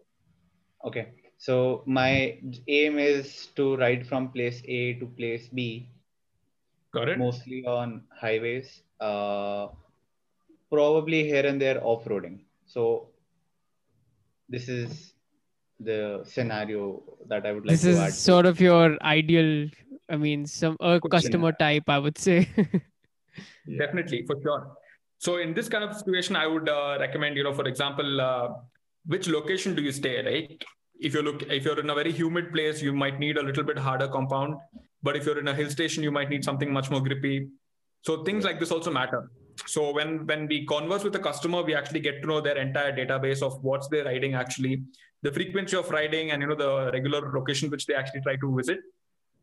okay, 0.85 1.09
so 1.39 1.83
my 1.87 2.39
aim 2.67 2.99
is 2.99 3.49
to 3.57 3.77
ride 3.77 4.07
from 4.07 4.29
place 4.31 4.63
A 4.67 4.95
to 4.95 5.07
place 5.07 5.49
B, 5.49 5.89
Got 6.93 7.09
it. 7.11 7.19
mostly 7.19 7.65
on 7.67 8.05
highways. 8.11 8.83
Uh, 9.01 9.69
probably 10.71 11.25
here 11.25 11.47
and 11.47 11.61
there 11.61 11.85
off-roading. 11.85 12.41
So 12.67 13.09
this 14.49 14.69
is 14.69 15.13
the 15.79 16.23
scenario 16.25 17.03
that 17.29 17.47
I 17.47 17.53
would 17.53 17.67
like 17.67 17.75
this 17.79 17.83
to 17.83 17.91
is 17.91 17.99
add. 17.99 18.07
to. 18.07 18.13
sort 18.13 18.47
of 18.47 18.61
your 18.61 18.97
ideal, 19.03 19.69
I 20.09 20.17
mean, 20.17 20.47
some 20.47 20.77
a 20.81 20.99
Good 20.99 21.11
customer 21.11 21.53
type, 21.53 21.85
I 21.89 21.99
would 21.99 22.17
say. 22.17 22.49
Definitely, 23.79 24.25
for 24.27 24.37
sure. 24.43 24.77
So 25.19 25.37
in 25.37 25.55
this 25.55 25.69
kind 25.69 25.85
of 25.85 25.95
situation, 25.95 26.37
I 26.37 26.47
would 26.47 26.69
uh, 26.69 26.97
recommend, 26.99 27.37
you 27.37 27.45
know, 27.45 27.53
for 27.53 27.67
example, 27.67 28.21
uh, 28.21 28.49
which 29.07 29.29
location 29.29 29.75
do 29.75 29.83
you 29.83 29.93
stay, 29.93 30.25
right? 30.25 30.65
If 31.01 31.15
you 31.15 31.23
look, 31.23 31.43
if 31.43 31.65
you're 31.65 31.79
in 31.81 31.91
a 31.91 31.95
very 31.95 32.13
humid 32.13 32.53
place, 32.53 32.83
you 32.83 32.93
might 32.93 33.19
need 33.19 33.37
a 33.37 33.43
little 33.43 33.65
bit 33.65 33.79
harder 33.79 34.09
compound. 34.09 34.57
But 35.03 35.17
if 35.17 35.27
you're 35.27 35.39
in 35.39 35.49
a 35.49 35.55
hill 35.55 35.71
station, 35.71 36.03
you 36.03 36.11
might 36.11 36.31
need 36.31 36.45
something 36.45 36.73
much 36.73 36.91
more 36.91 37.01
grippy. 37.01 37.49
So 38.03 38.25
things 38.25 38.45
like 38.45 38.59
this 38.61 38.71
also 38.71 38.91
matter. 38.91 39.31
So 39.67 39.93
when 39.93 40.27
when 40.27 40.47
we 40.47 40.67
converse 40.67 41.05
with 41.05 41.13
the 41.13 41.19
customer, 41.19 41.63
we 41.63 41.75
actually 41.75 42.01
get 42.01 42.21
to 42.23 42.29
know 42.29 42.41
their 42.41 42.59
entire 42.59 42.93
database 42.93 43.43
of 43.43 43.63
what's 43.63 43.89
their 43.89 44.05
riding 44.05 44.35
actually, 44.35 44.83
the 45.23 45.33
frequency 45.33 45.77
of 45.77 45.91
riding, 45.91 46.31
and 46.31 46.43
you 46.43 46.49
know 46.49 46.55
the 46.55 46.91
regular 46.93 47.33
location 47.33 47.71
which 47.71 47.87
they 47.87 47.95
actually 47.95 48.21
try 48.21 48.37
to 48.37 48.55
visit. 48.57 48.81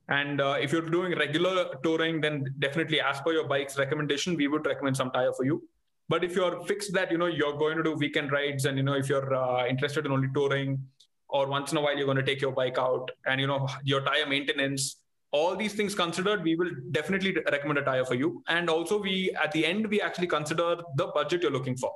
And 0.10 0.42
uh, 0.42 0.58
if 0.60 0.72
you're 0.72 0.90
doing 0.90 1.18
regular 1.18 1.76
touring, 1.84 2.20
then 2.22 2.54
definitely, 2.60 3.00
as 3.02 3.22
per 3.22 3.32
your 3.32 3.48
bike's 3.48 3.78
recommendation, 3.78 4.36
we 4.36 4.48
would 4.48 4.66
recommend 4.66 4.98
some 4.98 5.12
tire 5.12 5.32
for 5.34 5.46
you. 5.46 5.64
But 6.10 6.24
if 6.24 6.36
you're 6.36 6.64
fixed 6.66 6.94
that 6.94 7.12
you 7.12 7.18
know 7.18 7.28
you're 7.28 7.58
going 7.58 7.78
to 7.78 7.84
do 7.84 7.94
weekend 7.94 8.32
rides, 8.32 8.66
and 8.66 8.78
you 8.78 8.84
know 8.84 8.94
if 8.94 9.10
you're 9.10 9.34
uh, 9.34 9.66
interested 9.66 10.06
in 10.06 10.12
only 10.12 10.28
touring, 10.34 10.86
or 11.34 11.48
once 11.48 11.72
in 11.72 11.78
a 11.78 11.82
while 11.82 11.98
you're 11.98 12.06
going 12.06 12.18
to 12.18 12.24
take 12.24 12.42
your 12.42 12.52
bike 12.52 12.78
out, 12.78 13.12
and 13.26 13.42
you 13.42 13.48
know 13.48 13.68
your 13.84 14.02
tire 14.02 14.26
maintenance, 14.26 14.98
all 15.32 15.56
these 15.56 15.74
things 15.74 15.96
considered, 15.96 16.44
we 16.44 16.56
will 16.56 16.72
definitely 16.92 17.36
recommend 17.52 17.80
a 17.80 17.84
tire 17.84 18.06
for 18.06 18.16
you. 18.16 18.44
And 18.48 18.70
also, 18.70 19.02
we 19.02 19.36
at 19.44 19.52
the 19.52 19.66
end 19.66 19.88
we 19.88 20.02
actually 20.02 20.28
consider 20.28 20.78
the 20.96 21.08
budget 21.08 21.42
you're 21.42 21.52
looking 21.60 21.76
for. 21.76 21.92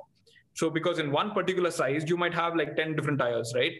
So 0.54 0.70
because 0.70 0.98
in 0.98 1.12
one 1.12 1.30
particular 1.30 1.70
size, 1.70 2.08
you 2.08 2.16
might 2.16 2.34
have 2.34 2.56
like 2.56 2.76
ten 2.76 2.96
different 2.96 3.20
tires, 3.20 3.52
right? 3.54 3.72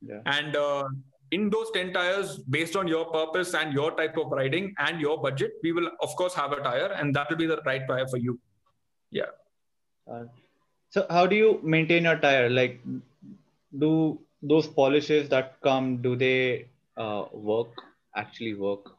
Yeah. 0.00 0.20
And 0.26 0.56
uh, 0.56 0.88
in 1.30 1.50
those 1.50 1.70
10 1.72 1.92
tires, 1.92 2.38
based 2.38 2.76
on 2.76 2.88
your 2.88 3.04
purpose 3.06 3.54
and 3.54 3.72
your 3.72 3.90
type 3.92 4.16
of 4.16 4.30
riding 4.30 4.74
and 4.78 5.00
your 5.00 5.20
budget, 5.20 5.52
we 5.62 5.72
will, 5.72 5.90
of 6.00 6.14
course, 6.16 6.34
have 6.34 6.52
a 6.52 6.60
tire 6.62 6.92
and 6.92 7.14
that 7.14 7.28
will 7.28 7.36
be 7.36 7.46
the 7.46 7.60
right 7.66 7.86
tire 7.86 8.06
for 8.06 8.16
you. 8.16 8.38
Uh, 10.10 10.24
so 10.90 11.06
how 11.10 11.26
do 11.26 11.36
you 11.36 11.60
maintain 11.62 12.04
your 12.04 12.16
tire? 12.16 12.48
Like, 12.48 12.80
do 13.78 14.20
those 14.42 14.66
polishes 14.66 15.28
that 15.28 15.60
come, 15.62 16.02
do 16.02 16.16
they 16.16 16.68
uh, 16.96 17.24
work? 17.32 17.70
Actually 18.16 18.54
work? 18.54 18.92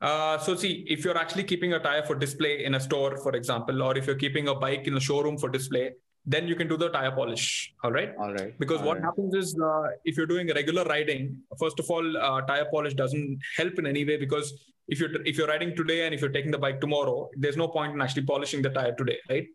Uh, 0.00 0.38
so, 0.38 0.54
see, 0.54 0.84
if 0.88 1.04
you're 1.04 1.16
actually 1.16 1.44
keeping 1.44 1.72
a 1.72 1.78
tire 1.78 2.04
for 2.04 2.14
display 2.14 2.64
in 2.64 2.74
a 2.74 2.80
store, 2.80 3.16
for 3.18 3.34
example, 3.34 3.82
or 3.82 3.96
if 3.96 4.06
you're 4.06 4.16
keeping 4.16 4.48
a 4.48 4.54
bike 4.54 4.86
in 4.86 4.96
a 4.96 5.00
showroom 5.00 5.38
for 5.38 5.48
display, 5.48 5.92
then 6.26 6.46
you 6.48 6.56
can 6.56 6.68
do 6.68 6.76
the 6.76 6.88
tire 6.90 7.12
polish. 7.12 7.72
All 7.82 7.92
right. 7.92 8.14
All 8.18 8.32
right. 8.32 8.58
Because 8.58 8.80
all 8.80 8.88
what 8.88 8.96
right. 8.96 9.04
happens 9.04 9.34
is, 9.34 9.58
uh, 9.58 9.88
if 10.04 10.16
you're 10.16 10.26
doing 10.26 10.48
regular 10.48 10.84
riding, 10.84 11.38
first 11.58 11.78
of 11.78 11.88
all, 11.88 12.16
uh, 12.16 12.40
tire 12.42 12.66
polish 12.70 12.94
doesn't 12.94 13.38
help 13.56 13.78
in 13.78 13.86
any 13.86 14.04
way 14.04 14.16
because 14.16 14.52
if 14.88 15.00
you're 15.00 15.22
if 15.24 15.38
you're 15.38 15.48
riding 15.48 15.74
today 15.74 16.04
and 16.04 16.14
if 16.14 16.20
you're 16.20 16.30
taking 16.30 16.50
the 16.50 16.58
bike 16.58 16.80
tomorrow, 16.80 17.30
there's 17.36 17.56
no 17.56 17.68
point 17.68 17.94
in 17.94 18.00
actually 18.02 18.24
polishing 18.24 18.60
the 18.60 18.70
tire 18.70 18.94
today, 18.94 19.18
right? 19.30 19.46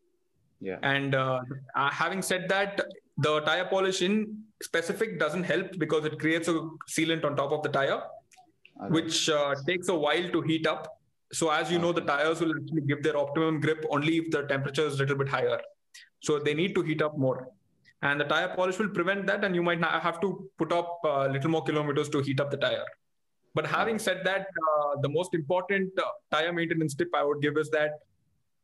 Yeah. 0.62 0.78
And 0.84 1.16
uh, 1.16 1.42
uh, 1.76 1.89
having 1.89 2.22
said 2.22 2.48
that, 2.50 2.82
the 3.18 3.41
tire 3.41 3.66
polish 3.66 4.01
in 4.01 4.43
specific 4.62 5.20
doesn't 5.20 5.43
help 5.43 5.78
because 5.78 6.05
it 6.05 6.20
creates 6.20 6.47
a 6.47 6.70
sealant 6.89 7.26
on 7.26 7.36
top 7.36 7.51
of 7.51 7.64
the 7.64 7.70
tire, 7.70 8.01
right. 8.80 8.91
which 8.91 9.30
uh, 9.30 9.55
takes 9.68 9.89
a 9.89 9.95
while 9.95 10.30
to 10.30 10.41
heat 10.41 10.68
up. 10.68 10.99
So 11.34 11.49
as 11.49 11.72
you 11.72 11.80
know, 11.80 11.93
the 11.93 12.01
tires 12.01 12.41
will 12.41 12.53
actually 12.55 12.82
give 12.82 13.03
their 13.03 13.18
optimum 13.18 13.59
grip 13.62 13.86
only 13.89 14.18
if 14.18 14.32
the 14.32 14.43
temperature 14.43 14.86
is 14.86 14.95
a 14.95 14.97
little 14.97 15.18
bit 15.18 15.30
higher. 15.30 15.59
So 16.20 16.39
they 16.39 16.53
need 16.53 16.76
to 16.76 16.82
heat 16.82 17.01
up 17.01 17.18
more. 17.18 17.47
And 18.01 18.20
the 18.20 18.26
tire 18.26 18.53
polish 18.55 18.80
will 18.80 18.89
prevent 18.89 19.28
that, 19.28 19.43
and 19.43 19.53
you 19.55 19.62
might 19.62 19.84
have 19.84 20.20
to 20.22 20.49
put 20.57 20.72
up 20.72 20.99
a 21.03 21.30
little 21.30 21.51
more 21.51 21.64
kilometers 21.64 22.09
to 22.09 22.20
heat 22.20 22.39
up 22.39 22.49
the 22.49 22.57
tire. 22.57 22.86
But 23.53 23.68
having 23.68 23.99
said 23.99 24.22
that, 24.24 24.41
uh, 24.41 25.01
the 25.01 25.09
most 25.09 25.34
important 25.34 25.91
uh, 25.99 26.03
tire 26.32 26.53
maintenance 26.53 26.95
tip 26.95 27.09
I 27.14 27.24
would 27.24 27.41
give 27.41 27.57
is 27.57 27.70
that 27.72 27.99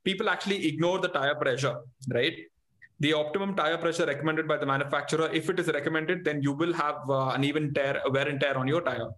people 0.04 0.30
actually 0.30 0.68
ignore 0.68 1.00
the 1.00 1.10
tire 1.10 1.36
pressure, 1.36 1.78
right? 2.10 2.34
The 3.00 3.14
optimum 3.14 3.56
tire 3.56 3.78
pressure 3.78 4.06
recommended 4.06 4.48
by 4.48 4.58
the 4.58 4.66
manufacturer, 4.66 5.30
if 5.32 5.50
it 5.50 5.60
is 5.60 5.68
recommended, 5.68 6.26
then 6.26 6.42
you 6.42 6.52
will 6.52 6.74
have 6.74 7.08
uh, 7.10 7.32
uneven 7.36 7.74
tear, 7.74 8.02
wear 8.10 8.28
and 8.28 8.40
tear 8.40 8.58
on 8.58 8.68
your 8.68 8.82
tire. 8.82 9.10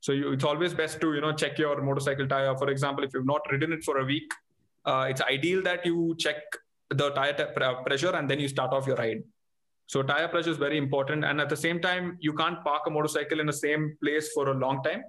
So 0.00 0.12
you, 0.12 0.32
it's 0.32 0.44
always 0.44 0.74
best 0.74 1.00
to 1.00 1.14
you 1.14 1.20
know 1.20 1.32
check 1.32 1.58
your 1.58 1.80
motorcycle 1.82 2.26
tire. 2.26 2.56
For 2.56 2.68
example, 2.70 3.04
if 3.04 3.10
you've 3.14 3.26
not 3.26 3.42
ridden 3.50 3.72
it 3.72 3.84
for 3.84 3.98
a 3.98 4.04
week, 4.04 4.32
uh, 4.84 5.06
it's 5.08 5.20
ideal 5.22 5.62
that 5.62 5.86
you 5.86 6.16
check 6.18 6.36
the 6.90 7.10
tire 7.10 7.34
pre- 7.34 7.84
pressure 7.86 8.14
and 8.16 8.28
then 8.30 8.40
you 8.40 8.48
start 8.48 8.72
off 8.72 8.86
your 8.86 8.96
ride. 8.96 9.22
So 9.86 10.02
tire 10.02 10.28
pressure 10.28 10.50
is 10.50 10.56
very 10.58 10.76
important, 10.76 11.24
and 11.24 11.40
at 11.40 11.48
the 11.48 11.56
same 11.56 11.80
time, 11.80 12.18
you 12.20 12.32
can't 12.32 12.62
park 12.64 12.82
a 12.86 12.90
motorcycle 12.90 13.40
in 13.40 13.46
the 13.46 13.52
same 13.52 13.96
place 14.02 14.30
for 14.34 14.50
a 14.50 14.54
long 14.54 14.82
time. 14.82 15.02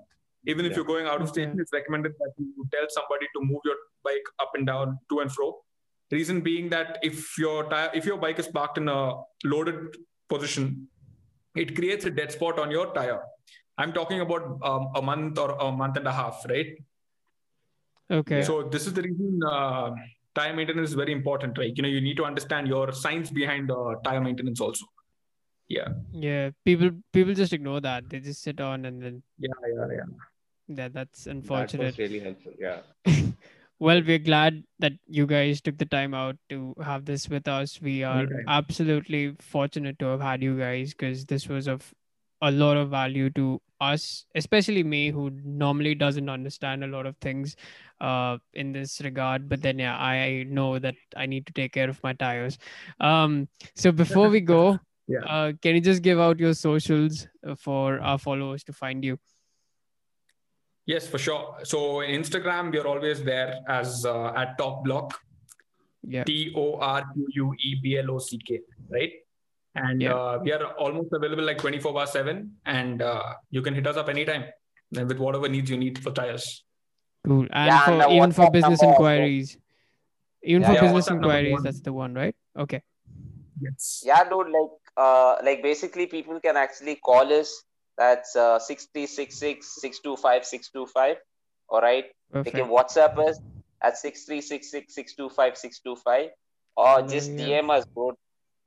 Even 0.47 0.65
if 0.65 0.71
Yeah. 0.71 0.77
you're 0.77 0.85
going 0.85 1.05
out 1.05 1.21
of 1.21 1.29
station, 1.29 1.59
it's 1.59 1.73
recommended 1.73 2.13
that 2.19 2.31
you 2.37 2.67
tell 2.73 2.85
somebody 2.89 3.27
to 3.35 3.41
move 3.41 3.61
your 3.65 3.75
bike 4.03 4.27
up 4.39 4.51
and 4.53 4.65
down, 4.65 4.97
to 5.09 5.19
and 5.19 5.31
fro, 5.31 5.47
Reason 6.11 6.41
being 6.41 6.69
that 6.69 6.97
if 7.03 7.37
your 7.37 7.69
tire, 7.69 7.91
if 7.93 8.05
your 8.05 8.17
bike 8.17 8.39
is 8.39 8.47
parked 8.47 8.77
in 8.77 8.87
a 8.89 9.13
loaded 9.43 9.95
position, 10.27 10.87
it 11.55 11.75
creates 11.75 12.05
a 12.05 12.09
dead 12.09 12.31
spot 12.31 12.57
on 12.57 12.71
your 12.71 12.93
tire. 12.93 13.21
I'm 13.77 13.93
talking 13.93 14.21
about 14.21 14.59
um, 14.63 14.89
a 14.95 15.01
month 15.01 15.37
or 15.37 15.51
a 15.51 15.71
month 15.71 15.97
and 15.97 16.07
a 16.07 16.11
half, 16.11 16.45
right? 16.49 16.77
Okay. 18.11 18.41
So 18.41 18.63
this 18.63 18.87
is 18.87 18.93
the 18.93 19.03
reason 19.03 19.39
uh, 19.47 19.91
tire 20.33 20.53
maintenance 20.53 20.89
is 20.89 20.95
very 20.95 21.11
important, 21.11 21.57
right? 21.57 21.71
You 21.75 21.83
know, 21.83 21.89
you 21.89 22.01
need 22.01 22.17
to 22.17 22.25
understand 22.25 22.67
your 22.67 22.91
science 22.91 23.29
behind 23.29 23.69
the 23.69 23.95
tire 24.03 24.21
maintenance 24.21 24.59
also. 24.59 24.85
Yeah. 25.67 25.89
Yeah. 26.11 26.49
People 26.65 26.91
people 27.13 27.33
just 27.35 27.53
ignore 27.53 27.81
that. 27.81 28.09
They 28.09 28.19
just 28.19 28.41
sit 28.41 28.59
on 28.59 28.85
and 28.85 29.01
then 29.01 29.23
Yeah, 29.37 29.49
yeah, 29.75 29.85
yeah. 29.91 30.03
Yeah, 30.67 30.87
that's 30.89 31.27
unfortunate. 31.27 31.81
That 31.81 31.85
unfortunate. 31.85 31.85
was 31.85 31.97
really 31.99 32.19
helpful. 32.19 32.53
Yeah. 32.59 32.81
well, 33.79 34.01
we're 34.05 34.19
glad 34.19 34.63
that 34.79 34.93
you 35.07 35.25
guys 35.25 35.61
took 35.61 35.77
the 35.77 35.85
time 35.85 36.13
out 36.13 36.35
to 36.49 36.75
have 36.83 37.05
this 37.05 37.29
with 37.29 37.47
us. 37.47 37.81
We 37.81 38.03
are 38.03 38.19
Anytime. 38.19 38.43
absolutely 38.47 39.35
fortunate 39.39 39.97
to 39.99 40.05
have 40.07 40.21
had 40.21 40.43
you 40.43 40.57
guys 40.57 40.93
because 40.93 41.25
this 41.25 41.47
was 41.47 41.67
of 41.67 41.93
a 42.41 42.51
lot 42.51 42.77
of 42.77 42.89
value 42.89 43.29
to 43.31 43.61
us, 43.81 44.25
especially 44.35 44.83
me, 44.83 45.09
who 45.09 45.29
normally 45.43 45.95
doesn't 45.95 46.29
understand 46.29 46.83
a 46.83 46.87
lot 46.87 47.05
of 47.05 47.15
things 47.17 47.55
uh, 48.01 48.37
in 48.53 48.71
this 48.73 49.01
regard. 49.01 49.47
But 49.47 49.61
then, 49.61 49.79
yeah, 49.79 49.97
I 49.97 50.43
know 50.47 50.79
that 50.79 50.95
I 51.15 51.25
need 51.25 51.45
to 51.47 51.53
take 51.53 51.73
care 51.73 51.89
of 51.89 52.01
my 52.03 52.13
tires. 52.13 52.57
Um, 52.99 53.47
so 53.75 53.91
before 53.91 54.29
we 54.29 54.41
go, 54.41 54.79
Yeah. 55.07 55.23
uh, 55.25 55.53
can 55.61 55.73
you 55.75 55.81
just 55.81 56.03
give 56.03 56.19
out 56.19 56.39
your 56.39 56.53
socials 56.53 57.27
uh, 57.47 57.55
for 57.55 57.99
our 57.99 58.19
followers 58.19 58.63
to 58.65 58.73
find 58.73 59.03
you? 59.03 59.17
Yes, 60.89 61.07
for 61.07 61.19
sure. 61.19 61.57
So 61.63 62.01
in 62.01 62.19
Instagram, 62.19 62.71
we 62.71 62.79
are 62.79 62.87
always 62.87 63.23
there 63.23 63.49
as 63.67 64.05
uh, 64.05 64.33
at 64.41 64.57
TorqueBlock, 64.57 65.11
Yeah. 66.15 66.23
T 66.23 66.51
O 66.55 66.63
R 66.79 67.03
Q 67.13 67.27
U 67.41 67.53
E 67.69 67.75
B 67.83 67.97
L 67.99 68.09
O 68.15 68.17
C 68.17 68.39
K, 68.47 68.59
right? 68.95 69.11
And 69.75 70.01
Yeah. 70.01 70.15
uh, 70.15 70.39
we 70.41 70.51
are 70.51 70.63
almost 70.85 71.13
available 71.13 71.43
like 71.43 71.59
24 71.59 71.93
bar 71.93 72.07
7. 72.07 72.41
And 72.65 73.03
uh, 73.03 73.35
you 73.51 73.61
can 73.61 73.75
hit 73.75 73.85
us 73.85 73.97
up 73.97 74.09
anytime 74.09 74.45
and 74.97 75.07
with 75.07 75.19
whatever 75.19 75.47
needs 75.47 75.69
you 75.69 75.77
need 75.77 75.99
for 75.99 76.11
tires. 76.11 76.65
Cool. 77.23 77.45
And 77.51 77.67
Yeah, 77.71 77.85
for 77.85 77.93
and 78.01 78.11
even 78.17 78.31
for 78.31 78.49
business 78.49 78.81
number 78.81 78.95
also. 78.95 79.05
inquiries, 79.13 79.57
even 80.41 80.61
Yeah, 80.63 80.67
for 80.69 80.73
yeah, 80.73 80.81
business 80.81 81.11
inquiries, 81.17 81.61
that's 81.69 81.81
the 81.81 81.93
one, 81.93 82.15
right? 82.15 82.35
Okay. 82.57 82.81
Yes. 83.61 84.03
Yeah, 84.03 84.23
dude. 84.23 84.49
Like, 84.57 84.75
uh, 84.97 85.35
like 85.43 85.61
basically, 85.61 86.07
people 86.07 86.39
can 86.39 86.57
actually 86.57 86.95
call 86.95 87.31
us. 87.41 87.53
That's 87.99 88.35
uh, 88.35 88.59
six 88.59 88.87
three 88.93 89.07
six 89.07 89.37
six 89.39 89.67
six 89.81 89.99
two 89.99 90.15
five 90.15 90.45
six 90.45 90.69
two 90.71 90.87
five. 90.87 91.17
All 91.69 91.81
right. 91.81 92.05
They 92.45 92.51
can 92.51 92.69
WhatsApp 92.69 93.17
us 93.19 93.39
at 93.81 93.97
six 93.97 94.25
three 94.25 94.41
six 94.41 94.71
six 94.71 94.95
six 94.95 95.15
two 95.15 95.29
five 95.29 95.57
six 95.57 95.79
two 95.79 95.95
five, 95.97 96.29
or 96.77 97.01
just 97.07 97.31
you 97.31 97.37
go. 97.37 97.43
DM 97.43 97.69
us, 97.77 97.85
bro. 97.95 98.11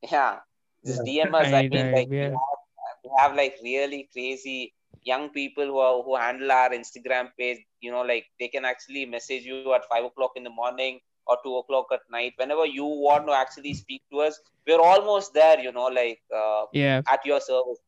Yeah, 0.03 0.39
just 0.87 1.03
Yeah. 1.07 1.27
DM 1.27 1.35
us. 1.35 1.53
I 1.53 1.63
mean, 1.73 1.73
Anytime, 1.73 1.93
like 1.95 2.09
we 2.11 2.19
have, 2.19 2.61
we 3.05 3.11
have 3.19 3.35
like 3.37 3.57
really 3.65 4.09
crazy 4.13 4.75
young 5.05 5.31
people 5.31 5.65
who 5.67 5.79
are, 5.79 6.03
who 6.03 6.17
handle 6.17 6.53
our 6.53 6.71
Instagram 6.71 7.31
page. 7.39 7.61
You 7.81 7.91
know, 7.93 8.03
like 8.03 8.27
they 8.39 8.49
can 8.49 8.65
actually 8.65 9.07
message 9.07 9.45
you 9.45 9.73
at 9.75 9.85
five 9.89 10.05
o'clock 10.05 10.33
in 10.37 10.45
the 10.45 10.51
morning 10.51 11.01
or 11.27 11.39
two 11.45 11.57
o'clock 11.57 11.87
at 11.93 12.01
night 12.11 12.35
whenever 12.37 12.67
you 12.67 12.85
want 12.85 13.27
to 13.27 13.33
actually 13.33 13.75
speak 13.75 14.03
to 14.13 14.21
us. 14.21 14.39
We're 14.67 14.81
almost 14.81 15.33
there. 15.35 15.59
You 15.61 15.73
know, 15.73 15.87
like 15.87 16.21
uh, 16.35 16.67
Yeah. 16.73 17.01
at 17.09 17.25
your 17.25 17.41
service, 17.41 17.79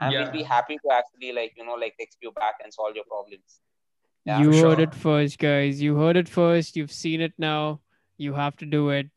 and 0.00 0.12
Yeah. 0.12 0.22
we'll 0.22 0.32
be 0.32 0.42
happy 0.42 0.76
to 0.84 0.92
actually 0.92 1.32
like 1.32 1.52
you 1.56 1.64
know 1.64 1.74
like 1.74 1.94
text 1.98 2.18
you 2.22 2.32
back 2.32 2.54
and 2.62 2.72
solve 2.72 2.94
your 2.94 3.04
problems. 3.04 3.60
Yeah, 4.24 4.40
you 4.40 4.52
for 4.52 4.68
heard 4.68 4.80
it 4.80 4.94
first, 4.94 5.38
guys. 5.38 5.82
You 5.82 5.96
heard 5.96 6.16
it 6.16 6.28
first. 6.28 6.76
You've 6.76 6.92
seen 6.92 7.20
it 7.20 7.32
now. 7.38 7.80
You 8.18 8.34
have 8.34 8.56
to 8.58 8.66
do 8.66 8.90
it. 8.90 9.08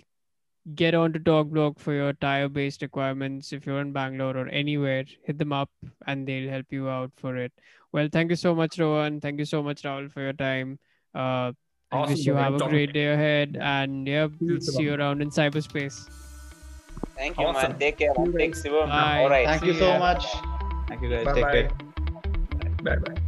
Get 0.73 0.95
on 0.95 1.13
to 1.13 1.19
TorqueBlock 1.19 1.77
for 1.77 1.93
your 1.93 2.13
tire-based 2.13 2.81
requirements. 2.81 3.53
If 3.53 3.67
you're 3.67 3.79
in 3.81 3.91
Bangalore 3.93 4.35
or 4.35 4.47
anywhere, 4.47 5.03
hit 5.23 5.37
them 5.37 5.53
up 5.53 5.69
and 6.07 6.27
they'll 6.27 6.49
help 6.49 6.65
you 6.71 6.89
out 6.89 7.11
for 7.17 7.37
it. 7.37 7.53
Well, 7.91 8.09
thank 8.11 8.31
you 8.31 8.35
so 8.35 8.55
much, 8.55 8.79
Rohan. 8.79 9.21
Thank 9.21 9.37
you 9.37 9.45
so 9.45 9.61
much, 9.61 9.83
Rahul, 9.83 10.11
for 10.11 10.21
your 10.21 10.33
time. 10.33 10.79
Uh, 11.13 11.53
I 11.91 11.97
Awesome, 11.99 12.13
wish 12.15 12.25
you 12.25 12.33
bro. 12.33 12.41
have 12.41 12.55
a 12.55 12.67
great 12.67 12.93
day 12.93 13.13
ahead. 13.13 13.57
And 13.61 14.07
yeah, 14.07 14.27
we'll 14.41 14.59
see 14.59 14.81
you 14.83 14.95
around 14.95 15.21
in 15.21 15.29
cyberspace. 15.29 16.09
Thank 17.15 17.37
you, 17.37 17.45
Awesome. 17.45 17.71
man. 17.73 17.79
Take 17.79 17.99
care. 17.99 18.13
See 18.15 18.21
you 18.23 18.31
man. 18.31 18.37
Take 18.39 18.53
guys. 18.53 18.63
Shivam. 18.63 18.87
Bye. 18.89 19.19
All 19.21 19.29
right. 19.29 19.45
Thank 19.47 19.65
you 19.65 19.73
so 19.75 19.89
ya. 19.89 19.99
much. 19.99 20.25
Thank 20.87 21.01
you 21.01 21.09
guys. 21.09 21.25
Bye 21.25 21.33
Take 21.33 21.43
bye. 21.43 21.51
care. 21.51 21.71
Bye 22.83 22.95
bye. 22.97 23.21